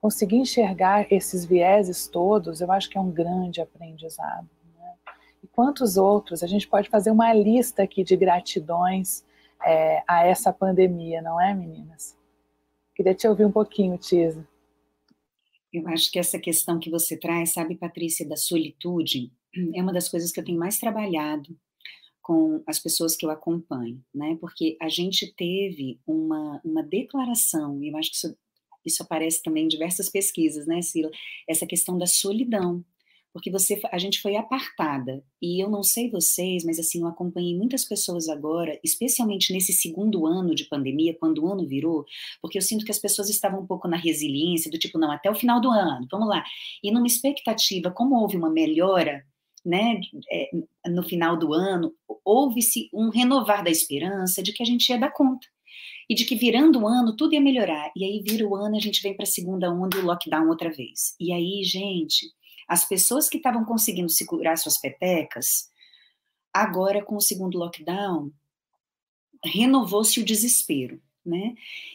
Conseguir 0.04 0.36
enxergar 0.36 1.10
esses 1.10 1.46
vieses 1.46 2.06
todos, 2.06 2.60
eu 2.60 2.70
acho 2.70 2.90
que 2.90 2.98
é 2.98 3.00
um 3.00 3.10
grande 3.10 3.62
aprendizado. 3.62 4.46
Né? 4.78 4.94
E 5.42 5.46
quantos 5.46 5.96
outros? 5.96 6.42
A 6.42 6.46
gente 6.46 6.68
pode 6.68 6.90
fazer 6.90 7.10
uma 7.10 7.32
lista 7.32 7.84
aqui 7.84 8.04
de 8.04 8.14
gratidões 8.14 9.24
é, 9.64 10.04
a 10.06 10.26
essa 10.26 10.52
pandemia, 10.52 11.22
não 11.22 11.40
é, 11.40 11.54
meninas? 11.54 12.14
Queria 12.94 13.14
te 13.14 13.26
ouvir 13.26 13.46
um 13.46 13.50
pouquinho, 13.50 13.96
Tisa. 13.96 14.46
Eu 15.72 15.88
acho 15.88 16.12
que 16.12 16.18
essa 16.18 16.38
questão 16.38 16.78
que 16.78 16.90
você 16.90 17.16
traz, 17.16 17.54
sabe, 17.54 17.74
Patrícia, 17.74 18.28
da 18.28 18.36
solitude, 18.36 19.32
é 19.74 19.80
uma 19.80 19.90
das 19.90 20.10
coisas 20.10 20.30
que 20.30 20.38
eu 20.38 20.44
tenho 20.44 20.58
mais 20.58 20.78
trabalhado 20.78 21.56
com 22.20 22.62
as 22.66 22.78
pessoas 22.78 23.16
que 23.16 23.24
eu 23.24 23.30
acompanho, 23.30 24.04
né? 24.14 24.36
Porque 24.38 24.76
a 24.82 24.88
gente 24.90 25.34
teve 25.34 25.98
uma, 26.06 26.60
uma 26.62 26.82
declaração, 26.82 27.82
e 27.82 27.88
eu 27.88 27.96
acho 27.96 28.10
que 28.10 28.16
isso, 28.16 28.36
isso 28.84 29.02
aparece 29.02 29.42
também 29.42 29.64
em 29.64 29.68
diversas 29.68 30.08
pesquisas, 30.08 30.66
né, 30.66 30.82
Sila? 30.82 31.10
Essa 31.48 31.66
questão 31.66 31.96
da 31.98 32.06
solidão 32.06 32.84
porque 33.34 33.50
você, 33.50 33.80
a 33.90 33.98
gente 33.98 34.22
foi 34.22 34.36
apartada. 34.36 35.20
E 35.42 35.60
eu 35.60 35.68
não 35.68 35.82
sei 35.82 36.08
vocês, 36.08 36.64
mas 36.64 36.78
assim, 36.78 37.00
eu 37.00 37.08
acompanhei 37.08 37.58
muitas 37.58 37.84
pessoas 37.84 38.28
agora, 38.28 38.78
especialmente 38.82 39.52
nesse 39.52 39.72
segundo 39.72 40.24
ano 40.24 40.54
de 40.54 40.66
pandemia, 40.66 41.16
quando 41.18 41.42
o 41.42 41.52
ano 41.52 41.66
virou, 41.66 42.04
porque 42.40 42.56
eu 42.56 42.62
sinto 42.62 42.84
que 42.84 42.92
as 42.92 42.98
pessoas 43.00 43.28
estavam 43.28 43.60
um 43.62 43.66
pouco 43.66 43.88
na 43.88 43.96
resiliência, 43.96 44.70
do 44.70 44.78
tipo, 44.78 44.98
não, 44.98 45.10
até 45.10 45.28
o 45.28 45.34
final 45.34 45.60
do 45.60 45.68
ano, 45.68 46.06
vamos 46.08 46.28
lá. 46.28 46.44
E 46.80 46.92
numa 46.92 47.08
expectativa, 47.08 47.90
como 47.90 48.14
houve 48.14 48.36
uma 48.36 48.48
melhora, 48.48 49.24
né, 49.66 50.00
é, 50.30 50.50
no 50.88 51.02
final 51.02 51.36
do 51.36 51.52
ano, 51.52 51.92
houve-se 52.24 52.88
um 52.92 53.08
renovar 53.08 53.64
da 53.64 53.70
esperança 53.70 54.44
de 54.44 54.52
que 54.52 54.62
a 54.62 54.66
gente 54.66 54.88
ia 54.90 54.98
dar 54.98 55.10
conta 55.10 55.48
e 56.08 56.14
de 56.14 56.24
que 56.24 56.34
virando 56.34 56.80
o 56.80 56.86
ano 56.86 57.16
tudo 57.16 57.34
ia 57.34 57.40
melhorar. 57.40 57.90
E 57.96 58.04
aí 58.04 58.22
vira 58.22 58.46
o 58.46 58.54
ano 58.54 58.76
a 58.76 58.80
gente 58.80 59.02
vem 59.02 59.14
para 59.14 59.24
a 59.24 59.26
segunda 59.26 59.72
onda 59.72 59.96
e 59.96 60.00
o 60.00 60.04
lockdown 60.04 60.48
outra 60.48 60.70
vez. 60.70 61.14
E 61.18 61.32
aí, 61.32 61.62
gente, 61.64 62.26
as 62.68 62.86
pessoas 62.86 63.28
que 63.28 63.36
estavam 63.36 63.64
conseguindo 63.64 64.08
segurar 64.08 64.56
suas 64.56 64.78
petecas, 64.78 65.70
agora 66.52 67.04
com 67.04 67.16
o 67.16 67.20
segundo 67.20 67.58
lockdown, 67.58 68.30
renovou-se 69.44 70.20
o 70.20 70.24
desespero, 70.24 71.00
né? 71.24 71.54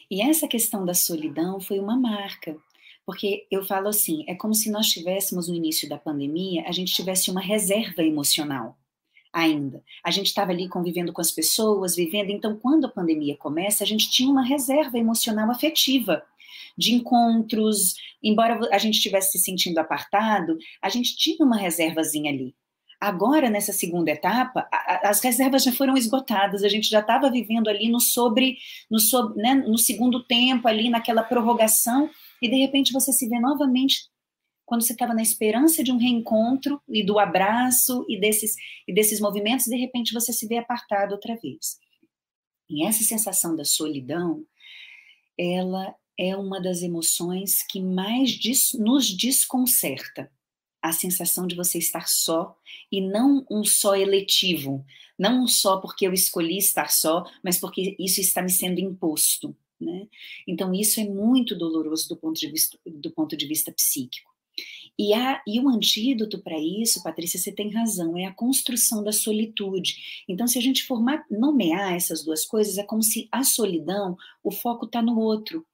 E 0.10 0.22
essa 0.22 0.48
questão 0.48 0.86
da 0.86 0.94
solidão 0.94 1.60
foi 1.60 1.80
uma 1.80 1.98
marca, 1.98 2.56
porque 3.06 3.48
eu 3.50 3.64
falo 3.64 3.88
assim, 3.88 4.24
é 4.28 4.36
como 4.36 4.54
se 4.54 4.70
nós 4.70 4.88
tivéssemos 4.88 5.48
no 5.48 5.56
início 5.56 5.90
da 5.90 5.98
pandemia, 5.98 6.64
a 6.68 6.72
gente 6.72 6.94
tivesse 6.94 7.32
uma 7.32 7.42
reserva 7.42 8.04
emocional 8.04 8.78
ainda. 9.32 9.84
A 10.04 10.12
gente 10.12 10.28
estava 10.28 10.52
ali 10.52 10.68
convivendo 10.68 11.14
com 11.14 11.22
as 11.22 11.32
pessoas, 11.32 11.96
vivendo, 11.96 12.30
então 12.30 12.58
quando 12.58 12.86
a 12.86 12.90
pandemia 12.90 13.38
começa, 13.38 13.84
a 13.84 13.88
gente 13.88 14.10
tinha 14.10 14.32
uma 14.32 14.44
reserva 14.44 14.98
emocional 14.98 15.50
afetiva 15.52 16.24
de 16.78 16.94
encontros, 16.94 17.96
embora 18.24 18.60
a 18.72 18.78
gente 18.78 18.96
estivesse 18.96 19.38
se 19.38 19.44
sentindo 19.44 19.78
apartado, 19.80 20.58
a 20.82 20.90
gente 20.90 21.16
tinha 21.16 21.46
uma 21.46 21.58
reservazinha 21.58 22.32
ali. 22.32 22.56
Agora, 23.02 23.50
nessa 23.50 23.72
segunda 23.72 24.12
etapa, 24.12 24.68
a, 24.72 25.10
as 25.10 25.22
reservas 25.22 25.64
já 25.64 25.72
foram 25.72 25.96
esgotadas, 25.96 26.64
a 26.64 26.68
gente 26.68 26.90
já 26.90 27.00
estava 27.00 27.32
vivendo 27.32 27.70
ali 27.70 27.90
no 27.90 28.00
sobre, 28.00 28.58
no, 28.92 29.00
sobre, 29.00 29.42
né, 29.42 29.56
no 29.56 29.78
segundo 29.78 30.24
tempo, 30.24 30.68
ali 30.68 30.90
naquela 30.90 31.24
prorrogação, 31.24 32.10
e 32.42 32.50
de 32.50 32.58
repente 32.58 32.92
você 32.92 33.14
se 33.14 33.28
vê 33.30 33.40
novamente 33.40 34.10
quando 34.70 34.84
você 34.84 34.94
estava 34.94 35.16
na 35.16 35.24
esperança 35.24 35.84
de 35.84 35.92
um 35.92 35.98
reencontro 35.98 36.80
e 36.88 37.04
do 37.04 37.18
abraço 37.18 38.06
e 38.08 38.20
desses, 38.20 38.56
e 38.88 38.94
desses 38.94 39.20
movimentos, 39.20 39.66
de 39.66 39.76
repente 39.76 40.14
você 40.14 40.32
se 40.32 40.46
vê 40.46 40.58
apartado 40.58 41.16
outra 41.16 41.36
vez. 41.36 41.80
E 42.70 42.86
essa 42.86 43.04
sensação 43.04 43.56
da 43.56 43.66
solidão, 43.66 44.46
ela 45.36 45.96
é 46.16 46.38
uma 46.38 46.62
das 46.62 46.84
emoções 46.84 47.64
que 47.68 47.82
mais 47.82 48.40
nos 48.78 49.08
desconcerta. 49.10 50.32
A 50.80 50.92
sensação 50.92 51.48
de 51.48 51.56
você 51.56 51.80
estar 51.80 52.08
só 52.08 52.56
e 52.92 53.02
não 53.02 53.44
um 53.50 53.64
só 53.64 53.96
eletivo, 53.96 54.86
não 55.18 55.44
um 55.44 55.48
só 55.48 55.78
porque 55.82 56.06
eu 56.06 56.14
escolhi 56.14 56.58
estar 56.60 56.92
só, 56.92 57.26
mas 57.44 57.60
porque 57.60 57.96
isso 58.00 58.22
está 58.22 58.42
me 58.42 58.52
sendo 58.52 58.80
imposto. 58.80 59.58
Né? 59.82 60.08
Então, 60.48 60.74
isso 60.74 61.00
é 61.00 61.06
muito 61.06 61.58
doloroso 61.58 62.08
do 62.08 62.18
ponto 62.18 62.40
de 62.40 62.52
vista, 62.52 62.78
do 62.86 63.12
ponto 63.12 63.36
de 63.36 63.48
vista 63.48 63.72
psíquico. 63.72 64.29
E, 65.00 65.14
a, 65.14 65.42
e 65.48 65.62
o 65.62 65.70
antídoto 65.70 66.40
para 66.40 66.60
isso, 66.60 67.02
Patrícia, 67.02 67.40
você 67.40 67.54
tem 67.54 67.72
razão, 67.72 68.18
é 68.18 68.26
a 68.26 68.34
construção 68.34 69.02
da 69.02 69.14
solitude. 69.14 70.26
Então, 70.28 70.46
se 70.46 70.60
a 70.60 70.62
gente 70.62 70.84
formar, 70.86 71.26
nomear 71.32 71.94
essas 71.94 72.22
duas 72.22 72.46
coisas, 72.46 72.78
é 72.78 72.84
como 72.84 73.02
se 73.02 73.30
a 73.32 73.46
solidão, 73.46 74.18
o 74.44 74.52
foco 74.52 74.86
está 74.86 75.02
no 75.02 75.18
outro, 75.18 75.66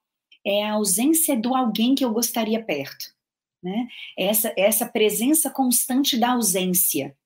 é 0.46 0.64
a 0.64 0.74
ausência 0.74 1.36
do 1.36 1.56
alguém 1.56 1.96
que 1.96 2.06
eu 2.06 2.14
gostaria 2.14 2.64
perto. 2.64 3.16
Né? 3.64 3.88
Essa, 4.16 4.54
essa 4.56 4.86
presença 4.86 5.50
constante 5.50 6.18
da 6.18 6.34
ausência. 6.34 7.18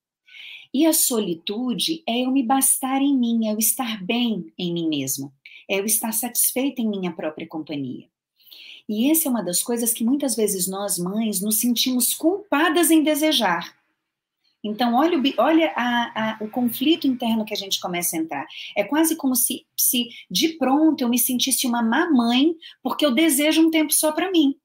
E 0.73 0.85
a 0.85 0.93
solitude 0.93 2.01
é 2.07 2.23
eu 2.23 2.31
me 2.31 2.43
bastar 2.43 3.01
em 3.01 3.17
mim, 3.17 3.47
é 3.47 3.51
eu 3.51 3.57
estar 3.57 4.01
bem 4.05 4.53
em 4.57 4.71
mim 4.71 4.87
mesmo, 4.87 5.33
é 5.69 5.79
eu 5.79 5.85
estar 5.85 6.13
satisfeita 6.13 6.81
em 6.81 6.87
minha 6.87 7.11
própria 7.11 7.45
companhia. 7.45 8.07
E 8.89 9.11
essa 9.11 9.27
é 9.27 9.29
uma 9.29 9.43
das 9.43 9.61
coisas 9.61 9.93
que 9.93 10.03
muitas 10.03 10.35
vezes 10.35 10.67
nós, 10.67 10.97
mães, 10.97 11.41
nos 11.41 11.59
sentimos 11.59 12.15
culpadas 12.15 12.89
em 12.89 13.03
desejar. 13.03 13.77
Então, 14.63 14.95
olha, 14.95 15.15
o, 15.15 15.21
olha 15.37 15.71
a, 15.75 16.31
a, 16.31 16.37
o 16.41 16.49
conflito 16.49 17.05
interno 17.05 17.45
que 17.45 17.53
a 17.53 17.57
gente 17.57 17.79
começa 17.79 18.17
a 18.17 18.19
entrar. 18.19 18.47
É 18.75 18.83
quase 18.83 19.15
como 19.15 19.35
se, 19.35 19.63
se 19.77 20.09
de 20.29 20.57
pronto 20.57 21.01
eu 21.01 21.07
me 21.07 21.19
sentisse 21.19 21.67
uma 21.67 21.83
má 21.83 22.09
mãe, 22.09 22.55
porque 22.81 23.05
eu 23.05 23.13
desejo 23.13 23.61
um 23.61 23.69
tempo 23.69 23.93
só 23.93 24.11
para 24.11 24.31
mim. 24.31 24.55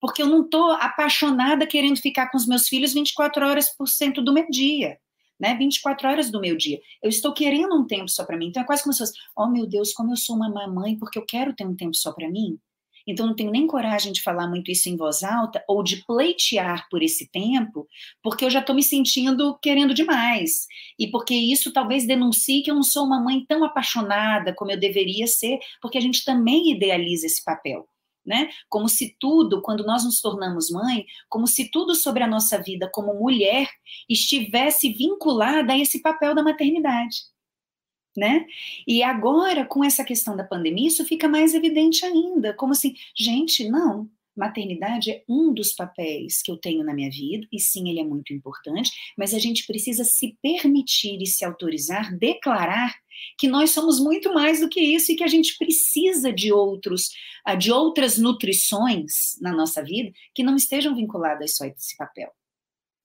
Porque 0.00 0.22
eu 0.22 0.28
não 0.28 0.42
estou 0.42 0.70
apaixonada 0.70 1.66
querendo 1.66 2.00
ficar 2.00 2.30
com 2.30 2.36
os 2.36 2.46
meus 2.46 2.68
filhos 2.68 2.94
24 2.94 3.44
horas 3.44 3.68
por 3.68 3.88
cento 3.88 4.22
do 4.22 4.32
meu 4.32 4.48
dia. 4.48 4.96
Né, 5.40 5.56
24 5.56 6.08
horas 6.08 6.30
do 6.30 6.40
meu 6.40 6.56
dia. 6.56 6.80
Eu 7.02 7.10
estou 7.10 7.32
querendo 7.32 7.74
um 7.74 7.84
tempo 7.84 8.08
só 8.08 8.24
para 8.24 8.36
mim. 8.36 8.46
Então 8.46 8.62
é 8.62 8.66
quase 8.66 8.84
como 8.84 8.92
se 8.92 9.00
fosse, 9.00 9.18
oh 9.36 9.48
meu 9.48 9.66
Deus, 9.66 9.92
como 9.92 10.12
eu 10.12 10.16
sou 10.16 10.36
uma 10.36 10.48
mamãe, 10.48 10.96
porque 10.96 11.18
eu 11.18 11.26
quero 11.26 11.52
ter 11.52 11.66
um 11.66 11.74
tempo 11.74 11.96
só 11.96 12.12
para 12.12 12.30
mim. 12.30 12.60
Então, 13.06 13.26
não 13.26 13.34
tenho 13.34 13.50
nem 13.50 13.66
coragem 13.66 14.12
de 14.12 14.22
falar 14.22 14.48
muito 14.48 14.70
isso 14.70 14.88
em 14.88 14.96
voz 14.96 15.22
alta 15.22 15.62
ou 15.68 15.82
de 15.82 16.04
pleitear 16.04 16.88
por 16.90 17.02
esse 17.02 17.30
tempo, 17.30 17.86
porque 18.22 18.44
eu 18.44 18.50
já 18.50 18.60
estou 18.60 18.74
me 18.74 18.82
sentindo 18.82 19.58
querendo 19.60 19.94
demais. 19.94 20.66
E 20.98 21.10
porque 21.10 21.34
isso 21.34 21.72
talvez 21.72 22.06
denuncie 22.06 22.62
que 22.62 22.70
eu 22.70 22.74
não 22.74 22.82
sou 22.82 23.04
uma 23.04 23.20
mãe 23.20 23.44
tão 23.46 23.64
apaixonada 23.64 24.54
como 24.54 24.70
eu 24.70 24.78
deveria 24.78 25.26
ser, 25.26 25.58
porque 25.80 25.98
a 25.98 26.00
gente 26.00 26.24
também 26.24 26.72
idealiza 26.72 27.26
esse 27.26 27.44
papel. 27.44 27.86
Né? 28.24 28.50
Como 28.68 28.88
se 28.88 29.16
tudo, 29.18 29.60
quando 29.60 29.84
nós 29.84 30.04
nos 30.04 30.20
tornamos 30.20 30.70
mãe, 30.70 31.04
como 31.28 31.44
se 31.44 31.72
tudo 31.72 31.92
sobre 31.92 32.22
a 32.22 32.26
nossa 32.28 32.62
vida 32.62 32.88
como 32.88 33.14
mulher 33.14 33.68
estivesse 34.08 34.92
vinculada 34.92 35.72
a 35.72 35.78
esse 35.78 36.00
papel 36.00 36.32
da 36.32 36.40
maternidade 36.40 37.31
né? 38.16 38.46
E 38.86 39.02
agora, 39.02 39.64
com 39.64 39.84
essa 39.84 40.04
questão 40.04 40.36
da 40.36 40.44
pandemia, 40.44 40.88
isso 40.88 41.04
fica 41.04 41.28
mais 41.28 41.54
evidente 41.54 42.04
ainda, 42.04 42.52
como 42.54 42.72
assim, 42.72 42.94
gente, 43.16 43.68
não, 43.68 44.08
maternidade 44.36 45.10
é 45.10 45.24
um 45.28 45.52
dos 45.52 45.72
papéis 45.72 46.42
que 46.42 46.50
eu 46.50 46.56
tenho 46.56 46.84
na 46.84 46.94
minha 46.94 47.10
vida, 47.10 47.46
e 47.52 47.60
sim, 47.60 47.88
ele 47.88 48.00
é 48.00 48.04
muito 48.04 48.32
importante, 48.32 48.90
mas 49.16 49.34
a 49.34 49.38
gente 49.38 49.66
precisa 49.66 50.04
se 50.04 50.36
permitir 50.42 51.20
e 51.20 51.26
se 51.26 51.44
autorizar, 51.44 52.16
declarar 52.16 52.94
que 53.38 53.46
nós 53.46 53.70
somos 53.70 54.00
muito 54.00 54.32
mais 54.32 54.60
do 54.60 54.68
que 54.68 54.80
isso 54.80 55.12
e 55.12 55.16
que 55.16 55.24
a 55.24 55.28
gente 55.28 55.56
precisa 55.58 56.32
de 56.32 56.52
outros, 56.52 57.10
ah, 57.44 57.54
de 57.54 57.70
outras 57.70 58.18
nutrições 58.18 59.38
na 59.40 59.52
nossa 59.52 59.82
vida 59.82 60.10
que 60.34 60.42
não 60.42 60.56
estejam 60.56 60.94
vinculadas 60.94 61.56
só 61.56 61.64
a 61.64 61.68
esse 61.68 61.96
papel. 61.96 62.32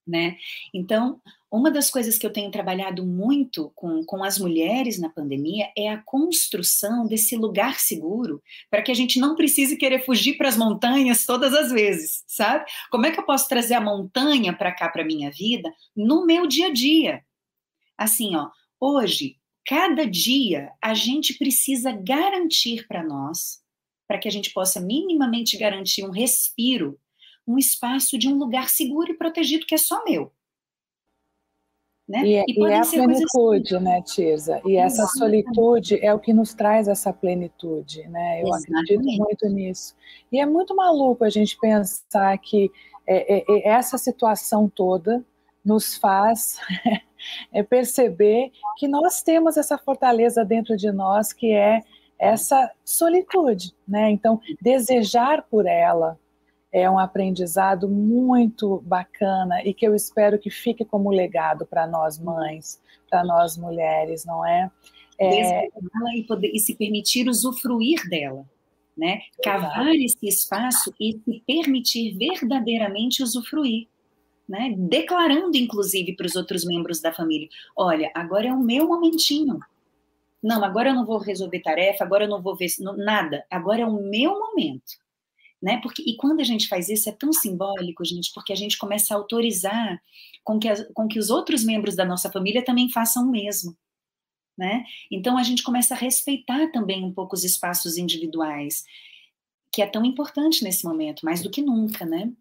Né? 0.06 0.38
Então, 0.72 1.20
uma 1.50 1.70
das 1.70 1.90
coisas 1.90 2.18
que 2.18 2.26
eu 2.26 2.32
tenho 2.32 2.50
trabalhado 2.50 3.06
muito 3.06 3.72
com, 3.74 4.04
com 4.04 4.22
as 4.22 4.38
mulheres 4.38 4.98
na 4.98 5.08
pandemia 5.08 5.70
é 5.76 5.88
a 5.88 6.02
construção 6.02 7.06
desse 7.06 7.36
lugar 7.36 7.80
seguro 7.80 8.42
para 8.70 8.82
que 8.82 8.90
a 8.90 8.94
gente 8.94 9.18
não 9.18 9.34
precise 9.34 9.76
querer 9.76 10.04
fugir 10.04 10.36
para 10.36 10.48
as 10.48 10.56
montanhas 10.56 11.24
todas 11.24 11.54
as 11.54 11.72
vezes, 11.72 12.22
sabe? 12.26 12.66
Como 12.90 13.06
é 13.06 13.10
que 13.10 13.18
eu 13.18 13.24
posso 13.24 13.48
trazer 13.48 13.74
a 13.74 13.80
montanha 13.80 14.52
para 14.52 14.72
cá, 14.72 14.90
para 14.90 15.04
minha 15.04 15.30
vida, 15.30 15.72
no 15.96 16.26
meu 16.26 16.46
dia 16.46 16.66
a 16.66 16.72
dia? 16.72 17.24
Assim, 17.96 18.36
ó, 18.36 18.50
hoje, 18.78 19.36
cada 19.66 20.06
dia, 20.06 20.70
a 20.82 20.92
gente 20.92 21.34
precisa 21.34 21.92
garantir 21.92 22.86
para 22.86 23.02
nós, 23.02 23.60
para 24.06 24.18
que 24.18 24.28
a 24.28 24.30
gente 24.30 24.52
possa 24.52 24.80
minimamente 24.80 25.56
garantir 25.56 26.04
um 26.04 26.10
respiro, 26.10 27.00
um 27.46 27.56
espaço 27.56 28.18
de 28.18 28.28
um 28.28 28.36
lugar 28.36 28.68
seguro 28.68 29.12
e 29.12 29.16
protegido 29.16 29.64
que 29.64 29.74
é 29.74 29.78
só 29.78 30.04
meu. 30.04 30.30
Né? 32.08 32.22
E, 32.24 32.34
é, 32.36 32.44
e, 32.48 32.58
e 32.58 32.66
é 32.66 32.78
a 32.78 32.86
plenitude, 32.86 33.78
né, 33.78 34.00
Tirza? 34.00 34.62
E 34.64 34.76
essa 34.76 35.06
solitude 35.06 36.02
é 36.02 36.14
o 36.14 36.18
que 36.18 36.32
nos 36.32 36.54
traz 36.54 36.88
essa 36.88 37.12
plenitude, 37.12 38.08
né? 38.08 38.42
Eu 38.42 38.48
Exatamente. 38.48 38.94
acredito 38.94 39.22
muito 39.22 39.48
nisso. 39.48 39.94
E 40.32 40.40
é 40.40 40.46
muito 40.46 40.74
maluco 40.74 41.22
a 41.22 41.28
gente 41.28 41.58
pensar 41.60 42.36
que 42.38 42.70
é, 43.06 43.38
é, 43.38 43.44
é 43.48 43.68
essa 43.68 43.98
situação 43.98 44.70
toda 44.74 45.22
nos 45.62 45.96
faz 45.96 46.58
é 47.52 47.62
perceber 47.62 48.52
que 48.78 48.88
nós 48.88 49.22
temos 49.22 49.58
essa 49.58 49.76
fortaleza 49.76 50.44
dentro 50.44 50.76
de 50.76 50.90
nós 50.90 51.32
que 51.32 51.52
é 51.52 51.82
essa 52.18 52.70
solitude, 52.84 53.74
né? 53.86 54.10
Então, 54.10 54.40
desejar 54.60 55.42
por 55.42 55.66
ela, 55.66 56.18
é 56.72 56.88
um 56.88 56.98
aprendizado 56.98 57.88
muito 57.88 58.82
bacana 58.86 59.62
e 59.64 59.72
que 59.72 59.86
eu 59.86 59.94
espero 59.94 60.38
que 60.38 60.50
fique 60.50 60.84
como 60.84 61.10
legado 61.10 61.66
para 61.66 61.86
nós 61.86 62.18
mães, 62.18 62.80
para 63.08 63.24
nós 63.24 63.56
mulheres, 63.56 64.24
não 64.24 64.46
é? 64.46 64.70
é... 65.18 65.68
E, 66.14 66.22
poder, 66.24 66.50
e 66.54 66.58
se 66.60 66.74
permitir 66.74 67.28
usufruir 67.28 68.08
dela, 68.08 68.44
né? 68.96 69.20
Cavar 69.42 69.94
esse 69.94 70.26
espaço 70.26 70.92
e 71.00 71.18
se 71.24 71.42
permitir 71.46 72.16
verdadeiramente 72.16 73.22
usufruir. 73.22 73.88
Né? 74.48 74.74
Declarando, 74.78 75.58
inclusive, 75.58 76.16
para 76.16 76.24
os 76.24 76.34
outros 76.34 76.64
membros 76.64 77.00
da 77.00 77.12
família: 77.12 77.48
olha, 77.76 78.10
agora 78.14 78.48
é 78.48 78.52
o 78.52 78.58
meu 78.58 78.88
momentinho. 78.88 79.58
Não, 80.42 80.64
agora 80.64 80.90
eu 80.90 80.94
não 80.94 81.04
vou 81.04 81.18
resolver 81.18 81.60
tarefa, 81.60 82.04
agora 82.04 82.24
eu 82.24 82.28
não 82.28 82.40
vou 82.40 82.56
ver 82.56 82.68
nada, 82.96 83.44
agora 83.50 83.82
é 83.82 83.86
o 83.86 84.00
meu 84.00 84.38
momento 84.38 84.96
né? 85.62 85.80
Porque 85.82 86.02
e 86.02 86.16
quando 86.16 86.40
a 86.40 86.44
gente 86.44 86.68
faz 86.68 86.88
isso 86.88 87.08
é 87.08 87.12
tão 87.12 87.32
simbólico, 87.32 88.04
gente, 88.04 88.32
porque 88.32 88.52
a 88.52 88.56
gente 88.56 88.78
começa 88.78 89.14
a 89.14 89.16
autorizar 89.16 90.00
com 90.44 90.58
que, 90.58 90.68
com 90.94 91.08
que 91.08 91.18
os 91.18 91.30
outros 91.30 91.64
membros 91.64 91.96
da 91.96 92.04
nossa 92.04 92.30
família 92.30 92.64
também 92.64 92.90
façam 92.90 93.24
o 93.24 93.30
mesmo, 93.30 93.76
né? 94.56 94.84
Então 95.10 95.36
a 95.36 95.42
gente 95.42 95.62
começa 95.62 95.94
a 95.94 95.98
respeitar 95.98 96.70
também 96.72 97.04
um 97.04 97.12
pouco 97.12 97.34
os 97.34 97.44
espaços 97.44 97.98
individuais, 97.98 98.84
que 99.72 99.82
é 99.82 99.86
tão 99.86 100.04
importante 100.04 100.64
nesse 100.64 100.84
momento, 100.84 101.24
mais 101.24 101.42
do 101.42 101.50
que 101.50 101.62
nunca, 101.62 102.04
né? 102.04 102.32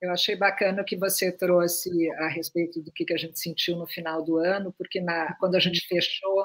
Eu 0.00 0.12
achei 0.12 0.36
bacana 0.36 0.82
o 0.82 0.84
que 0.84 0.96
você 0.96 1.32
trouxe 1.32 2.10
a 2.18 2.28
respeito 2.28 2.82
do 2.82 2.92
que 2.92 3.10
a 3.12 3.16
gente 3.16 3.38
sentiu 3.38 3.76
no 3.76 3.86
final 3.86 4.22
do 4.22 4.36
ano, 4.36 4.74
porque 4.76 5.00
na, 5.00 5.34
quando 5.36 5.54
a 5.54 5.60
gente 5.60 5.86
fechou 5.86 6.44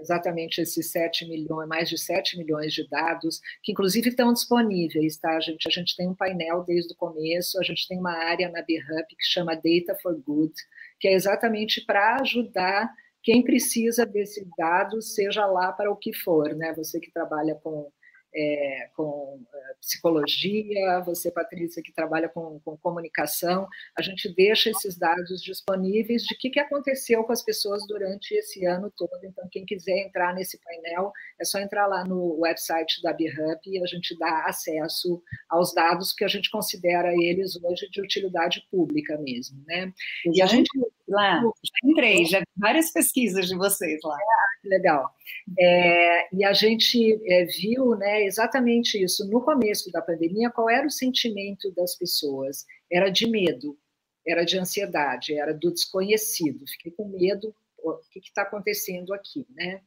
exatamente 0.00 0.60
esses 0.60 0.90
7 0.90 1.28
milhões, 1.28 1.68
mais 1.68 1.88
de 1.88 1.98
7 1.98 2.38
milhões 2.38 2.72
de 2.72 2.88
dados, 2.88 3.40
que 3.62 3.72
inclusive 3.72 4.08
estão 4.08 4.32
disponíveis, 4.32 5.16
tá, 5.16 5.38
gente? 5.40 5.66
A 5.68 5.70
gente 5.70 5.96
tem 5.96 6.08
um 6.08 6.14
painel 6.14 6.64
desde 6.64 6.92
o 6.92 6.96
começo, 6.96 7.58
a 7.58 7.62
gente 7.62 7.86
tem 7.86 7.98
uma 7.98 8.12
área 8.12 8.48
na 8.48 8.60
BHUP 8.60 9.16
que 9.16 9.24
chama 9.24 9.54
Data 9.54 9.98
for 10.02 10.20
Good, 10.20 10.54
que 10.98 11.08
é 11.08 11.12
exatamente 11.12 11.84
para 11.84 12.20
ajudar 12.20 12.90
quem 13.22 13.42
precisa 13.42 14.06
desses 14.06 14.46
dados, 14.56 15.14
seja 15.14 15.44
lá 15.46 15.72
para 15.72 15.90
o 15.90 15.96
que 15.96 16.12
for, 16.12 16.54
né? 16.54 16.72
Você 16.74 16.98
que 16.98 17.12
trabalha 17.12 17.54
com 17.54 17.90
é, 18.34 18.90
com 18.94 19.40
é, 19.52 19.74
psicologia, 19.80 21.00
você, 21.00 21.30
Patrícia, 21.30 21.82
que 21.82 21.92
trabalha 21.92 22.28
com, 22.28 22.60
com, 22.60 22.76
comunicação, 22.76 23.66
a 23.96 24.02
gente 24.02 24.32
deixa 24.34 24.70
esses 24.70 24.96
dados 24.96 25.42
disponíveis 25.42 26.22
de 26.22 26.34
o 26.34 26.38
que, 26.38 26.50
que 26.50 26.60
aconteceu 26.60 27.24
com 27.24 27.32
as 27.32 27.42
pessoas 27.42 27.86
durante 27.86 28.32
esse 28.34 28.64
ano 28.64 28.92
todo. 28.96 29.24
Então, 29.24 29.48
quem 29.50 29.64
quiser 29.64 29.98
entrar 30.06 30.34
nesse 30.34 30.58
painel, 30.62 31.12
é 31.40 31.44
só 31.44 31.58
entrar 31.58 31.86
lá 31.86 32.04
no 32.04 32.40
website 32.40 33.02
da 33.02 33.12
BHUP 33.12 33.66
e 33.66 33.82
a 33.82 33.86
gente 33.86 34.16
dá 34.18 34.44
acesso 34.46 35.22
aos 35.48 35.74
dados 35.74 36.12
que 36.12 36.24
a 36.24 36.28
gente 36.28 36.50
considera 36.50 37.12
eles 37.12 37.56
hoje 37.62 37.88
de 37.90 38.00
utilidade 38.00 38.66
pública 38.70 39.18
mesmo. 39.18 39.62
Né? 39.66 39.92
E 40.26 40.40
a 40.40 40.46
gente 40.46 40.68
lá, 41.08 41.40
já 41.64 41.90
entrei, 41.90 42.24
já 42.26 42.38
vi 42.40 42.46
várias 42.56 42.92
pesquisas 42.92 43.46
de 43.46 43.56
vocês 43.56 44.00
lá. 44.04 44.16
Legal. 44.62 45.10
É, 45.58 46.34
e 46.34 46.44
a 46.44 46.52
gente 46.52 47.18
é, 47.26 47.44
viu 47.46 47.96
né, 47.96 48.24
exatamente 48.24 49.02
isso. 49.02 49.28
No 49.28 49.42
começo 49.42 49.90
da 49.90 50.02
pandemia, 50.02 50.50
qual 50.50 50.68
era 50.68 50.86
o 50.86 50.90
sentimento 50.90 51.72
das 51.72 51.96
pessoas? 51.96 52.66
Era 52.92 53.08
de 53.08 53.28
medo, 53.28 53.78
era 54.26 54.44
de 54.44 54.58
ansiedade, 54.58 55.34
era 55.34 55.54
do 55.54 55.72
desconhecido. 55.72 56.66
Fiquei 56.66 56.92
com 56.92 57.08
medo, 57.08 57.54
o 57.78 57.98
que 58.10 58.18
está 58.18 58.42
acontecendo 58.42 59.14
aqui? 59.14 59.46
Né? 59.50 59.80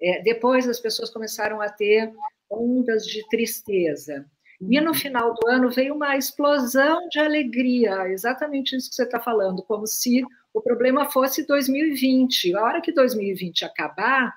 É, 0.00 0.22
depois 0.22 0.66
as 0.68 0.80
pessoas 0.80 1.10
começaram 1.10 1.60
a 1.60 1.68
ter 1.68 2.10
ondas 2.50 3.04
de 3.06 3.26
tristeza. 3.28 4.26
E 4.70 4.80
no 4.80 4.94
final 4.94 5.34
do 5.34 5.48
ano 5.48 5.70
veio 5.70 5.94
uma 5.94 6.16
explosão 6.16 7.08
de 7.08 7.18
alegria, 7.18 8.08
exatamente 8.08 8.76
isso 8.76 8.88
que 8.88 8.94
você 8.96 9.04
está 9.04 9.20
falando, 9.20 9.62
como 9.62 9.86
se 9.86 10.22
o 10.52 10.60
problema 10.62 11.10
fosse 11.10 11.46
2020. 11.46 12.54
A 12.54 12.62
hora 12.62 12.80
que 12.80 12.92
2020 12.92 13.64
acabar. 13.64 14.32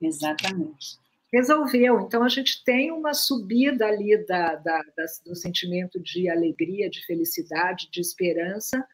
Exatamente. 0.00 0.98
Resolveu. 1.32 2.00
Então, 2.00 2.24
a 2.24 2.28
gente 2.28 2.64
tem 2.64 2.90
uma 2.90 3.14
subida 3.14 3.86
ali 3.86 4.16
da, 4.26 4.56
da, 4.56 4.82
da, 4.96 5.04
do 5.24 5.36
sentimento 5.36 6.00
de 6.02 6.28
alegria, 6.28 6.90
de 6.90 7.06
felicidade, 7.06 7.88
de 7.92 8.00
esperança, 8.00 8.84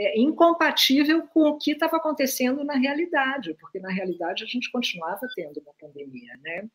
é, 0.00 0.18
incompatível 0.18 1.26
com 1.28 1.42
o 1.50 1.58
que 1.58 1.72
estava 1.72 1.98
acontecendo 1.98 2.64
na 2.64 2.72
realidade, 2.72 3.54
porque 3.60 3.78
na 3.78 3.90
realidade 3.90 4.42
a 4.42 4.46
gente 4.46 4.72
continuava 4.72 5.28
tendo 5.36 5.60
uma 5.60 5.74
pandemia, 5.78 6.32
né? 6.42 6.66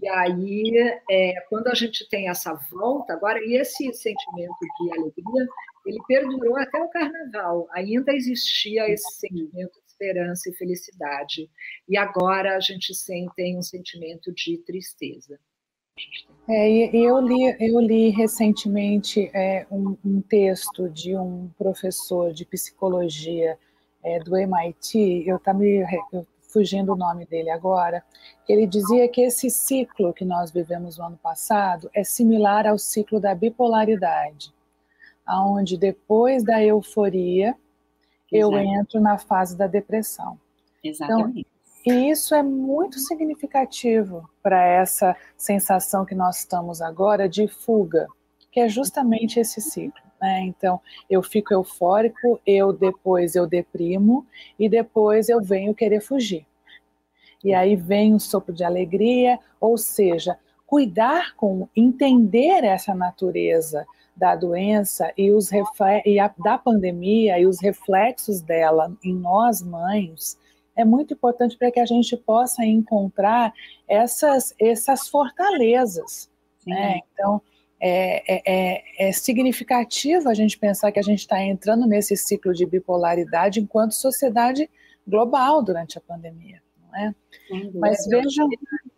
E 0.00 0.08
aí, 0.08 1.00
é, 1.10 1.40
quando 1.48 1.66
a 1.66 1.74
gente 1.74 2.08
tem 2.08 2.28
essa 2.28 2.54
volta, 2.70 3.14
agora, 3.14 3.40
e 3.44 3.56
esse 3.56 3.92
sentimento 3.92 4.54
de 4.78 4.92
alegria, 4.92 5.48
ele 5.84 5.98
perdurou 6.06 6.56
até 6.56 6.80
o 6.80 6.88
carnaval, 6.88 7.66
ainda 7.72 8.14
existia 8.14 8.88
esse 8.88 9.18
sentimento 9.18 9.72
de 9.80 9.86
esperança 9.88 10.48
e 10.48 10.54
felicidade, 10.54 11.50
e 11.88 11.96
agora 11.96 12.56
a 12.56 12.60
gente 12.60 12.92
tem 13.34 13.58
um 13.58 13.62
sentimento 13.62 14.32
de 14.32 14.58
tristeza. 14.58 15.36
É, 16.48 16.96
eu, 16.96 17.20
li, 17.20 17.56
eu 17.60 17.80
li 17.80 18.10
recentemente 18.10 19.30
é, 19.32 19.66
um, 19.70 19.96
um, 20.04 20.20
texto 20.20 20.88
de 20.88 21.16
um 21.16 21.48
professor 21.56 22.32
de 22.32 22.44
psicologia 22.44 23.56
é, 24.02 24.18
do 24.18 24.36
MIT, 24.36 25.24
eu 25.26 25.38
tá 25.38 25.54
me 25.54 25.84
fugindo 26.52 26.92
o 26.92 26.96
nome 26.96 27.24
dele 27.24 27.48
agora, 27.48 28.04
ele 28.48 28.66
dizia 28.66 29.08
que 29.08 29.22
esse 29.22 29.48
ciclo 29.48 30.12
que 30.12 30.24
nós 30.24 30.50
vivemos 30.50 30.98
no 30.98 31.04
ano 31.04 31.16
passado 31.16 31.88
é 31.94 32.02
similar 32.04 32.66
ao 32.66 32.78
ciclo 32.78 33.20
da 33.20 33.34
bipolaridade, 33.34 34.52
aonde 35.24 35.78
depois 35.78 36.42
da 36.42 36.62
euforia 36.62 37.56
Exato. 38.30 38.54
eu 38.54 38.58
entro 38.58 39.00
na 39.00 39.16
fase 39.16 39.56
da 39.56 39.66
depressão. 39.66 40.38
Exatamente. 40.82 41.40
Então, 41.40 41.52
e 41.84 42.10
isso 42.10 42.34
é 42.34 42.42
muito 42.42 42.98
significativo 43.00 44.28
para 44.42 44.64
essa 44.64 45.16
sensação 45.36 46.04
que 46.04 46.14
nós 46.14 46.38
estamos 46.38 46.80
agora 46.80 47.28
de 47.28 47.48
fuga, 47.48 48.06
que 48.50 48.60
é 48.60 48.68
justamente 48.68 49.40
esse 49.40 49.60
ciclo. 49.60 50.02
Né? 50.20 50.42
Então, 50.42 50.80
eu 51.10 51.22
fico 51.22 51.52
eufórico, 51.52 52.40
eu 52.46 52.72
depois 52.72 53.34
eu 53.34 53.46
deprimo 53.46 54.24
e 54.56 54.68
depois 54.68 55.28
eu 55.28 55.42
venho 55.42 55.74
querer 55.74 56.00
fugir. 56.00 56.46
E 57.42 57.52
aí 57.52 57.74
vem 57.74 58.14
um 58.14 58.20
sopro 58.20 58.54
de 58.54 58.62
alegria, 58.62 59.40
ou 59.60 59.76
seja, 59.76 60.38
cuidar 60.64 61.34
com, 61.34 61.68
entender 61.74 62.62
essa 62.62 62.94
natureza 62.94 63.84
da 64.16 64.36
doença 64.36 65.12
e, 65.18 65.32
os 65.32 65.50
e 66.04 66.20
a, 66.20 66.32
da 66.38 66.56
pandemia 66.56 67.40
e 67.40 67.46
os 67.46 67.60
reflexos 67.60 68.40
dela 68.40 68.96
em 69.02 69.14
nós 69.14 69.60
mães 69.60 70.38
é 70.76 70.84
muito 70.84 71.14
importante 71.14 71.56
para 71.56 71.70
que 71.70 71.80
a 71.80 71.86
gente 71.86 72.16
possa 72.16 72.64
encontrar 72.64 73.52
essas, 73.88 74.54
essas 74.58 75.08
fortalezas. 75.08 76.30
Né? 76.66 77.00
Então, 77.12 77.42
é, 77.80 78.36
é, 78.36 78.42
é, 78.46 79.08
é 79.08 79.12
significativo 79.12 80.28
a 80.28 80.34
gente 80.34 80.56
pensar 80.58 80.92
que 80.92 81.00
a 81.00 81.02
gente 81.02 81.20
está 81.20 81.42
entrando 81.42 81.86
nesse 81.86 82.16
ciclo 82.16 82.54
de 82.54 82.64
bipolaridade 82.64 83.60
enquanto 83.60 83.92
sociedade 83.92 84.70
global 85.06 85.62
durante 85.62 85.98
a 85.98 86.00
pandemia, 86.00 86.62
não 86.80 86.96
é? 86.96 87.14
Mas 87.74 88.06
vejam. 88.06 88.48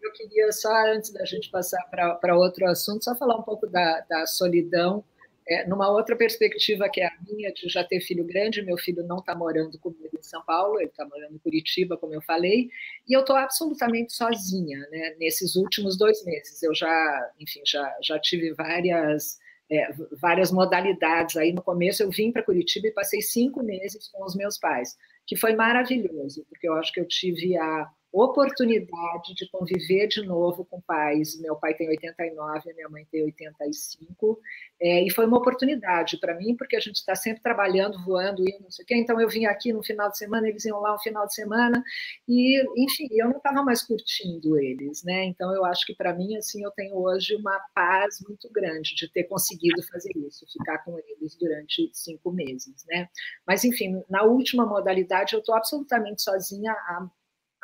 Eu 0.03 0.13
queria 0.13 0.53
só, 0.53 0.71
antes 0.93 1.11
da 1.11 1.25
gente 1.25 1.51
passar 1.51 1.83
para 2.21 2.37
outro 2.37 2.67
assunto, 2.67 3.03
só 3.03 3.17
falar 3.17 3.37
um 3.37 3.43
pouco 3.43 3.67
da, 3.67 4.01
da 4.09 4.27
solidão 4.27 5.03
é, 5.47 5.67
numa 5.69 5.91
outra 5.91 6.17
perspectiva 6.17 6.89
que 6.89 7.01
é 7.01 7.07
a 7.07 7.13
minha, 7.29 7.53
de 7.53 7.69
já 7.69 7.85
ter 7.85 8.01
filho 8.01 8.25
grande, 8.25 8.63
meu 8.63 8.79
filho 8.79 9.07
não 9.07 9.19
está 9.19 9.35
morando 9.35 9.79
comigo 9.79 10.17
em 10.19 10.23
São 10.23 10.43
Paulo, 10.45 10.79
ele 10.79 10.89
está 10.89 11.05
morando 11.05 11.35
em 11.35 11.39
Curitiba, 11.39 11.97
como 11.99 12.15
eu 12.15 12.23
falei, 12.23 12.71
e 13.07 13.15
eu 13.15 13.21
estou 13.21 13.37
absolutamente 13.37 14.15
sozinha, 14.15 14.79
né, 14.91 15.15
nesses 15.19 15.55
últimos 15.55 15.99
dois 15.99 16.25
meses. 16.25 16.63
Eu 16.63 16.75
já, 16.75 17.31
enfim, 17.39 17.61
já, 17.67 17.95
já 18.03 18.19
tive 18.19 18.55
várias, 18.55 19.39
é, 19.71 19.93
várias 20.21 20.51
modalidades. 20.51 21.37
Aí 21.37 21.53
no 21.53 21.63
começo 21.63 22.03
eu 22.03 22.11
vim 22.11 22.33
para 22.33 22.43
Curitiba 22.43 22.89
e 22.89 22.93
passei 22.93 23.21
cinco 23.21 23.63
meses 23.63 24.09
com 24.09 24.25
os 24.25 24.35
meus 24.35 24.57
pais, 24.57 24.97
que 25.27 25.37
foi 25.37 25.55
maravilhoso, 25.55 26.47
porque 26.49 26.67
eu 26.67 26.75
acho 26.75 26.93
que 26.93 27.01
eu 27.01 27.07
tive 27.07 27.57
a 27.59 27.87
oportunidade 28.23 29.35
de 29.35 29.49
conviver 29.51 30.07
de 30.07 30.23
novo 30.25 30.65
com 30.65 30.81
pais. 30.81 31.41
Meu 31.41 31.57
pai 31.57 31.75
tem 31.75 31.89
89, 31.89 32.73
minha 32.73 32.89
mãe 32.89 33.05
tem 33.11 33.25
85, 33.25 34.41
é, 34.81 35.03
e 35.05 35.11
foi 35.11 35.27
uma 35.27 35.39
oportunidade 35.39 36.19
para 36.19 36.35
mim, 36.35 36.55
porque 36.57 36.77
a 36.77 36.81
gente 36.81 36.97
está 36.97 37.17
sempre 37.17 37.43
trabalhando, 37.43 38.03
voando, 38.05 38.49
e 38.49 38.57
não 38.61 38.71
sei 38.71 38.85
o 38.85 38.87
quê. 38.87 38.95
Então 38.95 39.21
eu 39.21 39.29
vim 39.29 39.47
aqui 39.47 39.73
no 39.73 39.83
final 39.83 40.09
de 40.09 40.17
semana, 40.17 40.49
eles 40.49 40.65
iam 40.65 40.81
lá 40.81 40.93
no 40.93 41.01
final 41.01 41.27
de 41.27 41.35
semana, 41.35 41.83
e 42.29 42.63
enfim, 42.77 43.09
eu 43.13 43.29
não 43.29 43.39
estava 43.39 43.65
mais 43.65 43.83
curtindo 43.83 44.57
eles, 44.59 45.03
né? 45.03 45.25
Então 45.25 45.53
eu 45.53 45.65
acho 45.65 45.85
que 45.85 45.95
para 45.95 46.15
mim, 46.15 46.37
assim, 46.37 46.63
eu 46.63 46.71
tenho 46.71 46.97
hoje 46.97 47.35
uma 47.35 47.59
paz 47.75 48.21
muito 48.27 48.49
grande 48.53 48.95
de 48.95 49.11
ter 49.13 49.25
conseguido 49.25 49.83
fazer 49.91 50.13
isso, 50.17 50.47
ficar 50.53 50.79
com 50.85 50.97
eles 50.99 51.37
durante 51.37 51.91
cinco 51.93 52.31
meses, 52.31 52.85
né? 52.89 53.09
Mas 53.47 53.65
enfim, 53.65 54.03
na 54.09 54.23
última 54.23 54.65
modalidade 54.65 55.35
eu 55.35 55.41
estou 55.41 55.55
absolutamente 55.55 56.23
sozinha 56.23 56.73
há 56.73 57.09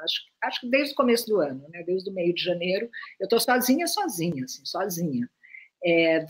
acho, 0.03 0.23
acho 0.43 0.61
que 0.61 0.71
desde 0.71 0.93
o 0.93 0.97
começo 0.97 1.27
do 1.27 1.41
ano, 1.41 1.67
né, 1.71 1.83
desde 1.85 2.11
o 2.11 2.13
meio 2.13 2.35
de 2.35 2.43
janeiro, 2.43 2.89
eu 3.19 3.25
estou 3.25 3.41
sozinha, 3.41 3.87
sozinha, 3.87 4.45
assim, 4.45 4.65
sozinha. 4.65 5.29
É, 5.83 6.25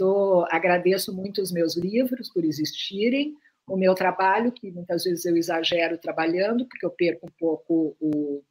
agradeço 0.51 1.14
muito 1.14 1.43
os 1.43 1.51
meus 1.51 1.77
livros 1.77 2.33
por 2.33 2.45
existirem, 2.45 3.35
o 3.66 3.77
meu 3.77 3.95
trabalho, 3.95 4.53
que 4.53 4.71
muitas 4.71 5.05
vezes 5.05 5.25
eu 5.25 5.37
exagero 5.37 5.99
trabalhando, 5.99 6.66
porque 6.66 6.85
eu 6.85 6.91
perco 6.91 7.27
um 7.27 7.33
pouco 7.39 7.97
o, 8.01 8.43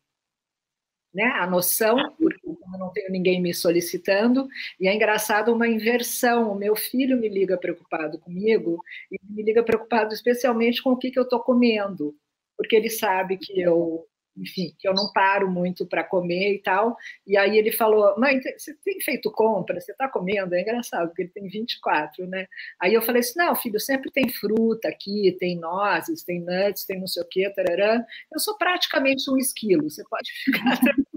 né, 1.13 1.25
a 1.39 1.47
noção, 1.47 1.97
porque 2.17 2.39
eu 2.45 2.57
não 2.77 2.91
tenho 2.91 3.11
ninguém 3.11 3.41
me 3.41 3.53
solicitando, 3.53 4.47
e 4.79 4.87
é 4.87 4.93
engraçado 4.93 5.53
uma 5.53 5.67
inversão. 5.67 6.51
O 6.51 6.55
meu 6.55 6.75
filho 6.75 7.17
me 7.17 7.27
liga 7.27 7.57
preocupado 7.57 8.19
comigo, 8.19 8.81
e 9.11 9.17
me 9.29 9.43
liga 9.43 9.63
preocupado 9.63 10.13
especialmente 10.13 10.81
com 10.81 10.91
o 10.91 10.97
que, 10.97 11.11
que 11.11 11.19
eu 11.19 11.23
estou 11.23 11.39
comendo, 11.41 12.15
porque 12.57 12.75
ele 12.75 12.89
sabe 12.89 13.37
que 13.37 13.59
eu 13.59 14.05
enfim, 14.39 14.73
que 14.79 14.87
eu 14.87 14.93
não 14.93 15.11
paro 15.11 15.49
muito 15.51 15.85
para 15.85 16.03
comer 16.03 16.55
e 16.55 16.61
tal. 16.61 16.95
E 17.27 17.37
aí 17.37 17.57
ele 17.57 17.71
falou: 17.71 18.17
Mãe, 18.17 18.39
você 18.57 18.73
tem 18.83 18.99
feito 19.01 19.31
compra? 19.31 19.79
Você 19.79 19.91
está 19.91 20.07
comendo? 20.07 20.55
É 20.55 20.61
engraçado, 20.61 21.07
porque 21.07 21.23
ele 21.23 21.31
tem 21.31 21.47
24, 21.47 22.25
né? 22.27 22.47
Aí 22.79 22.93
eu 22.93 23.01
falei 23.01 23.19
assim: 23.19 23.37
Não, 23.37 23.55
filho, 23.55 23.79
sempre 23.79 24.11
tem 24.11 24.29
fruta 24.29 24.87
aqui, 24.87 25.35
tem 25.39 25.59
nozes, 25.59 26.23
tem 26.23 26.39
nuts, 26.39 26.85
tem 26.85 26.99
não 26.99 27.07
sei 27.07 27.23
o 27.23 27.27
quê, 27.27 27.51
tararã. 27.55 28.03
Eu 28.31 28.39
sou 28.39 28.57
praticamente 28.57 29.29
um 29.29 29.37
esquilo, 29.37 29.89
você 29.89 30.03
pode 30.09 30.31
ficar. 30.43 30.79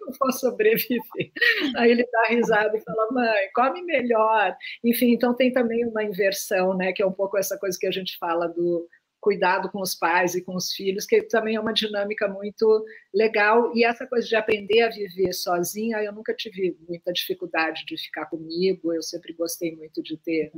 eu 0.00 0.12
vou 0.18 0.32
sobreviver. 0.32 1.30
Aí 1.76 1.90
ele 1.90 2.06
dá 2.10 2.28
risada 2.28 2.76
e 2.76 2.80
fala, 2.80 3.12
mãe, 3.12 3.50
come 3.54 3.82
melhor. 3.82 4.56
Enfim, 4.84 5.12
então 5.12 5.34
tem 5.34 5.52
também 5.52 5.84
uma 5.86 6.02
inversão, 6.02 6.76
né? 6.76 6.92
Que 6.92 7.02
é 7.02 7.06
um 7.06 7.12
pouco 7.12 7.38
essa 7.38 7.58
coisa 7.58 7.76
que 7.78 7.86
a 7.86 7.90
gente 7.90 8.16
fala 8.18 8.48
do 8.48 8.88
cuidado 9.20 9.70
com 9.70 9.80
os 9.80 9.94
pais 9.94 10.34
e 10.34 10.42
com 10.42 10.56
os 10.56 10.72
filhos, 10.72 11.04
que 11.04 11.22
também 11.22 11.56
é 11.56 11.60
uma 11.60 11.72
dinâmica 11.72 12.26
muito 12.26 12.84
legal. 13.14 13.70
E 13.76 13.84
essa 13.84 14.06
coisa 14.06 14.26
de 14.26 14.34
aprender 14.34 14.82
a 14.82 14.88
viver 14.88 15.32
sozinha, 15.32 15.98
eu 15.98 16.12
nunca 16.12 16.34
tive 16.34 16.76
muita 16.88 17.12
dificuldade 17.12 17.84
de 17.86 17.98
ficar 17.98 18.26
comigo, 18.26 18.92
eu 18.92 19.02
sempre 19.02 19.32
gostei 19.34 19.76
muito 19.76 20.02
de 20.02 20.16
ter 20.16 20.50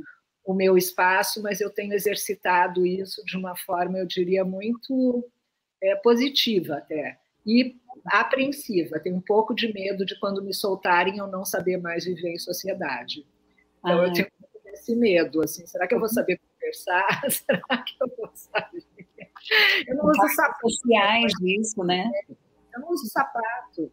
o 0.45 0.53
meu 0.53 0.77
espaço, 0.77 1.41
mas 1.41 1.61
eu 1.61 1.69
tenho 1.69 1.93
exercitado 1.93 2.85
isso 2.85 3.23
de 3.25 3.37
uma 3.37 3.55
forma, 3.55 3.97
eu 3.97 4.05
diria, 4.05 4.43
muito 4.43 5.29
é, 5.81 5.95
positiva 5.95 6.77
até. 6.77 7.17
E 7.45 7.75
apreensiva, 8.05 8.99
tenho 8.99 9.17
um 9.17 9.21
pouco 9.21 9.53
de 9.53 9.71
medo 9.73 10.05
de 10.05 10.17
quando 10.19 10.43
me 10.43 10.53
soltarem 10.53 11.17
eu 11.17 11.27
não 11.27 11.45
saber 11.45 11.77
mais 11.77 12.05
viver 12.05 12.31
em 12.31 12.39
sociedade. 12.39 13.25
Então 13.79 14.01
ah. 14.01 14.07
eu 14.07 14.13
tenho 14.13 14.27
esse 14.73 14.95
medo, 14.95 15.41
assim, 15.41 15.65
será 15.65 15.87
que 15.87 15.93
eu 15.93 15.99
vou 15.99 16.07
uhum. 16.07 16.13
saber 16.13 16.39
conversar? 16.63 17.21
Será 17.29 17.83
que 17.83 17.95
eu 17.99 18.11
vou 18.17 18.29
saber? 18.33 18.83
Eu 19.87 19.95
não 19.97 20.05
uso 20.05 20.35
sapato. 20.35 20.69
sociais 20.69 21.33
disso, 21.39 21.83
né? 21.83 22.09
Eu 22.73 22.81
não 22.81 22.89
uso 22.89 23.05
sapato. 23.07 23.91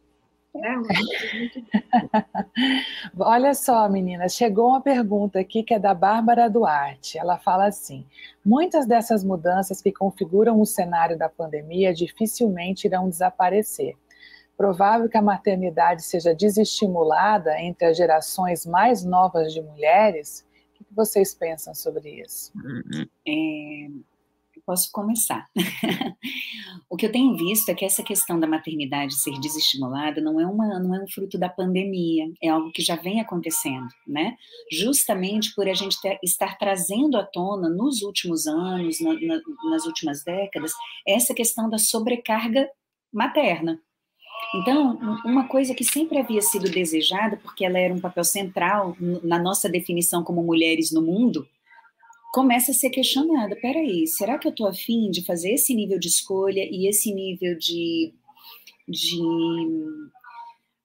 É 0.53 0.75
muito... 0.75 1.65
Olha 3.19 3.53
só, 3.53 3.87
meninas, 3.87 4.35
chegou 4.35 4.69
uma 4.69 4.81
pergunta 4.81 5.39
aqui 5.39 5.63
que 5.63 5.73
é 5.73 5.79
da 5.79 5.93
Bárbara 5.93 6.49
Duarte. 6.49 7.17
Ela 7.17 7.37
fala 7.37 7.67
assim: 7.67 8.05
muitas 8.43 8.85
dessas 8.85 9.23
mudanças 9.23 9.81
que 9.81 9.91
configuram 9.91 10.59
o 10.59 10.65
cenário 10.65 11.17
da 11.17 11.29
pandemia 11.29 11.93
dificilmente 11.93 12.87
irão 12.87 13.09
desaparecer. 13.09 13.95
Provável 14.57 15.09
que 15.09 15.17
a 15.17 15.21
maternidade 15.21 16.03
seja 16.03 16.35
desestimulada 16.35 17.59
entre 17.59 17.87
as 17.87 17.97
gerações 17.97 18.65
mais 18.65 19.03
novas 19.03 19.53
de 19.53 19.61
mulheres 19.61 20.45
o 20.81 20.83
que 20.83 20.95
vocês 20.95 21.33
pensam 21.33 21.73
sobre 21.73 22.21
isso? 22.21 22.51
É, 23.27 23.85
eu 24.55 24.63
posso 24.65 24.91
começar. 24.91 25.49
o 26.89 26.97
que 26.97 27.05
eu 27.05 27.11
tenho 27.11 27.35
visto 27.37 27.69
é 27.69 27.75
que 27.75 27.85
essa 27.85 28.03
questão 28.03 28.39
da 28.39 28.47
maternidade 28.47 29.15
ser 29.15 29.39
desestimulada 29.39 30.19
não 30.21 30.39
é, 30.39 30.45
uma, 30.45 30.79
não 30.79 30.95
é 30.95 31.03
um 31.03 31.07
fruto 31.07 31.37
da 31.37 31.49
pandemia, 31.49 32.31
é 32.41 32.49
algo 32.49 32.71
que 32.71 32.81
já 32.81 32.95
vem 32.95 33.21
acontecendo, 33.21 33.87
né? 34.07 34.35
Justamente 34.71 35.53
por 35.55 35.67
a 35.67 35.73
gente 35.73 35.99
ter, 36.01 36.19
estar 36.23 36.57
trazendo 36.57 37.17
à 37.17 37.23
tona 37.23 37.69
nos 37.69 38.01
últimos 38.01 38.47
anos, 38.47 38.99
na, 38.99 39.13
na, 39.13 39.41
nas 39.69 39.85
últimas 39.85 40.23
décadas, 40.23 40.71
essa 41.07 41.33
questão 41.33 41.69
da 41.69 41.77
sobrecarga 41.77 42.67
materna, 43.13 43.79
então, 44.53 44.97
uma 45.23 45.47
coisa 45.47 45.73
que 45.73 45.83
sempre 45.83 46.17
havia 46.17 46.41
sido 46.41 46.69
desejada, 46.69 47.37
porque 47.37 47.63
ela 47.63 47.79
era 47.79 47.93
um 47.93 47.99
papel 47.99 48.23
central 48.23 48.97
na 48.99 49.39
nossa 49.39 49.69
definição 49.69 50.23
como 50.23 50.43
mulheres 50.43 50.91
no 50.91 51.01
mundo, 51.01 51.47
começa 52.33 52.71
a 52.71 52.75
ser 52.75 52.89
questionada. 52.89 53.55
Peraí, 53.55 54.05
será 54.07 54.37
que 54.37 54.47
eu 54.47 54.51
estou 54.51 54.67
afim 54.67 55.09
de 55.09 55.23
fazer 55.23 55.53
esse 55.53 55.73
nível 55.73 55.97
de 55.97 56.07
escolha 56.07 56.67
e 56.69 56.87
esse 56.87 57.13
nível 57.13 57.57
de, 57.57 58.13
de, 58.87 59.21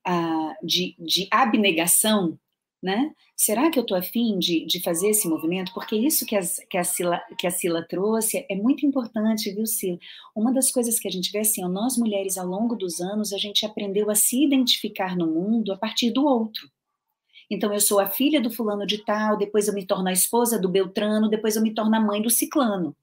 uh, 0.06 0.66
de, 0.66 0.94
de 0.98 1.26
abnegação 1.30 2.38
né? 2.86 3.12
Será 3.34 3.68
que 3.68 3.78
eu 3.78 3.82
estou 3.82 3.96
afim 3.98 4.38
de, 4.38 4.64
de 4.64 4.80
fazer 4.80 5.08
esse 5.08 5.28
movimento? 5.28 5.74
Porque 5.74 5.96
isso 5.96 6.24
que, 6.24 6.36
as, 6.36 6.60
que, 6.70 6.78
a 6.78 6.84
Sila, 6.84 7.20
que 7.36 7.44
a 7.44 7.50
Sila 7.50 7.82
trouxe 7.82 8.46
é 8.48 8.54
muito 8.54 8.86
importante, 8.86 9.52
viu, 9.52 9.66
Sila? 9.66 9.98
Uma 10.36 10.54
das 10.54 10.70
coisas 10.70 11.00
que 11.00 11.08
a 11.08 11.10
gente 11.10 11.32
vê 11.32 11.40
assim, 11.40 11.64
ó, 11.64 11.68
nós 11.68 11.98
mulheres 11.98 12.38
ao 12.38 12.46
longo 12.46 12.76
dos 12.76 13.00
anos, 13.00 13.32
a 13.32 13.38
gente 13.38 13.66
aprendeu 13.66 14.08
a 14.08 14.14
se 14.14 14.44
identificar 14.44 15.16
no 15.16 15.26
mundo 15.26 15.72
a 15.72 15.76
partir 15.76 16.12
do 16.12 16.24
outro. 16.24 16.70
Então, 17.50 17.72
eu 17.72 17.80
sou 17.80 17.98
a 17.98 18.06
filha 18.06 18.40
do 18.40 18.52
fulano 18.52 18.86
de 18.86 19.04
tal, 19.04 19.36
depois 19.36 19.66
eu 19.66 19.74
me 19.74 19.84
torno 19.84 20.08
a 20.08 20.12
esposa 20.12 20.56
do 20.56 20.68
Beltrano, 20.68 21.28
depois 21.28 21.56
eu 21.56 21.62
me 21.62 21.74
torno 21.74 21.96
a 21.96 22.00
mãe 22.00 22.22
do 22.22 22.30
Ciclano. 22.30 22.96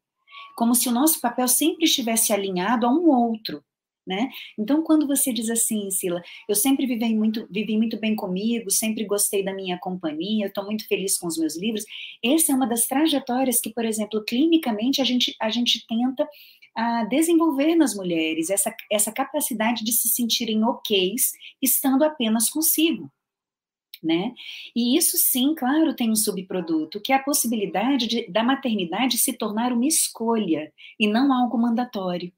Como 0.56 0.74
se 0.76 0.88
o 0.88 0.94
nosso 0.94 1.20
papel 1.20 1.48
sempre 1.50 1.84
estivesse 1.84 2.32
alinhado 2.32 2.86
a 2.86 2.90
um 2.90 3.10
outro. 3.10 3.62
Né? 4.06 4.30
Então, 4.60 4.84
quando 4.84 5.08
você 5.08 5.32
diz 5.32 5.50
assim, 5.50 5.90
Sila, 5.90 6.22
eu 6.50 6.56
sempre 6.56 6.86
vivi 6.86 7.16
muito, 7.16 7.48
vivi 7.50 7.78
muito 7.78 7.98
bem 7.98 8.16
comigo, 8.16 8.70
sempre 8.70 9.06
gostei 9.06 9.46
da 9.46 9.54
minha 9.54 9.78
companhia, 9.80 10.48
estou 10.48 10.66
muito 10.66 10.86
feliz 10.90 11.18
com 11.18 11.26
os 11.26 11.38
meus 11.38 11.58
livros, 11.58 11.86
essa 12.22 12.52
é 12.52 12.56
uma 12.56 12.68
das 12.68 12.86
trajetórias 12.86 13.62
que, 13.62 13.74
por 13.74 13.86
exemplo, 13.86 14.22
clinicamente 14.26 15.02
a 15.02 15.06
gente, 15.06 15.34
a 15.40 15.50
gente 15.50 15.88
tenta 15.88 16.28
a 16.76 17.02
ah, 17.02 17.04
desenvolver 17.06 17.76
nas 17.76 17.96
mulheres, 17.96 18.50
essa, 18.50 18.76
essa 18.92 19.12
capacidade 19.12 19.86
de 19.86 19.92
se 19.92 20.10
sentirem 20.10 20.64
ok 20.66 21.16
estando 21.62 22.04
apenas 22.04 22.50
consigo. 22.50 23.12
Né? 24.02 24.34
E 24.76 24.98
isso 24.98 25.16
sim, 25.18 25.56
claro, 25.56 25.96
tem 25.96 26.12
um 26.12 26.16
subproduto, 26.16 27.00
que 27.00 27.14
é 27.14 27.16
a 27.16 27.24
possibilidade 27.24 28.06
de, 28.08 28.28
da 28.30 28.44
maternidade 28.44 29.18
se 29.18 29.32
tornar 29.32 29.72
uma 29.72 29.88
escolha 29.88 30.74
e 31.00 31.08
não 31.08 31.32
algo 31.32 31.58
mandatório. 31.58 32.34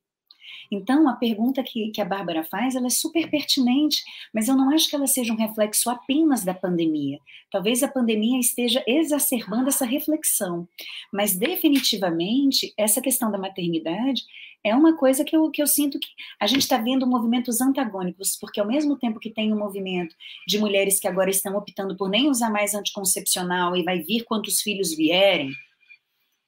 Então, 0.72 1.07
a 1.07 1.13
pergunta 1.13 1.63
que, 1.63 1.89
que 1.91 2.01
a 2.01 2.05
Bárbara 2.05 2.43
faz, 2.43 2.76
ela 2.76 2.88
é 2.88 2.89
super 2.89 3.30
pertinente, 3.30 4.03
mas 4.34 4.47
eu 4.47 4.55
não 4.55 4.70
acho 4.72 4.89
que 4.89 4.95
ela 4.95 5.07
seja 5.07 5.34
um 5.34 5.38
reflexo 5.38 5.89
apenas 5.89 6.43
da 6.43 6.53
pandemia. 6.53 7.20
Talvez 7.51 7.84
a 7.84 7.88
pandemia 7.88 8.39
esteja 8.39 8.84
exacerbando 8.88 9.70
essa 9.70 9.86
reflexão, 9.86 10.68
mas 11.11 11.36
definitivamente 11.36 12.74
essa 12.78 13.01
questão 13.01 13.32
da 13.32 13.38
maternidade 13.38 14.24
é 14.66 14.76
uma 14.76 14.97
coisa 14.97 15.24
que 15.24 15.36
eu, 15.38 15.51
que 15.51 15.61
eu 15.61 15.68
sinto 15.68 15.99
que 15.99 16.07
a 16.39 16.47
gente 16.47 16.61
está 16.61 16.78
vendo 16.78 17.05
movimentos 17.05 17.61
antagônicos, 17.61 18.36
porque 18.36 18.59
ao 18.59 18.66
mesmo 18.66 18.97
tempo 18.97 19.20
que 19.20 19.30
tem 19.30 19.53
um 19.53 19.59
movimento 19.59 20.16
de 20.47 20.57
mulheres 20.57 20.99
que 20.99 21.07
agora 21.07 21.30
estão 21.30 21.55
optando 21.55 21.95
por 21.95 22.09
nem 22.09 22.28
usar 22.28 22.49
mais 22.49 22.74
anticoncepcional 22.74 23.76
e 23.76 23.84
vai 23.84 23.99
vir 23.99 24.24
quantos 24.24 24.61
filhos 24.61 24.95
vierem, 24.95 25.51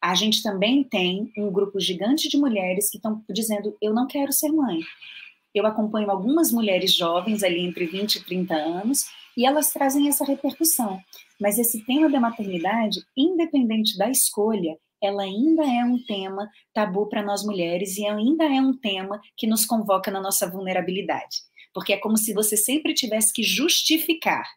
a 0.02 0.16
gente 0.16 0.44
também 0.44 0.84
tem 0.84 1.32
um 1.38 1.52
grupo 1.52 1.80
gigante 1.80 2.30
de 2.30 2.38
mulheres 2.38 2.90
que 2.90 2.98
estão 2.98 3.24
dizendo: 3.30 3.76
eu 3.82 3.94
não 3.94 4.08
quero 4.08 4.32
ser 4.32 4.50
mãe. 4.50 4.80
Eu 5.54 5.66
acompanho 5.66 6.12
algumas 6.12 6.52
mulheres 6.52 6.94
jovens, 6.94 7.44
ali 7.44 7.60
entre 7.62 7.86
20 7.86 8.16
e 8.16 8.24
30 8.24 8.56
anos, 8.56 9.06
e 9.36 9.46
elas 9.46 9.72
trazem 9.72 10.08
essa 10.08 10.24
repercussão. 10.24 11.00
Mas 11.40 11.58
esse 11.58 11.84
tema 11.86 12.10
da 12.10 12.20
maternidade, 12.20 13.00
independente 13.16 13.98
da 13.98 14.10
escolha, 14.10 14.78
ela 15.02 15.24
ainda 15.24 15.64
é 15.64 15.84
um 15.84 16.00
tema 16.04 16.50
tabu 16.74 17.08
para 17.08 17.24
nós 17.24 17.44
mulheres 17.44 17.98
e 17.98 18.06
ainda 18.06 18.46
é 18.46 18.60
um 18.60 18.76
tema 18.76 19.22
que 19.36 19.48
nos 19.48 19.66
convoca 19.66 20.10
na 20.10 20.20
nossa 20.20 20.50
vulnerabilidade. 20.50 21.38
Porque 21.74 21.94
é 21.94 21.98
como 21.98 22.18
se 22.18 22.34
você 22.34 22.58
sempre 22.58 22.94
tivesse 22.94 23.32
que 23.32 23.44
justificar. 23.44 24.48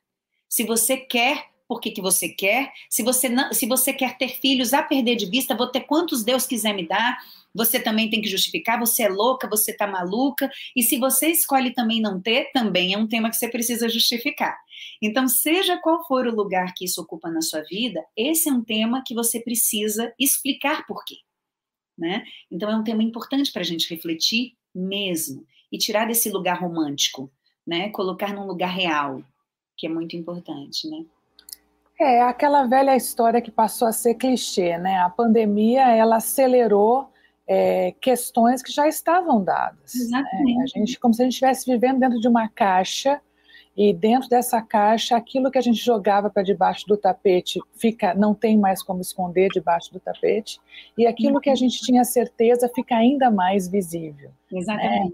Se 0.49 0.65
você 0.65 0.97
quer 0.97 1.50
por 1.71 1.81
que, 1.81 1.93
que 1.93 2.03
você 2.03 2.29
quer. 2.29 2.73
Se 2.89 3.01
você, 3.01 3.29
não, 3.29 3.53
se 3.53 3.65
você 3.65 3.93
quer 3.93 4.19
ter 4.19 4.41
filhos 4.41 4.75
a 4.75 4.83
perder 4.83 5.15
de 5.15 5.27
vista, 5.27 5.55
vou 5.55 5.69
ter 5.69 5.83
quantos 5.83 6.25
Deus 6.25 6.45
quiser 6.45 6.75
me 6.75 6.85
dar. 6.85 7.17
Você 7.55 7.79
também 7.79 8.11
tem 8.11 8.21
que 8.21 8.29
justificar, 8.29 8.77
você 8.77 9.05
é 9.05 9.09
louca, 9.09 9.49
você 9.49 9.73
tá 9.73 9.87
maluca. 9.87 10.51
E 10.75 10.83
se 10.83 10.99
você 10.99 11.29
escolhe 11.29 11.73
também 11.73 12.01
não 12.01 12.21
ter, 12.21 12.51
também 12.53 12.93
é 12.93 12.99
um 12.99 13.07
tema 13.07 13.31
que 13.31 13.37
você 13.37 13.49
precisa 13.49 13.89
justificar. 13.89 14.59
Então, 15.01 15.29
seja 15.29 15.79
qual 15.79 16.05
for 16.09 16.27
o 16.27 16.35
lugar 16.35 16.75
que 16.75 16.87
isso 16.87 17.01
ocupa 17.01 17.31
na 17.31 17.41
sua 17.41 17.63
vida, 17.63 18.05
esse 18.17 18.49
é 18.49 18.53
um 18.53 18.65
tema 18.65 19.05
que 19.07 19.15
você 19.15 19.39
precisa 19.39 20.13
explicar 20.19 20.85
por 20.89 21.05
quê. 21.05 21.19
Né? 21.97 22.25
Então, 22.51 22.69
é 22.69 22.75
um 22.75 22.83
tema 22.83 23.05
importante 23.05 23.53
para 23.53 23.63
a 23.63 23.65
gente 23.65 23.89
refletir 23.89 24.57
mesmo 24.75 25.47
e 25.71 25.79
tirar 25.79 26.09
desse 26.09 26.31
lugar 26.31 26.61
romântico, 26.61 27.31
né? 27.65 27.91
Colocar 27.91 28.35
num 28.35 28.49
lugar 28.49 28.75
real, 28.75 29.23
que 29.77 29.87
é 29.87 29.89
muito 29.89 30.17
importante, 30.17 30.89
né? 30.91 31.07
É 32.01 32.23
aquela 32.23 32.65
velha 32.65 32.97
história 32.97 33.43
que 33.43 33.51
passou 33.51 33.87
a 33.87 33.93
ser 33.93 34.15
clichê, 34.15 34.79
né? 34.79 34.99
A 35.01 35.11
pandemia 35.11 35.95
ela 35.95 36.17
acelerou 36.17 37.11
é, 37.47 37.93
questões 38.01 38.63
que 38.63 38.73
já 38.73 38.89
estavam 38.89 39.45
dadas. 39.45 39.95
Exatamente. 39.95 40.57
Né? 40.57 40.63
A 40.63 40.79
gente, 40.79 40.99
como 40.99 41.13
se 41.13 41.21
a 41.21 41.25
gente 41.25 41.35
estivesse 41.35 41.71
vivendo 41.71 41.99
dentro 41.99 42.19
de 42.19 42.27
uma 42.27 42.49
caixa 42.49 43.21
e 43.77 43.93
dentro 43.93 44.31
dessa 44.31 44.63
caixa, 44.63 45.15
aquilo 45.15 45.51
que 45.51 45.59
a 45.59 45.61
gente 45.61 45.79
jogava 45.85 46.31
para 46.31 46.43
debaixo 46.43 46.87
do 46.87 46.97
tapete 46.97 47.61
fica, 47.77 48.15
não 48.15 48.35
tem 48.35 48.57
mais 48.57 48.83
como 48.83 49.01
esconder 49.01 49.49
debaixo 49.49 49.93
do 49.93 50.01
tapete, 50.01 50.59
e 50.97 51.07
aquilo 51.07 51.41
que 51.41 51.51
a 51.51 51.55
gente 51.55 51.81
tinha 51.81 52.05
certeza 52.05 52.71
fica 52.75 52.97
ainda 52.97 53.31
mais 53.31 53.69
visível. 53.69 54.31
Né? 54.51 54.59
Exatamente. 54.59 55.05
Né? 55.05 55.13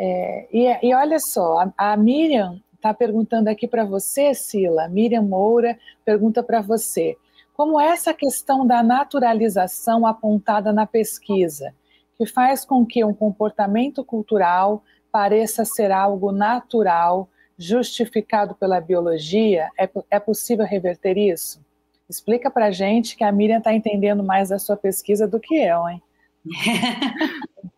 É, 0.00 0.48
e, 0.52 0.88
e, 0.88 0.94
olha 0.94 1.18
só, 1.18 1.58
a, 1.76 1.92
a 1.92 1.96
Miriam 1.96 2.60
está 2.78 2.94
perguntando 2.94 3.48
aqui 3.48 3.68
para 3.68 3.84
você, 3.84 4.32
Sila. 4.32 4.88
Miriam 4.88 5.22
Moura 5.22 5.78
pergunta 6.04 6.42
para 6.42 6.60
você. 6.60 7.16
Como 7.52 7.78
essa 7.78 8.14
questão 8.14 8.64
da 8.64 8.82
naturalização 8.82 10.06
apontada 10.06 10.72
na 10.72 10.86
pesquisa, 10.86 11.74
que 12.16 12.24
faz 12.24 12.64
com 12.64 12.86
que 12.86 13.04
um 13.04 13.12
comportamento 13.12 14.04
cultural 14.04 14.82
pareça 15.10 15.64
ser 15.64 15.90
algo 15.90 16.30
natural, 16.30 17.28
justificado 17.58 18.54
pela 18.54 18.80
biologia, 18.80 19.68
é, 19.76 19.90
é 20.10 20.20
possível 20.20 20.64
reverter 20.64 21.18
isso? 21.18 21.60
Explica 22.08 22.50
para 22.50 22.70
gente 22.70 23.16
que 23.16 23.24
a 23.24 23.32
Miriam 23.32 23.58
está 23.58 23.74
entendendo 23.74 24.22
mais 24.22 24.50
da 24.50 24.58
sua 24.58 24.76
pesquisa 24.76 25.26
do 25.26 25.40
que 25.40 25.56
eu, 25.56 25.88
hein? 25.88 26.02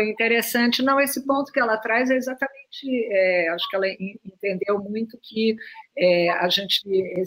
interessante. 0.00 0.82
Não, 0.82 1.00
esse 1.00 1.24
ponto 1.26 1.52
que 1.52 1.60
ela 1.60 1.76
traz 1.76 2.10
é 2.10 2.16
exatamente, 2.16 3.06
é, 3.10 3.48
acho 3.48 3.68
que 3.68 3.76
ela 3.76 3.86
entendeu 3.88 4.78
muito 4.78 5.18
que 5.22 5.56
é, 5.96 6.30
a 6.30 6.48
gente, 6.48 6.82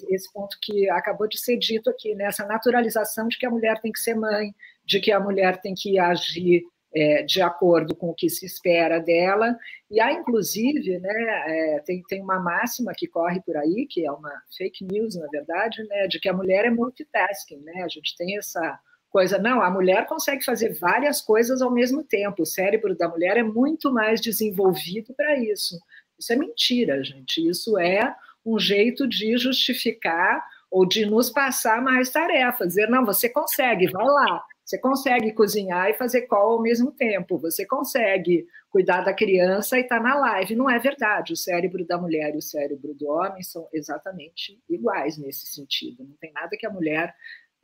esse 0.10 0.32
ponto 0.32 0.58
que 0.62 0.90
acabou 0.90 1.28
de 1.28 1.38
ser 1.38 1.58
dito 1.58 1.90
aqui, 1.90 2.16
né, 2.16 2.26
essa 2.26 2.46
naturalização 2.46 3.28
de 3.28 3.38
que 3.38 3.46
a 3.46 3.50
mulher 3.50 3.80
tem 3.82 3.92
que 3.92 4.00
ser 4.00 4.16
mãe, 4.16 4.54
de 4.86 5.00
que 5.00 5.12
a 5.12 5.20
mulher 5.20 5.60
tem 5.62 5.74
que 5.76 5.98
agir 6.00 6.64
é, 6.96 7.24
de 7.24 7.42
acordo 7.42 7.94
com 7.94 8.10
o 8.10 8.16
que 8.16 8.30
se 8.30 8.46
espera 8.46 9.00
dela. 9.00 9.58
E 9.92 10.00
há, 10.00 10.14
inclusive, 10.14 10.98
né, 11.00 11.14
é, 11.48 11.80
tem, 11.86 12.02
tem 12.08 12.22
uma 12.22 12.40
máxima 12.40 12.94
que 12.96 13.08
corre 13.08 13.42
por 13.42 13.58
aí, 13.58 13.86
que 13.90 14.06
é 14.06 14.12
uma 14.12 14.32
fake 14.58 14.86
news, 14.86 15.16
na 15.16 15.28
verdade, 15.28 15.84
né, 15.84 16.08
de 16.08 16.20
que 16.20 16.30
a 16.30 16.34
mulher 16.34 16.66
é 16.66 16.70
multitasking. 16.70 17.60
Né? 17.60 17.84
A 17.84 17.88
gente 17.88 18.16
tem 18.18 18.38
essa 18.38 18.80
coisa. 19.16 19.38
Não, 19.38 19.62
a 19.62 19.70
mulher 19.70 20.06
consegue 20.08 20.44
fazer 20.44 20.74
várias 20.74 21.22
coisas 21.22 21.62
ao 21.62 21.72
mesmo 21.72 22.04
tempo. 22.04 22.44
O 22.44 22.46
cérebro 22.46 22.94
da 22.98 23.08
mulher 23.08 23.38
é 23.38 23.44
muito 23.44 23.90
mais 23.90 24.20
desenvolvido 24.20 25.14
para 25.14 25.40
isso. 25.40 25.80
Isso 26.20 26.34
é 26.34 26.36
mentira, 26.36 27.02
gente. 27.02 27.38
Isso 27.48 27.80
é 27.80 28.14
um 28.46 28.60
jeito 28.60 29.08
de 29.08 29.38
justificar 29.38 30.44
ou 30.70 30.86
de 30.86 31.06
nos 31.06 31.30
passar 31.30 31.82
mais 31.82 32.10
tarefas. 32.10 32.68
Dizer, 32.68 32.90
não, 32.90 33.06
você 33.06 33.30
consegue, 33.30 33.88
vai 33.88 34.06
lá. 34.06 34.44
Você 34.66 34.78
consegue 34.78 35.32
cozinhar 35.32 35.90
e 35.90 35.94
fazer 35.94 36.24
call 36.24 36.56
ao 36.56 36.62
mesmo 36.62 36.92
tempo. 36.92 37.38
Você 37.38 37.66
consegue 37.66 38.46
cuidar 38.70 39.00
da 39.00 39.14
criança 39.14 39.78
e 39.78 39.82
estar 39.82 39.98
tá 39.98 40.04
na 40.04 40.16
live. 40.16 40.58
Não 40.58 40.70
é 40.70 40.78
verdade. 40.78 41.32
O 41.32 41.38
cérebro 41.38 41.88
da 41.88 41.98
mulher 41.98 42.36
e 42.36 42.38
o 42.38 42.42
cérebro 42.42 42.94
do 42.94 43.08
homem 43.08 43.42
são 43.44 43.66
exatamente 43.72 44.60
iguais 44.70 45.18
nesse 45.18 45.48
sentido. 45.48 46.04
Não 46.04 46.18
tem 46.20 46.34
nada 46.34 46.58
que 46.58 46.68
a 46.68 46.70
mulher 46.70 47.16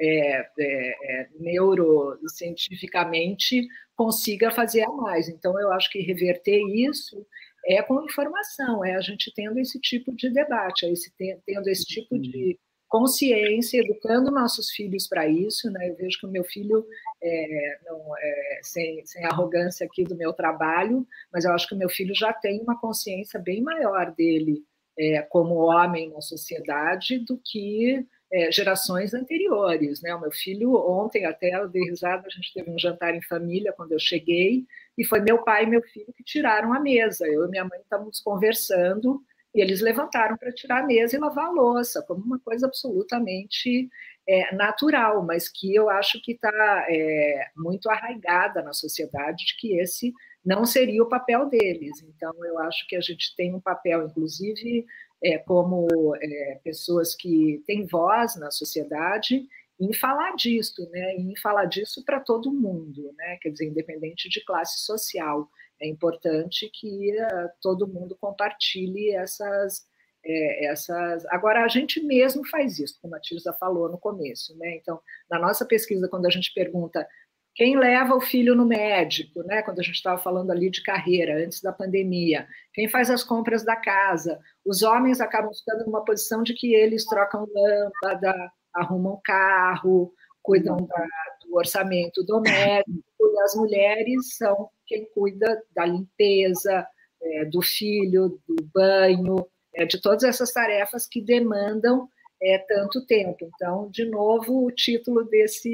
é, 0.02 0.50
é, 0.60 0.60
é, 0.60 1.30
neurocientificamente 1.40 3.68
consiga 3.96 4.50
fazer 4.50 4.82
a 4.82 4.92
mais. 4.92 5.30
Então, 5.30 5.60
eu 5.60 5.72
acho 5.72 5.92
que 5.92 6.02
reverter 6.02 6.60
isso 6.74 7.24
é 7.68 7.84
com 7.84 8.04
informação, 8.04 8.84
é 8.84 8.96
a 8.96 9.02
gente 9.02 9.32
tendo 9.36 9.60
esse 9.60 9.80
tipo 9.80 10.12
de 10.16 10.32
debate, 10.32 10.88
é 10.88 10.92
esse, 10.92 11.14
tendo 11.46 11.70
esse 11.70 11.86
tipo 11.86 12.18
de 12.18 12.58
consciência, 12.90 13.80
educando 13.80 14.32
nossos 14.32 14.72
filhos 14.72 15.08
para 15.08 15.28
isso. 15.28 15.70
Né? 15.70 15.92
Eu 15.92 15.96
vejo 15.96 16.18
que 16.20 16.26
o 16.26 16.32
meu 16.32 16.44
filho, 16.44 16.84
é, 17.22 17.80
não, 17.86 18.18
é, 18.18 18.60
sem, 18.64 19.06
sem 19.06 19.24
arrogância 19.24 19.86
aqui 19.86 20.04
do 20.04 20.18
meu 20.18 20.34
trabalho, 20.34 21.08
mas 21.32 21.46
eu 21.46 21.54
acho 21.54 21.68
que 21.68 21.76
o 21.76 21.78
meu 21.78 21.90
filho 21.90 22.16
já 22.16 22.34
tem 22.34 22.60
uma 22.62 22.80
consciência 22.80 23.40
bem 23.40 23.62
maior 23.62 24.12
dele 24.16 24.64
é, 24.98 25.22
como 25.22 25.54
homem 25.56 26.10
na 26.10 26.22
sociedade 26.22 27.20
do 27.20 27.40
que 27.44 28.06
é, 28.32 28.52
gerações 28.52 29.14
anteriores. 29.14 30.02
Né? 30.02 30.14
O 30.16 30.22
meu 30.22 30.32
filho, 30.32 30.76
ontem 30.76 31.26
até 31.26 31.56
eu 31.56 31.68
dei 31.68 31.84
risada, 31.84 32.26
a 32.26 32.30
gente 32.30 32.54
teve 32.54 32.70
um 32.70 32.80
jantar 32.80 33.16
em 33.16 33.22
família 33.22 33.74
quando 33.74 33.92
eu 33.92 34.00
cheguei, 34.00 34.66
e 34.98 35.06
foi 35.06 35.20
meu 35.20 35.44
pai 35.44 35.64
e 35.64 35.68
meu 35.68 35.82
filho 35.82 36.14
que 36.16 36.24
tiraram 36.24 36.74
a 36.74 36.80
mesa. 36.80 37.28
Eu 37.28 37.46
e 37.46 37.50
minha 37.50 37.66
mãe 37.66 37.80
estávamos 37.80 38.20
conversando, 38.22 39.22
e 39.54 39.62
eles 39.62 39.82
levantaram 39.82 40.38
para 40.38 40.52
tirar 40.52 40.84
a 40.84 40.86
mesa 40.88 41.16
e 41.16 41.20
lavar 41.20 41.48
a 41.48 41.52
louça, 41.52 42.02
como 42.08 42.24
uma 42.24 42.40
coisa 42.40 42.68
absolutamente 42.68 43.90
é, 44.28 44.56
natural, 44.56 45.24
mas 45.24 45.50
que 45.50 45.76
eu 45.76 45.90
acho 45.90 46.22
que 46.22 46.34
está 46.34 46.86
é, 46.90 47.48
muito 47.56 47.90
arraigada 47.90 48.62
na 48.62 48.72
sociedade 48.72 49.46
de 49.46 49.58
que 49.58 49.78
esse 49.78 50.14
não 50.44 50.66
seria 50.66 51.04
o 51.04 51.10
papel 51.10 51.48
deles. 51.48 52.02
Então, 52.02 52.34
eu 52.46 52.58
acho 52.60 52.88
que 52.88 52.96
a 52.96 53.02
gente 53.02 53.36
tem 53.36 53.54
um 53.54 53.60
papel, 53.60 54.06
inclusive, 54.06 54.86
é, 55.24 55.38
como 55.38 55.88
é, 56.16 56.60
pessoas 56.64 57.16
que 57.16 57.64
têm 57.66 57.86
voz 57.86 58.36
na 58.36 58.52
sociedade 58.52 59.48
em 59.80 59.94
falar 59.94 60.36
disso, 60.36 60.88
né? 60.92 61.16
Em 61.16 61.36
falar 61.38 61.66
disso 61.66 62.04
para 62.06 62.20
todo 62.20 62.54
mundo, 62.54 63.14
né? 63.18 63.38
Quer 63.42 63.50
dizer, 63.50 63.66
independente 63.66 64.30
de 64.30 64.44
classe 64.46 64.80
social, 64.86 65.50
é 65.80 65.88
importante 65.88 66.70
que 66.72 67.12
uh, 67.20 67.50
todo 67.60 67.88
mundo 67.88 68.16
compartilhe 68.20 69.12
essas 69.16 69.86
é, 70.24 70.66
essas. 70.66 71.26
Agora 71.28 71.64
a 71.64 71.68
gente 71.68 72.00
mesmo 72.04 72.48
faz 72.48 72.80
isso, 72.80 73.00
como 73.02 73.16
a 73.16 73.20
Tirza 73.20 73.54
falou 73.54 73.90
no 73.90 73.98
começo, 73.98 74.56
né? 74.58 74.76
Então, 74.76 75.00
na 75.30 75.40
nossa 75.40 75.66
pesquisa, 75.66 76.08
quando 76.08 76.28
a 76.28 76.30
gente 76.30 76.54
pergunta 76.54 77.08
quem 77.54 77.78
leva 77.78 78.16
o 78.16 78.22
filho 78.22 78.56
no 78.56 78.66
médico, 78.66 79.44
né? 79.44 79.62
Quando 79.62 79.80
a 79.80 79.84
gente 79.84 79.96
estava 79.96 80.22
falando 80.22 80.52
ali 80.52 80.70
de 80.70 80.82
carreira, 80.84 81.44
antes 81.44 81.62
da 81.62 81.74
pandemia. 81.74 82.48
Quem 82.74 82.88
faz 82.88 83.10
as 83.10 83.24
compras 83.24 83.64
da 83.66 83.76
casa. 83.76 84.40
Os 84.66 84.82
homens 84.82 85.20
acabam 85.20 85.52
ficando 85.54 85.86
numa 85.86 86.06
posição 86.06 86.44
de 86.44 86.54
que 86.54 86.74
eles 86.74 87.06
trocam 87.06 87.46
lâmpada, 87.54 88.52
arrumam 88.74 89.20
carro, 89.24 90.14
cuidam 90.42 90.78
da, 90.78 91.08
do 91.46 91.56
orçamento 91.56 92.24
doméstico, 92.24 93.04
e 93.20 93.42
as 93.42 93.56
mulheres 93.56 94.36
são 94.38 94.70
quem 94.88 95.06
cuida 95.14 95.62
da 95.76 95.86
limpeza, 95.86 96.88
é, 97.22 97.46
do 97.46 97.62
filho, 97.62 98.40
do 98.48 98.56
banho, 98.74 99.46
é, 99.76 99.86
de 99.86 100.02
todas 100.02 100.24
essas 100.24 100.52
tarefas 100.52 101.08
que 101.08 101.22
demandam 101.22 102.08
é, 102.42 102.58
tanto 102.58 103.06
tempo. 103.06 103.50
Então, 103.56 103.90
de 103.90 104.06
novo, 104.06 104.66
o 104.66 104.72
título 104.72 105.24
desse 105.26 105.72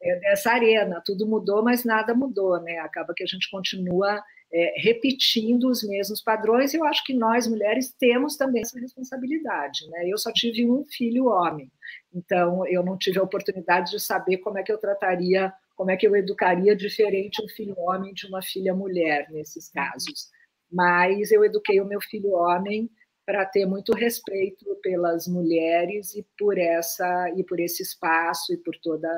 é, 0.00 0.16
dessa 0.20 0.52
arena. 0.52 1.02
Tudo 1.04 1.26
mudou, 1.26 1.62
mas 1.62 1.84
nada 1.84 2.14
mudou, 2.14 2.60
né? 2.60 2.78
Acaba 2.78 3.12
que 3.14 3.22
a 3.22 3.26
gente 3.26 3.50
continua 3.50 4.22
é, 4.52 4.74
repetindo 4.78 5.68
os 5.68 5.82
mesmos 5.82 6.22
padrões. 6.22 6.72
E 6.72 6.76
eu 6.76 6.84
acho 6.84 7.04
que 7.04 7.14
nós 7.14 7.46
mulheres 7.46 7.92
temos 7.98 8.36
também 8.36 8.62
essa 8.62 8.78
responsabilidade, 8.78 9.88
né? 9.90 10.08
Eu 10.08 10.18
só 10.18 10.32
tive 10.32 10.68
um 10.70 10.84
filho 10.84 11.26
homem, 11.26 11.70
então 12.12 12.66
eu 12.66 12.82
não 12.82 12.96
tive 12.96 13.18
a 13.18 13.22
oportunidade 13.22 13.90
de 13.90 14.00
saber 14.00 14.38
como 14.38 14.58
é 14.58 14.62
que 14.62 14.72
eu 14.72 14.78
trataria, 14.78 15.52
como 15.76 15.90
é 15.90 15.96
que 15.96 16.06
eu 16.06 16.16
educaria 16.16 16.74
diferente 16.74 17.42
um 17.42 17.48
filho 17.48 17.74
homem 17.78 18.12
de 18.14 18.26
uma 18.26 18.42
filha 18.42 18.74
mulher 18.74 19.28
nesses 19.30 19.70
casos. 19.70 20.30
Mas 20.70 21.30
eu 21.30 21.44
eduquei 21.44 21.80
o 21.80 21.86
meu 21.86 22.00
filho 22.00 22.32
homem 22.32 22.90
para 23.24 23.44
ter 23.44 23.66
muito 23.66 23.92
respeito 23.92 24.64
pelas 24.82 25.28
mulheres 25.28 26.14
e 26.14 26.26
por 26.38 26.56
essa 26.56 27.30
e 27.36 27.44
por 27.44 27.60
esse 27.60 27.82
espaço 27.82 28.54
e 28.54 28.56
por 28.56 28.74
toda 28.82 29.08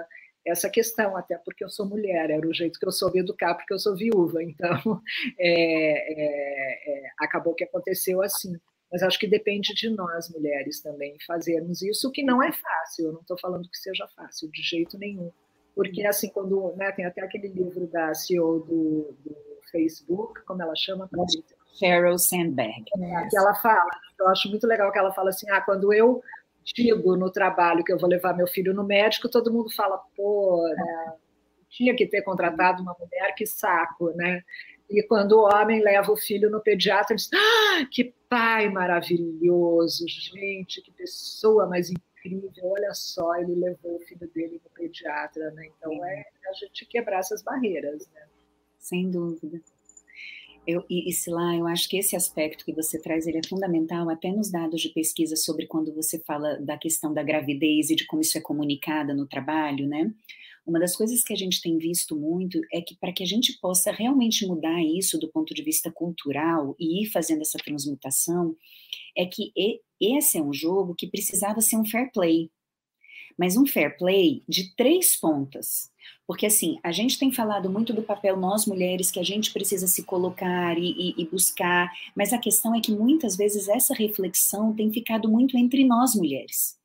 essa 0.47 0.71
questão, 0.71 1.17
até 1.17 1.37
porque 1.39 1.65
eu 1.65 1.69
sou 1.69 1.87
mulher, 1.87 2.31
era 2.31 2.47
o 2.47 2.55
jeito 2.55 2.79
que 2.79 2.87
eu 2.87 2.93
soube 2.93 3.19
educar, 3.19 3.55
porque 3.55 3.75
eu 3.75 3.79
sou 3.79 3.97
viúva, 3.97 4.43
então 4.45 5.01
é, 5.39 6.13
é, 6.13 7.07
é, 7.07 7.11
acabou 7.19 7.55
que 7.55 7.65
aconteceu 7.65 8.23
assim. 8.23 8.57
Mas 8.93 9.05
acho 9.05 9.21
que 9.21 9.29
depende 9.29 9.73
de 9.73 9.89
nós, 9.89 10.29
mulheres, 10.31 10.83
também 10.83 11.17
fazermos 11.25 11.81
isso, 11.81 12.11
que 12.11 12.25
não 12.25 12.43
é 12.43 12.51
fácil, 12.51 13.07
eu 13.07 13.13
não 13.13 13.21
estou 13.21 13.39
falando 13.39 13.69
que 13.69 13.79
seja 13.79 14.09
fácil, 14.17 14.51
de 14.51 14.63
jeito 14.63 14.99
nenhum. 14.99 15.31
Porque, 15.77 16.05
assim, 16.05 16.29
quando 16.31 16.75
né, 16.77 16.91
tem 16.93 17.05
até 17.05 17.23
aquele 17.23 17.49
livro 17.49 17.87
da 17.87 18.13
CEO 18.13 18.61
do, 18.61 19.17
do 19.25 19.37
Facebook, 19.71 20.43
como 20.45 20.61
ela 20.61 20.75
chama? 20.75 21.09
Sheryl 21.79 22.19
Sandberg. 22.19 22.85
É, 22.99 23.29
que 23.29 23.39
ela 23.39 23.55
fala, 23.55 23.89
eu 24.19 24.29
acho 24.29 24.49
muito 24.49 24.67
legal 24.67 24.91
que 24.91 24.99
ela 24.99 25.13
fala 25.13 25.31
assim, 25.31 25.49
ah, 25.51 25.61
quando 25.61 25.93
eu 25.93 26.21
digo 26.75 27.17
no 27.17 27.31
trabalho 27.31 27.85
que 27.85 27.93
eu 27.93 27.99
vou 27.99 28.09
levar 28.09 28.37
meu 28.37 28.47
filho 28.47 28.75
no 28.75 28.85
médico, 28.85 29.29
todo 29.29 29.53
mundo 29.53 29.71
fala, 29.71 29.99
pô, 30.17 30.67
né, 30.77 31.15
tinha 31.69 31.95
que 31.95 32.07
ter 32.07 32.23
contratado 32.23 32.83
uma 32.83 32.97
mulher, 32.99 33.35
que 33.35 33.47
saco, 33.47 34.11
né? 34.17 34.43
E 34.89 35.03
quando 35.05 35.33
o 35.33 35.45
homem 35.45 35.81
leva 35.81 36.11
o 36.11 36.17
filho 36.17 36.51
no 36.51 36.61
pediatra, 36.61 37.15
ele 37.15 37.19
diz, 37.19 37.31
ah, 37.33 37.87
que 37.91 38.13
pai 38.29 38.69
maravilhoso, 38.69 40.05
gente, 40.09 40.83
que 40.83 40.91
pessoa 40.91 41.67
mais 41.67 41.91
incrível, 41.91 42.51
olha 42.65 42.93
só, 42.93 43.37
ele 43.37 43.55
levou 43.55 43.97
o 43.97 44.01
filho 44.01 44.29
dele 44.35 44.61
no 44.63 44.71
pediatra, 44.71 45.51
né? 45.53 45.67
Então 45.77 46.05
é 46.05 46.25
a 46.49 46.53
gente 46.55 46.85
quebrar 46.87 47.21
essas 47.21 47.43
barreiras, 47.43 48.09
né? 48.13 48.23
Sem 48.79 49.09
dúvida. 49.11 49.61
Eu, 50.71 50.85
e, 50.89 51.11
lá, 51.27 51.57
eu 51.57 51.67
acho 51.67 51.89
que 51.89 51.97
esse 51.97 52.15
aspecto 52.15 52.65
que 52.65 52.73
você 52.73 53.01
traz 53.01 53.27
ele 53.27 53.39
é 53.39 53.49
fundamental 53.49 54.09
até 54.09 54.31
nos 54.31 54.51
dados 54.51 54.81
de 54.81 54.91
pesquisa 54.91 55.35
sobre 55.35 55.67
quando 55.67 55.93
você 55.93 56.21
fala 56.21 56.57
da 56.61 56.79
questão 56.79 57.13
da 57.13 57.25
gravidez 57.25 57.91
e 57.91 57.97
de 57.97 58.07
como 58.07 58.23
isso 58.23 58.39
é 58.39 58.41
comunicada 58.41 59.13
no 59.13 59.27
trabalho, 59.27 59.89
né? 59.89 60.13
Uma 60.65 60.79
das 60.79 60.95
coisas 60.95 61.25
que 61.25 61.33
a 61.33 61.37
gente 61.37 61.61
tem 61.61 61.77
visto 61.77 62.15
muito 62.15 62.61
é 62.73 62.81
que 62.81 62.97
para 62.97 63.13
que 63.13 63.25
a 63.25 63.27
gente 63.27 63.59
possa 63.61 63.91
realmente 63.91 64.47
mudar 64.47 64.81
isso 64.81 65.19
do 65.19 65.29
ponto 65.29 65.53
de 65.53 65.63
vista 65.63 65.91
cultural 65.91 66.77
e 66.79 67.03
ir 67.03 67.07
fazendo 67.07 67.41
essa 67.41 67.59
transmutação, 67.59 68.55
é 69.17 69.27
que 69.27 69.53
esse 70.01 70.39
é 70.39 70.43
um 70.43 70.53
jogo 70.53 70.95
que 70.95 71.09
precisava 71.09 71.61
ser 71.61 71.77
um 71.77 71.85
fair 71.85 72.13
play, 72.13 72.49
mas 73.39 73.57
um 73.57 73.67
fair 73.67 73.97
play 73.97 74.43
de 74.49 74.75
três 74.75 75.19
pontas. 75.19 75.91
Porque, 76.27 76.47
assim, 76.47 76.79
a 76.83 76.93
gente 76.93 77.19
tem 77.19 77.33
falado 77.33 77.69
muito 77.69 77.93
do 77.93 78.03
papel 78.03 78.37
nós 78.37 78.65
mulheres, 78.65 79.11
que 79.11 79.19
a 79.19 79.25
gente 79.25 79.53
precisa 79.53 79.87
se 79.87 80.05
colocar 80.05 80.79
e, 80.79 80.91
e, 80.91 81.15
e, 81.23 81.25
buscar, 81.27 81.91
mas 82.17 82.33
a 82.33 82.39
questão 82.39 82.75
é 82.75 82.81
que 82.81 82.93
muitas 82.93 83.37
vezes 83.37 83.69
essa 83.69 83.95
reflexão 83.95 84.73
tem 84.73 84.93
ficado 84.93 85.29
muito 85.29 85.59
entre 85.59 85.85
nós 85.85 86.15
mulheres. 86.15 86.80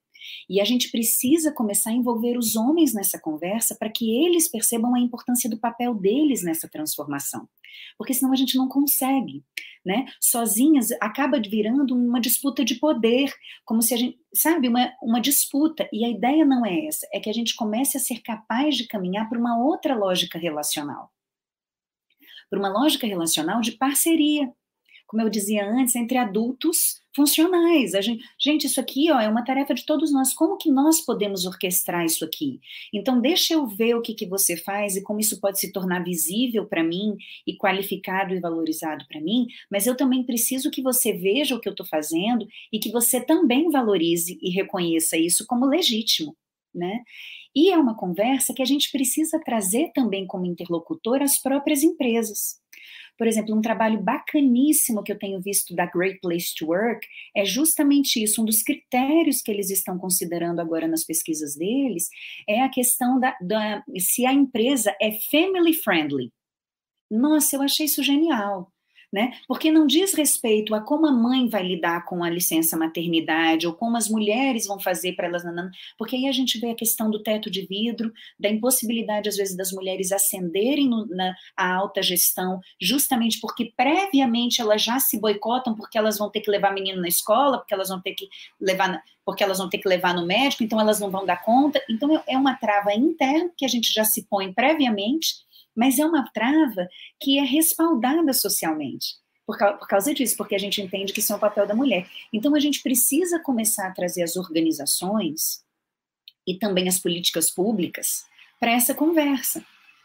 E 0.50 0.62
a 0.62 0.66
gente 0.66 0.90
precisa 0.92 1.52
começar 1.52 1.90
a 1.90 1.94
envolver 1.94 2.38
os 2.38 2.56
homens 2.56 2.94
nessa 2.94 3.20
conversa 3.20 3.76
para 3.76 3.90
que 3.90 4.24
eles 4.24 4.50
percebam 4.50 4.96
a 4.96 5.00
importância 5.00 5.50
do 5.50 5.60
papel 5.60 5.94
deles 5.94 6.44
nessa 6.44 6.68
transformação. 6.68 7.48
Porque 7.98 8.14
senão 8.14 8.32
a 8.32 8.36
gente 8.36 8.58
não 8.58 8.68
consegue, 8.68 9.44
né? 9.86 10.06
Sozinhas 10.20 10.92
acaba 11.02 11.40
virando 11.40 11.96
uma 11.96 12.20
disputa 12.20 12.64
de 12.64 12.76
poder, 12.76 13.34
como 13.64 13.82
se 13.82 13.94
a 13.94 13.98
gente, 13.98 14.20
sabe, 14.34 14.68
uma, 14.68 14.92
uma 15.02 15.22
disputa. 15.22 15.88
E 15.92 16.06
a 16.06 16.10
ideia 16.10 16.46
não 16.46 16.66
é 16.66 16.86
essa, 16.86 17.08
é 17.14 17.20
que 17.20 17.30
a 17.30 17.34
gente 17.34 17.56
comece 17.56 17.98
a 17.98 18.00
ser 18.00 18.22
capaz 18.22 18.76
de 18.76 18.88
caminhar 18.88 19.30
para 19.30 19.40
uma 19.40 19.58
outra 19.58 19.96
lógica 19.96 20.38
relacional. 20.38 21.12
Para 22.50 22.60
uma 22.60 22.70
lógica 22.70 23.08
relacional 23.08 23.62
de 23.62 23.74
parceria, 23.74 24.52
como 25.08 25.22
eu 25.22 25.30
dizia 25.30 25.66
antes, 25.66 25.96
entre 25.96 26.18
adultos 26.18 27.02
funcionais. 27.16 27.92
Gente, 27.92 28.24
gente, 28.38 28.68
isso 28.68 28.80
aqui 28.80 29.10
ó, 29.12 29.20
é 29.20 29.30
uma 29.30 29.44
tarefa 29.44 29.74
de 29.74 29.86
todos 29.86 30.12
nós. 30.12 30.34
Como 30.34 30.58
que 30.58 30.70
nós 30.70 31.00
podemos 31.00 31.46
orquestrar 31.46 32.04
isso 32.04 32.26
aqui? 32.26 32.60
Então, 32.94 33.22
deixa 33.22 33.54
eu 33.54 33.66
ver 33.66 33.96
o 33.96 34.02
que, 34.02 34.14
que 34.14 34.28
você 34.28 34.58
faz 34.58 34.96
e 34.96 35.02
como 35.02 35.20
isso 35.20 35.40
pode 35.40 35.60
se 35.60 35.72
tornar 35.72 36.04
visível 36.04 36.66
para 36.66 36.84
mim 36.84 37.16
e 37.48 37.56
qualificado 37.56 38.34
e 38.34 38.40
valorizado 38.40 39.06
para 39.08 39.22
mim, 39.22 39.48
mas 39.72 39.88
eu 39.88 39.96
também 39.96 40.24
preciso 40.24 40.70
que 40.70 40.82
você 40.82 41.14
veja 41.14 41.56
o 41.56 41.60
que 41.62 41.70
eu 41.70 41.74
estou 41.74 41.86
fazendo 41.86 42.46
e 42.72 42.80
que 42.80 42.92
você 42.92 43.22
também 43.22 43.70
valorize 43.70 44.38
e 44.42 44.50
reconheça 44.50 45.18
isso 45.18 45.46
como 45.48 45.66
legítimo, 45.66 46.36
né? 46.74 47.02
E 47.56 47.72
é 47.72 47.78
uma 47.78 47.96
conversa 47.96 48.54
que 48.54 48.62
a 48.62 48.66
gente 48.66 48.92
precisa 48.92 49.40
trazer 49.40 49.92
também 49.94 50.28
como 50.28 50.46
interlocutor 50.46 51.22
às 51.22 51.42
próprias 51.42 51.84
empresas. 51.84 52.60
Por 53.18 53.28
exemplo, 53.28 53.56
um 53.56 53.62
trabalho 53.62 54.02
bacaníssimo 54.02 55.04
que 55.04 55.12
eu 55.12 55.18
tenho 55.18 55.42
visto 55.42 55.76
da 55.76 55.86
Great 55.86 56.20
Place 56.22 56.54
to 56.56 56.68
Work 56.68 57.08
é 57.36 57.46
justamente 57.46 58.22
isso. 58.22 58.42
Um 58.42 58.46
dos 58.46 58.62
critérios 58.62 59.42
que 59.42 59.52
eles 59.52 59.70
estão 59.70 59.98
considerando 59.98 60.60
agora 60.60 60.88
nas 60.88 61.04
pesquisas 61.04 61.56
deles 61.56 62.10
é 62.48 62.62
a 62.62 62.70
questão 62.70 63.20
da, 63.20 63.36
da 63.42 63.84
se 64.00 64.26
a 64.26 64.34
empresa 64.34 64.96
é 65.02 65.12
family 65.32 65.74
friendly. 65.74 66.32
Nossa, 67.10 67.56
eu 67.56 67.62
achei 67.62 67.86
isso 67.86 68.04
genial 68.04 68.72
né? 69.16 69.32
Porque 69.48 69.72
não 69.72 69.88
diz 69.88 70.14
respeito 70.14 70.76
a 70.76 70.82
como 70.82 71.08
a 71.08 71.12
mãe 71.12 71.48
vai 71.48 71.64
lidar 71.66 72.04
com 72.04 72.22
a 72.22 72.30
licença 72.30 72.76
maternidade 72.76 73.66
ou 73.66 73.72
como 73.72 73.96
as 73.96 74.10
mulheres 74.10 74.68
vão 74.68 74.78
fazer 74.78 75.14
para 75.14 75.28
elas, 75.28 75.42
porque 75.98 76.18
aí 76.18 76.28
a 76.28 76.34
gente 76.34 76.60
vê 76.60 76.72
a 76.72 76.76
questão 76.76 77.10
do 77.10 77.24
teto 77.24 77.50
de 77.50 77.66
vidro, 77.66 78.12
da 78.38 78.50
impossibilidade 78.50 79.30
às 79.30 79.38
vezes 79.38 79.56
das 79.56 79.72
mulheres 79.72 80.12
ascenderem 80.12 80.90
no, 80.90 81.06
na 81.08 81.34
a 81.56 81.74
alta 81.74 82.04
gestão, 82.04 82.60
justamente 82.82 83.40
porque 83.40 83.72
previamente 83.78 84.60
elas 84.60 84.84
já 84.84 85.00
se 85.00 85.18
boicotam 85.18 85.74
porque 85.74 85.98
elas 85.98 86.18
vão 86.18 86.30
ter 86.30 86.42
que 86.42 86.52
levar 86.52 86.74
menino 86.74 87.00
na 87.00 87.08
escola, 87.08 87.58
porque 87.58 87.74
elas 87.74 87.88
vão 87.88 88.02
ter 88.02 88.16
que 88.16 88.28
levar 88.60 89.02
porque 89.26 89.44
elas 89.44 89.58
vão 89.58 89.68
ter 89.68 89.80
que 89.80 89.90
levar 89.90 90.14
no 90.14 90.26
médico, 90.26 90.64
então 90.64 90.80
elas 90.80 91.00
não 91.00 91.10
vão 91.10 91.26
dar 91.26 91.44
conta. 91.44 91.82
Então 91.90 92.22
é 92.28 92.38
uma 92.38 92.54
trava 92.56 92.94
interna 92.94 93.50
que 93.58 93.66
a 93.66 93.68
gente 93.68 93.92
já 93.92 94.04
se 94.04 94.28
põe 94.30 94.54
previamente 94.54 95.45
mas 95.76 96.00
é 96.00 96.06
uma 96.06 96.30
trava 96.32 96.88
que 97.20 97.38
é 97.38 97.44
respaldada 97.44 98.34
socialmente. 98.34 99.16
Por, 99.46 99.58
causa 99.88 100.12
disso, 100.14 100.36
porque 100.38 100.56
a 100.56 100.60
gente 100.60 100.82
entende 100.82 101.14
que 101.14 101.20
isso 101.20 101.32
é 101.32 101.36
o 101.36 101.40
papel 101.40 101.68
da 101.68 101.76
mulher. 101.76 102.08
Então, 102.34 102.56
a 102.56 102.60
gente 102.60 102.82
precisa 102.82 103.40
começar 103.40 103.88
a 103.88 103.92
trazer 103.92 104.24
as 104.24 104.36
organizações 104.36 105.64
e 106.48 106.58
também 106.58 106.88
as 106.88 106.98
políticas 106.98 107.52
públicas 107.52 108.26
para 108.60 108.72
essa 108.72 108.96
conversa, 108.96 109.64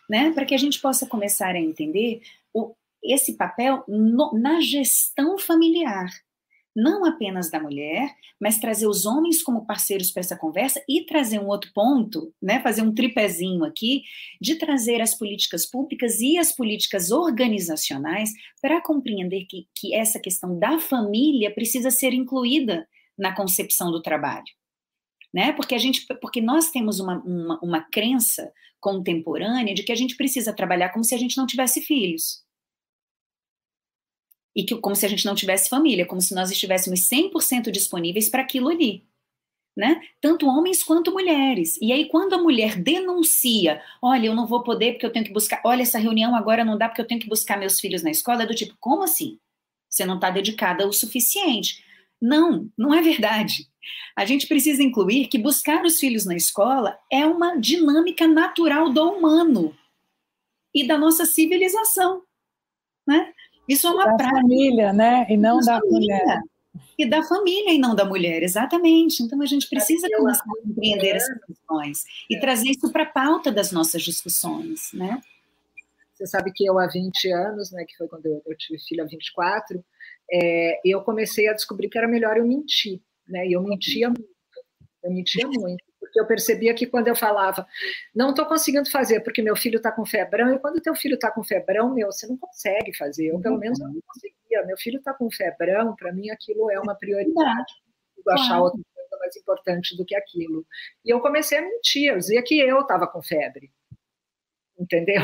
né? 0.08 0.30
Para 0.32 0.44
que 0.44 0.54
a 0.54 0.58
gente 0.58 0.78
possa 0.78 1.06
começar 1.06 1.54
a 1.54 1.58
entender 1.58 2.20
o, 2.52 2.74
esse 3.02 3.34
papel 3.34 3.82
no, 3.88 4.32
na 4.38 4.60
gestão 4.60 5.38
familiar 5.38 6.10
não 6.74 7.04
apenas 7.04 7.50
da 7.50 7.60
mulher, 7.60 8.14
mas 8.40 8.58
trazer 8.58 8.86
os 8.86 9.04
homens 9.04 9.42
como 9.42 9.66
parceiros 9.66 10.10
para 10.10 10.20
essa 10.20 10.36
conversa 10.36 10.82
e 10.88 11.04
trazer 11.04 11.40
um 11.40 11.48
outro 11.48 11.70
ponto, 11.74 12.32
né, 12.40 12.60
fazer 12.60 12.82
um 12.82 12.94
tripézinho 12.94 13.64
aqui, 13.64 14.02
de 14.40 14.56
trazer 14.56 15.00
as 15.00 15.14
políticas 15.14 15.66
públicas 15.66 16.20
e 16.20 16.38
as 16.38 16.52
políticas 16.52 17.10
organizacionais 17.10 18.32
para 18.62 18.80
compreender 18.80 19.46
que, 19.46 19.66
que 19.74 19.94
essa 19.94 20.20
questão 20.20 20.58
da 20.58 20.78
família 20.78 21.52
precisa 21.52 21.90
ser 21.90 22.12
incluída 22.12 22.86
na 23.18 23.34
concepção 23.34 23.90
do 23.90 24.00
trabalho. 24.00 24.44
Né? 25.32 25.52
Porque 25.52 25.74
a 25.74 25.78
gente, 25.78 26.06
porque 26.20 26.40
nós 26.40 26.70
temos 26.70 26.98
uma, 26.98 27.22
uma, 27.22 27.60
uma 27.62 27.80
crença 27.80 28.52
contemporânea 28.80 29.74
de 29.74 29.82
que 29.82 29.92
a 29.92 29.96
gente 29.96 30.16
precisa 30.16 30.52
trabalhar 30.52 30.88
como 30.88 31.04
se 31.04 31.14
a 31.14 31.18
gente 31.18 31.36
não 31.36 31.46
tivesse 31.46 31.80
filhos 31.82 32.42
e 34.54 34.64
que 34.64 34.76
como 34.76 34.96
se 34.96 35.06
a 35.06 35.08
gente 35.08 35.24
não 35.24 35.34
tivesse 35.34 35.68
família, 35.68 36.06
como 36.06 36.20
se 36.20 36.34
nós 36.34 36.50
estivéssemos 36.50 37.00
100% 37.00 37.70
disponíveis 37.70 38.28
para 38.28 38.42
aquilo 38.42 38.68
ali. 38.68 39.04
Né? 39.76 40.00
Tanto 40.20 40.46
homens 40.46 40.82
quanto 40.82 41.12
mulheres. 41.12 41.78
E 41.80 41.92
aí, 41.92 42.08
quando 42.08 42.34
a 42.34 42.38
mulher 42.38 42.76
denuncia, 42.76 43.80
olha, 44.02 44.26
eu 44.26 44.34
não 44.34 44.46
vou 44.46 44.62
poder 44.62 44.92
porque 44.92 45.06
eu 45.06 45.12
tenho 45.12 45.24
que 45.24 45.32
buscar, 45.32 45.60
olha, 45.64 45.82
essa 45.82 45.98
reunião 45.98 46.34
agora 46.34 46.64
não 46.64 46.76
dá 46.76 46.88
porque 46.88 47.00
eu 47.00 47.06
tenho 47.06 47.20
que 47.20 47.28
buscar 47.28 47.56
meus 47.56 47.78
filhos 47.78 48.02
na 48.02 48.10
escola, 48.10 48.42
é 48.42 48.46
do 48.46 48.54
tipo, 48.54 48.76
como 48.80 49.04
assim? 49.04 49.38
Você 49.88 50.04
não 50.04 50.16
está 50.16 50.28
dedicada 50.28 50.86
o 50.86 50.92
suficiente. 50.92 51.84
Não, 52.20 52.68
não 52.76 52.92
é 52.92 53.00
verdade. 53.00 53.68
A 54.16 54.24
gente 54.24 54.46
precisa 54.46 54.82
incluir 54.82 55.28
que 55.28 55.38
buscar 55.38 55.84
os 55.84 55.98
filhos 55.98 56.26
na 56.26 56.36
escola 56.36 56.98
é 57.10 57.24
uma 57.24 57.56
dinâmica 57.56 58.28
natural 58.28 58.92
do 58.92 59.02
humano 59.12 59.74
e 60.74 60.86
da 60.86 60.98
nossa 60.98 61.24
civilização. 61.24 62.22
Né? 63.06 63.32
Isso 63.68 63.86
é 63.86 63.90
uma 63.90 64.04
da 64.04 64.14
prática. 64.14 64.40
família, 64.40 64.92
né? 64.92 65.26
E 65.28 65.36
não 65.36 65.60
da, 65.60 65.78
da 65.78 65.86
mulher. 65.86 66.40
E 66.98 67.08
da 67.08 67.22
família 67.22 67.72
e 67.72 67.78
não 67.78 67.94
da 67.94 68.04
mulher, 68.04 68.42
exatamente. 68.42 69.22
Então 69.22 69.40
a 69.40 69.46
gente 69.46 69.68
precisa 69.68 70.08
começar 70.16 70.42
a 70.42 70.66
compreender 70.66 71.16
essas 71.16 71.44
questões 71.44 72.04
e 72.28 72.36
é. 72.36 72.40
trazer 72.40 72.70
isso 72.70 72.90
para 72.92 73.04
a 73.04 73.06
pauta 73.06 73.50
das 73.50 73.72
nossas 73.72 74.02
discussões, 74.02 74.90
né? 74.92 75.20
Você 76.14 76.26
sabe 76.26 76.52
que 76.52 76.64
eu 76.66 76.78
há 76.78 76.86
20 76.86 77.32
anos, 77.32 77.70
né, 77.72 77.82
que 77.86 77.96
foi 77.96 78.06
quando 78.06 78.26
eu, 78.26 78.42
eu 78.46 78.56
tive 78.56 78.78
filho 78.86 79.02
há 79.02 79.06
24, 79.06 79.82
é, 80.30 80.80
eu 80.84 81.00
comecei 81.00 81.48
a 81.48 81.54
descobrir 81.54 81.88
que 81.88 81.96
era 81.96 82.06
melhor 82.06 82.36
eu 82.36 82.46
mentir, 82.46 83.00
né? 83.26 83.46
E 83.46 83.52
eu 83.52 83.62
mentia 83.62 84.08
muito. 84.08 84.28
Eu 85.02 85.10
mentia 85.10 85.48
muito 85.48 85.89
porque 86.10 86.20
eu 86.20 86.26
percebia 86.26 86.74
que 86.74 86.86
quando 86.86 87.08
eu 87.08 87.14
falava, 87.14 87.66
não 88.14 88.30
estou 88.30 88.44
conseguindo 88.44 88.90
fazer 88.90 89.20
porque 89.20 89.40
meu 89.40 89.56
filho 89.56 89.76
está 89.76 89.92
com 89.92 90.04
febrão, 90.04 90.52
e 90.52 90.58
quando 90.58 90.80
teu 90.80 90.94
filho 90.94 91.14
está 91.14 91.30
com 91.30 91.42
febrão, 91.44 91.94
meu, 91.94 92.10
você 92.10 92.26
não 92.26 92.36
consegue 92.36 92.94
fazer. 92.96 93.28
Eu, 93.28 93.40
pelo 93.40 93.58
menos, 93.58 93.78
não 93.78 93.94
conseguia. 94.06 94.66
Meu 94.66 94.76
filho 94.76 94.98
está 94.98 95.14
com 95.14 95.30
febrão, 95.30 95.94
para 95.94 96.12
mim 96.12 96.28
aquilo 96.30 96.70
é 96.70 96.78
uma 96.80 96.94
prioridade. 96.96 97.72
Eu 98.26 98.32
achar 98.32 98.60
outra 98.60 98.80
coisa 98.94 99.18
mais 99.18 99.36
importante 99.36 99.96
do 99.96 100.04
que 100.04 100.14
aquilo. 100.14 100.66
E 101.04 101.10
eu 101.10 101.20
comecei 101.20 101.58
a 101.58 101.62
mentir, 101.62 102.10
eu 102.10 102.18
dizia 102.18 102.42
que 102.42 102.58
eu 102.58 102.80
estava 102.80 103.06
com 103.06 103.22
febre. 103.22 103.70
Entendeu? 104.78 105.22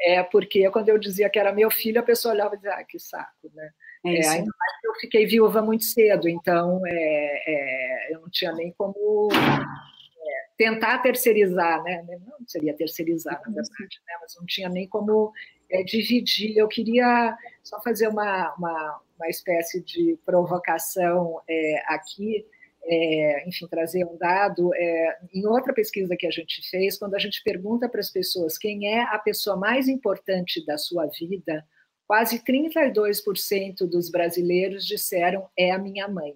É 0.00 0.22
porque 0.22 0.70
quando 0.70 0.88
eu 0.88 0.98
dizia 0.98 1.28
que 1.28 1.38
era 1.38 1.52
meu 1.52 1.70
filho, 1.70 2.00
a 2.00 2.04
pessoa 2.04 2.32
olhava 2.32 2.54
e 2.54 2.58
dizia, 2.58 2.74
ah, 2.74 2.84
que 2.84 2.98
saco, 2.98 3.50
né? 3.52 3.70
É, 4.04 4.20
é 4.20 4.28
ainda 4.28 4.50
mais 4.58 4.80
que 4.80 4.86
eu 4.86 4.94
fiquei 5.00 5.26
viúva 5.26 5.60
muito 5.60 5.84
cedo, 5.84 6.28
então 6.28 6.80
é, 6.86 7.42
é, 7.46 8.14
eu 8.14 8.20
não 8.20 8.30
tinha 8.30 8.52
nem 8.52 8.72
como 8.78 9.28
tentar 10.56 10.98
terceirizar, 10.98 11.82
né? 11.82 12.04
Não 12.26 12.46
seria 12.46 12.74
terceirizar, 12.74 13.40
na 13.46 13.52
verdade, 13.52 14.00
né? 14.06 14.14
mas 14.20 14.34
não 14.38 14.46
tinha 14.46 14.68
nem 14.68 14.88
como 14.88 15.32
é, 15.70 15.82
dividir. 15.82 16.56
Eu 16.56 16.68
queria 16.68 17.36
só 17.62 17.80
fazer 17.82 18.08
uma, 18.08 18.54
uma, 18.54 19.00
uma 19.18 19.28
espécie 19.28 19.82
de 19.82 20.18
provocação 20.24 21.40
é, 21.48 21.82
aqui, 21.86 22.46
é, 22.84 23.48
enfim, 23.48 23.66
trazer 23.68 24.04
um 24.04 24.16
dado. 24.16 24.74
É, 24.74 25.18
em 25.34 25.46
outra 25.46 25.74
pesquisa 25.74 26.16
que 26.16 26.26
a 26.26 26.30
gente 26.30 26.68
fez, 26.70 26.98
quando 26.98 27.14
a 27.14 27.18
gente 27.18 27.42
pergunta 27.42 27.88
para 27.88 28.00
as 28.00 28.10
pessoas 28.10 28.56
quem 28.56 28.88
é 28.88 29.02
a 29.02 29.18
pessoa 29.18 29.56
mais 29.56 29.88
importante 29.88 30.64
da 30.64 30.78
sua 30.78 31.06
vida, 31.06 31.66
quase 32.06 32.38
32% 32.38 33.86
dos 33.90 34.10
brasileiros 34.10 34.86
disseram 34.86 35.48
é 35.58 35.70
a 35.72 35.78
minha 35.78 36.08
mãe 36.08 36.34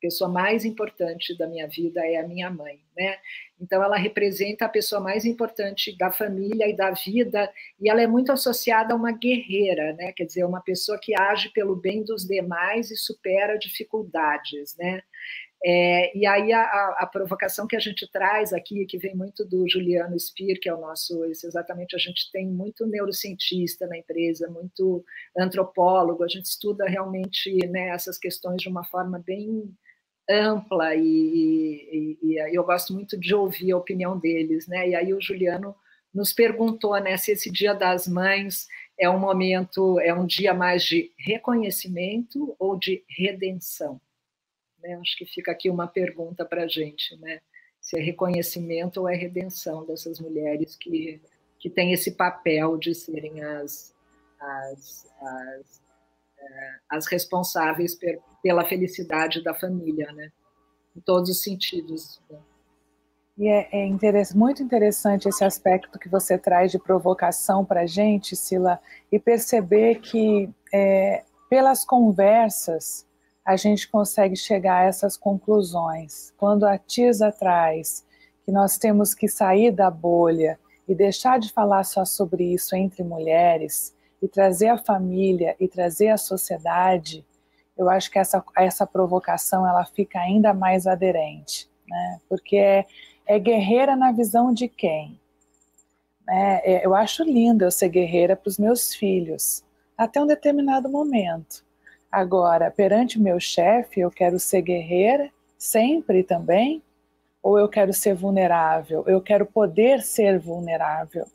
pessoa 0.00 0.30
mais 0.30 0.64
importante 0.64 1.36
da 1.36 1.46
minha 1.46 1.68
vida 1.68 2.00
é 2.06 2.16
a 2.16 2.26
minha 2.26 2.50
mãe, 2.50 2.80
né? 2.96 3.18
Então 3.60 3.82
ela 3.82 3.96
representa 3.96 4.64
a 4.64 4.68
pessoa 4.68 5.00
mais 5.00 5.24
importante 5.24 5.96
da 5.96 6.10
família 6.10 6.68
e 6.68 6.74
da 6.74 6.90
vida 6.90 7.52
e 7.80 7.90
ela 7.90 8.00
é 8.02 8.06
muito 8.06 8.32
associada 8.32 8.94
a 8.94 8.96
uma 8.96 9.12
guerreira, 9.12 9.92
né? 9.94 10.12
Quer 10.12 10.24
dizer, 10.24 10.44
uma 10.44 10.60
pessoa 10.60 10.98
que 11.00 11.18
age 11.18 11.50
pelo 11.50 11.76
bem 11.76 12.02
dos 12.02 12.26
demais 12.26 12.90
e 12.90 12.96
supera 12.96 13.58
dificuldades, 13.58 14.76
né? 14.78 15.02
É, 15.62 16.16
e 16.16 16.24
aí 16.24 16.52
a, 16.54 16.62
a, 17.00 17.06
provocação 17.06 17.66
que 17.66 17.76
a 17.76 17.80
gente 17.80 18.10
traz 18.10 18.50
aqui, 18.50 18.86
que 18.86 18.96
vem 18.96 19.14
muito 19.14 19.44
do 19.44 19.68
Juliano 19.68 20.18
Spir, 20.18 20.58
que 20.58 20.70
é 20.70 20.74
o 20.74 20.80
nosso, 20.80 21.22
exatamente, 21.26 21.94
a 21.94 21.98
gente 21.98 22.30
tem 22.32 22.46
muito 22.46 22.86
neurocientista 22.86 23.86
na 23.86 23.98
empresa, 23.98 24.48
muito 24.48 25.04
antropólogo, 25.36 26.24
a 26.24 26.28
gente 26.28 26.46
estuda 26.46 26.86
realmente 26.86 27.54
né, 27.68 27.90
essas 27.90 28.18
questões 28.18 28.62
de 28.62 28.70
uma 28.70 28.84
forma 28.84 29.18
bem 29.18 29.70
ampla 30.30 30.94
e, 30.94 31.02
e, 31.02 32.18
e, 32.22 32.56
eu 32.56 32.64
gosto 32.64 32.92
muito 32.94 33.18
de 33.18 33.34
ouvir 33.34 33.72
a 33.72 33.76
opinião 33.76 34.18
deles, 34.18 34.68
né? 34.68 34.88
E 34.88 34.94
aí 34.94 35.12
o 35.12 35.20
Juliano 35.20 35.74
nos 36.14 36.32
perguntou, 36.32 36.98
né, 37.00 37.16
se 37.16 37.32
esse 37.32 37.50
Dia 37.50 37.72
das 37.74 38.08
Mães 38.08 38.66
é 38.98 39.08
um 39.08 39.18
momento, 39.18 39.98
é 40.00 40.12
um 40.12 40.26
dia 40.26 40.52
mais 40.52 40.82
de 40.84 41.12
reconhecimento 41.18 42.54
ou 42.58 42.78
de 42.78 43.04
redenção, 43.08 44.00
né? 44.82 44.94
Acho 45.00 45.16
que 45.16 45.26
fica 45.26 45.52
aqui 45.52 45.70
uma 45.70 45.86
pergunta 45.86 46.44
para 46.44 46.64
a 46.64 46.68
gente, 46.68 47.16
né? 47.18 47.40
Se 47.80 47.98
é 47.98 48.02
reconhecimento 48.02 49.00
ou 49.00 49.08
é 49.08 49.16
redenção 49.16 49.86
dessas 49.86 50.20
mulheres 50.20 50.76
que 50.76 51.20
que 51.60 51.68
têm 51.68 51.92
esse 51.92 52.12
papel 52.12 52.78
de 52.78 52.94
serem 52.94 53.44
as, 53.44 53.94
as, 54.40 55.06
as 55.20 55.82
as 56.88 57.06
responsáveis 57.06 57.96
pela 58.42 58.64
felicidade 58.64 59.42
da 59.42 59.54
família, 59.54 60.10
né? 60.12 60.30
Em 60.96 61.00
todos 61.00 61.30
os 61.30 61.42
sentidos. 61.42 62.20
E 63.38 63.48
é, 63.48 63.68
é 63.72 63.86
interess 63.86 64.34
muito 64.34 64.62
interessante 64.62 65.28
esse 65.28 65.44
aspecto 65.44 65.98
que 65.98 66.08
você 66.08 66.36
traz 66.36 66.70
de 66.70 66.78
provocação 66.78 67.64
para 67.64 67.82
a 67.82 67.86
gente, 67.86 68.36
Sila, 68.36 68.80
e 69.10 69.18
perceber 69.18 70.00
que 70.00 70.50
é, 70.72 71.24
pelas 71.48 71.84
conversas 71.84 73.06
a 73.44 73.56
gente 73.56 73.88
consegue 73.88 74.36
chegar 74.36 74.82
a 74.82 74.84
essas 74.84 75.16
conclusões. 75.16 76.32
Quando 76.36 76.66
a 76.66 76.76
Tisa 76.76 77.32
traz 77.32 78.04
que 78.44 78.52
nós 78.52 78.76
temos 78.78 79.14
que 79.14 79.28
sair 79.28 79.70
da 79.70 79.90
bolha 79.90 80.58
e 80.86 80.94
deixar 80.94 81.38
de 81.38 81.52
falar 81.52 81.84
só 81.84 82.04
sobre 82.04 82.52
isso 82.52 82.76
entre 82.76 83.02
mulheres, 83.02 83.94
e 84.22 84.28
trazer 84.28 84.68
a 84.68 84.78
família 84.78 85.56
e 85.58 85.66
trazer 85.66 86.08
a 86.08 86.16
sociedade, 86.16 87.24
eu 87.76 87.88
acho 87.88 88.10
que 88.10 88.18
essa, 88.18 88.44
essa 88.56 88.86
provocação 88.86 89.66
ela 89.66 89.84
fica 89.84 90.18
ainda 90.18 90.52
mais 90.52 90.86
aderente, 90.86 91.68
né? 91.88 92.20
porque 92.28 92.56
é, 92.56 92.86
é 93.26 93.38
guerreira 93.38 93.96
na 93.96 94.12
visão 94.12 94.52
de 94.52 94.68
quem? 94.68 95.18
É, 96.28 96.86
eu 96.86 96.94
acho 96.94 97.24
lindo 97.24 97.64
eu 97.64 97.70
ser 97.70 97.88
guerreira 97.88 98.36
para 98.36 98.48
os 98.48 98.58
meus 98.58 98.94
filhos, 98.94 99.64
até 99.96 100.20
um 100.22 100.26
determinado 100.26 100.88
momento. 100.88 101.64
Agora, 102.10 102.70
perante 102.70 103.18
o 103.18 103.22
meu 103.22 103.40
chefe, 103.40 104.00
eu 104.00 104.10
quero 104.10 104.38
ser 104.38 104.62
guerreira 104.62 105.30
sempre 105.58 106.22
também? 106.22 106.82
Ou 107.42 107.58
eu 107.58 107.68
quero 107.68 107.92
ser 107.92 108.14
vulnerável? 108.14 109.04
Eu 109.06 109.20
quero 109.20 109.46
poder 109.46 110.02
ser 110.02 110.38
vulnerável? 110.38 111.26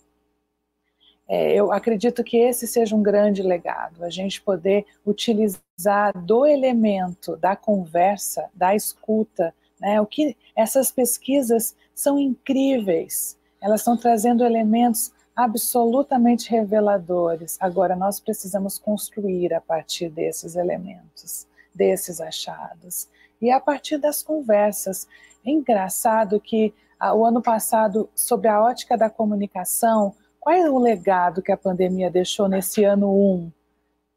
É, 1.28 1.54
eu 1.54 1.72
acredito 1.72 2.24
que 2.24 2.38
esse 2.38 2.68
seja 2.68 2.96
um 2.96 3.02
grande 3.02 3.42
legado, 3.42 4.04
a 4.04 4.10
gente 4.10 4.42
poder 4.42 4.86
utilizar 5.06 6.16
do 6.24 6.46
elemento 6.46 7.36
da 7.38 7.56
conversa, 7.56 8.50
da 8.54 8.76
escuta, 8.76 9.54
né, 9.80 10.00
o 10.00 10.06
que 10.06 10.38
essas 10.56 10.92
pesquisas 10.92 11.76
são 11.94 12.20
incríveis, 12.20 13.38
elas 13.62 13.82
estão 13.82 13.98
trazendo 13.98 14.46
elementos 14.46 15.12
absolutamente 15.36 16.50
reveladores. 16.50 17.58
Agora 17.60 17.96
nós 17.96 18.20
precisamos 18.20 18.78
construir 18.78 19.54
a 19.54 19.60
partir 19.60 20.10
desses 20.10 20.56
elementos, 20.56 21.46
desses 21.74 22.22
achados 22.22 23.10
e 23.42 23.52
a 23.52 23.60
partir 23.60 23.98
das 23.98 24.24
conversas. 24.24 25.08
É 25.46 25.50
engraçado 25.50 26.40
que 26.40 26.74
ah, 26.98 27.14
o 27.14 27.26
ano 27.26 27.42
passado, 27.42 28.10
sobre 28.16 28.48
a 28.48 28.62
ótica 28.62 28.98
da 28.98 29.10
comunicação, 29.10 30.16
qual 30.46 30.56
é 30.56 30.70
o 30.70 30.78
legado 30.78 31.42
que 31.42 31.52
a 31.52 31.58
pandemia 31.58 32.08
deixou 32.08 32.48
nesse 32.48 32.84
ano 32.84 33.10
1? 33.12 33.34
Um? 33.34 33.52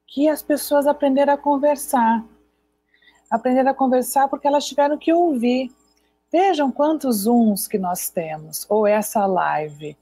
Que 0.06 0.28
as 0.28 0.42
pessoas 0.42 0.86
aprenderam 0.86 1.32
a 1.32 1.38
conversar. 1.38 2.22
Aprenderam 3.30 3.70
a 3.70 3.74
conversar 3.74 4.28
porque 4.28 4.46
elas 4.46 4.66
tiveram 4.66 4.98
que 4.98 5.10
ouvir. 5.10 5.74
Vejam 6.30 6.70
quantos 6.70 7.20
Zooms 7.20 7.66
que 7.66 7.78
nós 7.78 8.10
temos, 8.10 8.66
ou 8.68 8.86
essa 8.86 9.24
live. 9.24 9.96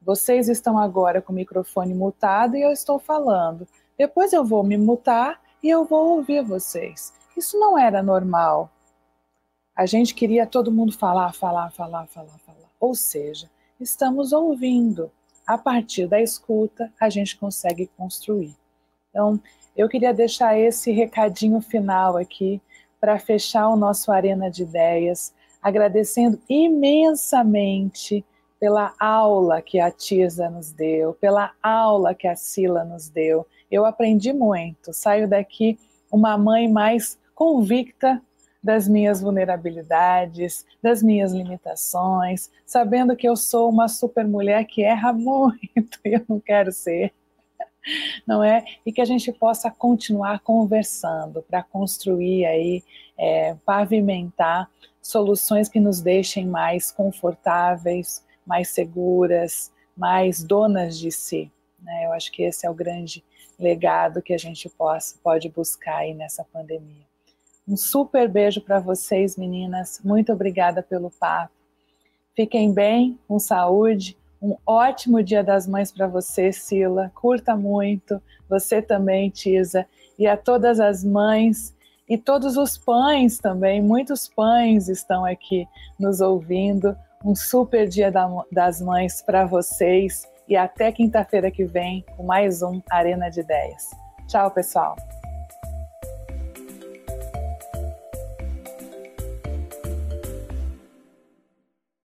Vocês 0.00 0.48
estão 0.48 0.78
agora 0.78 1.20
com 1.20 1.32
o 1.32 1.34
microfone 1.34 1.94
mutado 1.94 2.56
e 2.56 2.62
eu 2.62 2.70
estou 2.70 3.00
falando. 3.00 3.66
Depois 3.98 4.32
eu 4.32 4.44
vou 4.44 4.62
me 4.62 4.78
mutar 4.78 5.40
e 5.60 5.68
eu 5.68 5.84
vou 5.84 6.10
ouvir 6.10 6.44
vocês. 6.44 7.12
Isso 7.36 7.58
não 7.58 7.76
era 7.76 8.00
normal. 8.04 8.70
A 9.74 9.84
gente 9.84 10.14
queria 10.14 10.46
todo 10.46 10.70
mundo 10.70 10.96
falar, 10.96 11.32
falar, 11.32 11.72
falar, 11.72 12.06
falar, 12.06 12.38
falar. 12.38 12.70
Ou 12.78 12.94
seja, 12.94 13.50
estamos 13.80 14.32
ouvindo 14.32 15.10
a 15.46 15.58
partir 15.58 16.06
da 16.06 16.20
escuta, 16.20 16.92
a 17.00 17.08
gente 17.08 17.36
consegue 17.36 17.90
construir. 17.96 18.54
Então, 19.10 19.40
eu 19.76 19.88
queria 19.88 20.12
deixar 20.12 20.58
esse 20.58 20.90
recadinho 20.92 21.60
final 21.60 22.16
aqui 22.16 22.60
para 23.00 23.18
fechar 23.18 23.68
o 23.68 23.76
nosso 23.76 24.12
Arena 24.12 24.50
de 24.50 24.62
Ideias, 24.62 25.34
agradecendo 25.60 26.40
imensamente 26.48 28.24
pela 28.60 28.94
aula 28.98 29.60
que 29.60 29.80
a 29.80 29.90
Tisa 29.90 30.48
nos 30.48 30.70
deu, 30.70 31.14
pela 31.14 31.52
aula 31.60 32.14
que 32.14 32.28
a 32.28 32.36
Sila 32.36 32.84
nos 32.84 33.08
deu. 33.08 33.46
Eu 33.70 33.84
aprendi 33.84 34.32
muito, 34.32 34.92
saio 34.92 35.28
daqui 35.28 35.78
uma 36.12 36.38
mãe 36.38 36.70
mais 36.70 37.18
convicta 37.34 38.22
das 38.62 38.86
minhas 38.88 39.20
vulnerabilidades, 39.20 40.64
das 40.80 41.02
minhas 41.02 41.32
limitações, 41.32 42.50
sabendo 42.64 43.16
que 43.16 43.28
eu 43.28 43.36
sou 43.36 43.68
uma 43.68 43.88
super 43.88 44.26
mulher 44.26 44.64
que 44.64 44.82
erra 44.82 45.12
muito 45.14 45.98
e 46.04 46.14
eu 46.14 46.24
não 46.28 46.38
quero 46.38 46.70
ser, 46.70 47.12
não 48.26 48.42
é? 48.42 48.64
E 48.86 48.92
que 48.92 49.00
a 49.00 49.04
gente 49.04 49.32
possa 49.32 49.70
continuar 49.70 50.40
conversando 50.40 51.42
para 51.42 51.62
construir 51.62 52.46
aí, 52.46 52.84
é, 53.18 53.56
pavimentar 53.66 54.70
soluções 55.00 55.68
que 55.68 55.80
nos 55.80 56.00
deixem 56.00 56.46
mais 56.46 56.92
confortáveis, 56.92 58.24
mais 58.46 58.68
seguras, 58.68 59.72
mais 59.96 60.44
donas 60.44 60.98
de 60.98 61.10
si. 61.10 61.50
Né? 61.80 62.06
Eu 62.06 62.12
acho 62.12 62.30
que 62.30 62.44
esse 62.44 62.64
é 62.64 62.70
o 62.70 62.74
grande 62.74 63.24
legado 63.58 64.22
que 64.22 64.32
a 64.32 64.38
gente 64.38 64.68
possa, 64.68 65.16
pode 65.22 65.48
buscar 65.48 65.98
aí 65.98 66.14
nessa 66.14 66.44
pandemia. 66.44 67.11
Um 67.66 67.76
super 67.76 68.28
beijo 68.28 68.60
para 68.60 68.80
vocês, 68.80 69.36
meninas. 69.36 70.00
Muito 70.04 70.32
obrigada 70.32 70.82
pelo 70.82 71.10
papo. 71.10 71.52
Fiquem 72.34 72.72
bem, 72.72 73.18
com 73.28 73.38
saúde. 73.38 74.16
Um 74.40 74.56
ótimo 74.66 75.22
Dia 75.22 75.44
das 75.44 75.68
Mães 75.68 75.92
para 75.92 76.08
você, 76.08 76.52
Sila. 76.52 77.12
Curta 77.14 77.54
muito. 77.54 78.20
Você 78.48 78.82
também, 78.82 79.30
Tisa. 79.30 79.86
E 80.18 80.26
a 80.26 80.36
todas 80.36 80.80
as 80.80 81.04
mães 81.04 81.74
e 82.08 82.18
todos 82.18 82.56
os 82.56 82.76
pães 82.76 83.38
também. 83.38 83.80
Muitos 83.80 84.28
pães 84.28 84.88
estão 84.88 85.24
aqui 85.24 85.66
nos 85.98 86.20
ouvindo. 86.20 86.96
Um 87.24 87.34
super 87.34 87.86
Dia 87.86 88.12
das 88.50 88.80
Mães 88.80 89.22
para 89.22 89.46
vocês. 89.46 90.28
E 90.48 90.56
até 90.56 90.90
quinta-feira 90.90 91.50
que 91.50 91.64
vem 91.64 92.04
com 92.16 92.24
mais 92.24 92.62
um 92.62 92.82
Arena 92.90 93.30
de 93.30 93.40
Ideias. 93.40 93.90
Tchau, 94.26 94.50
pessoal. 94.50 94.96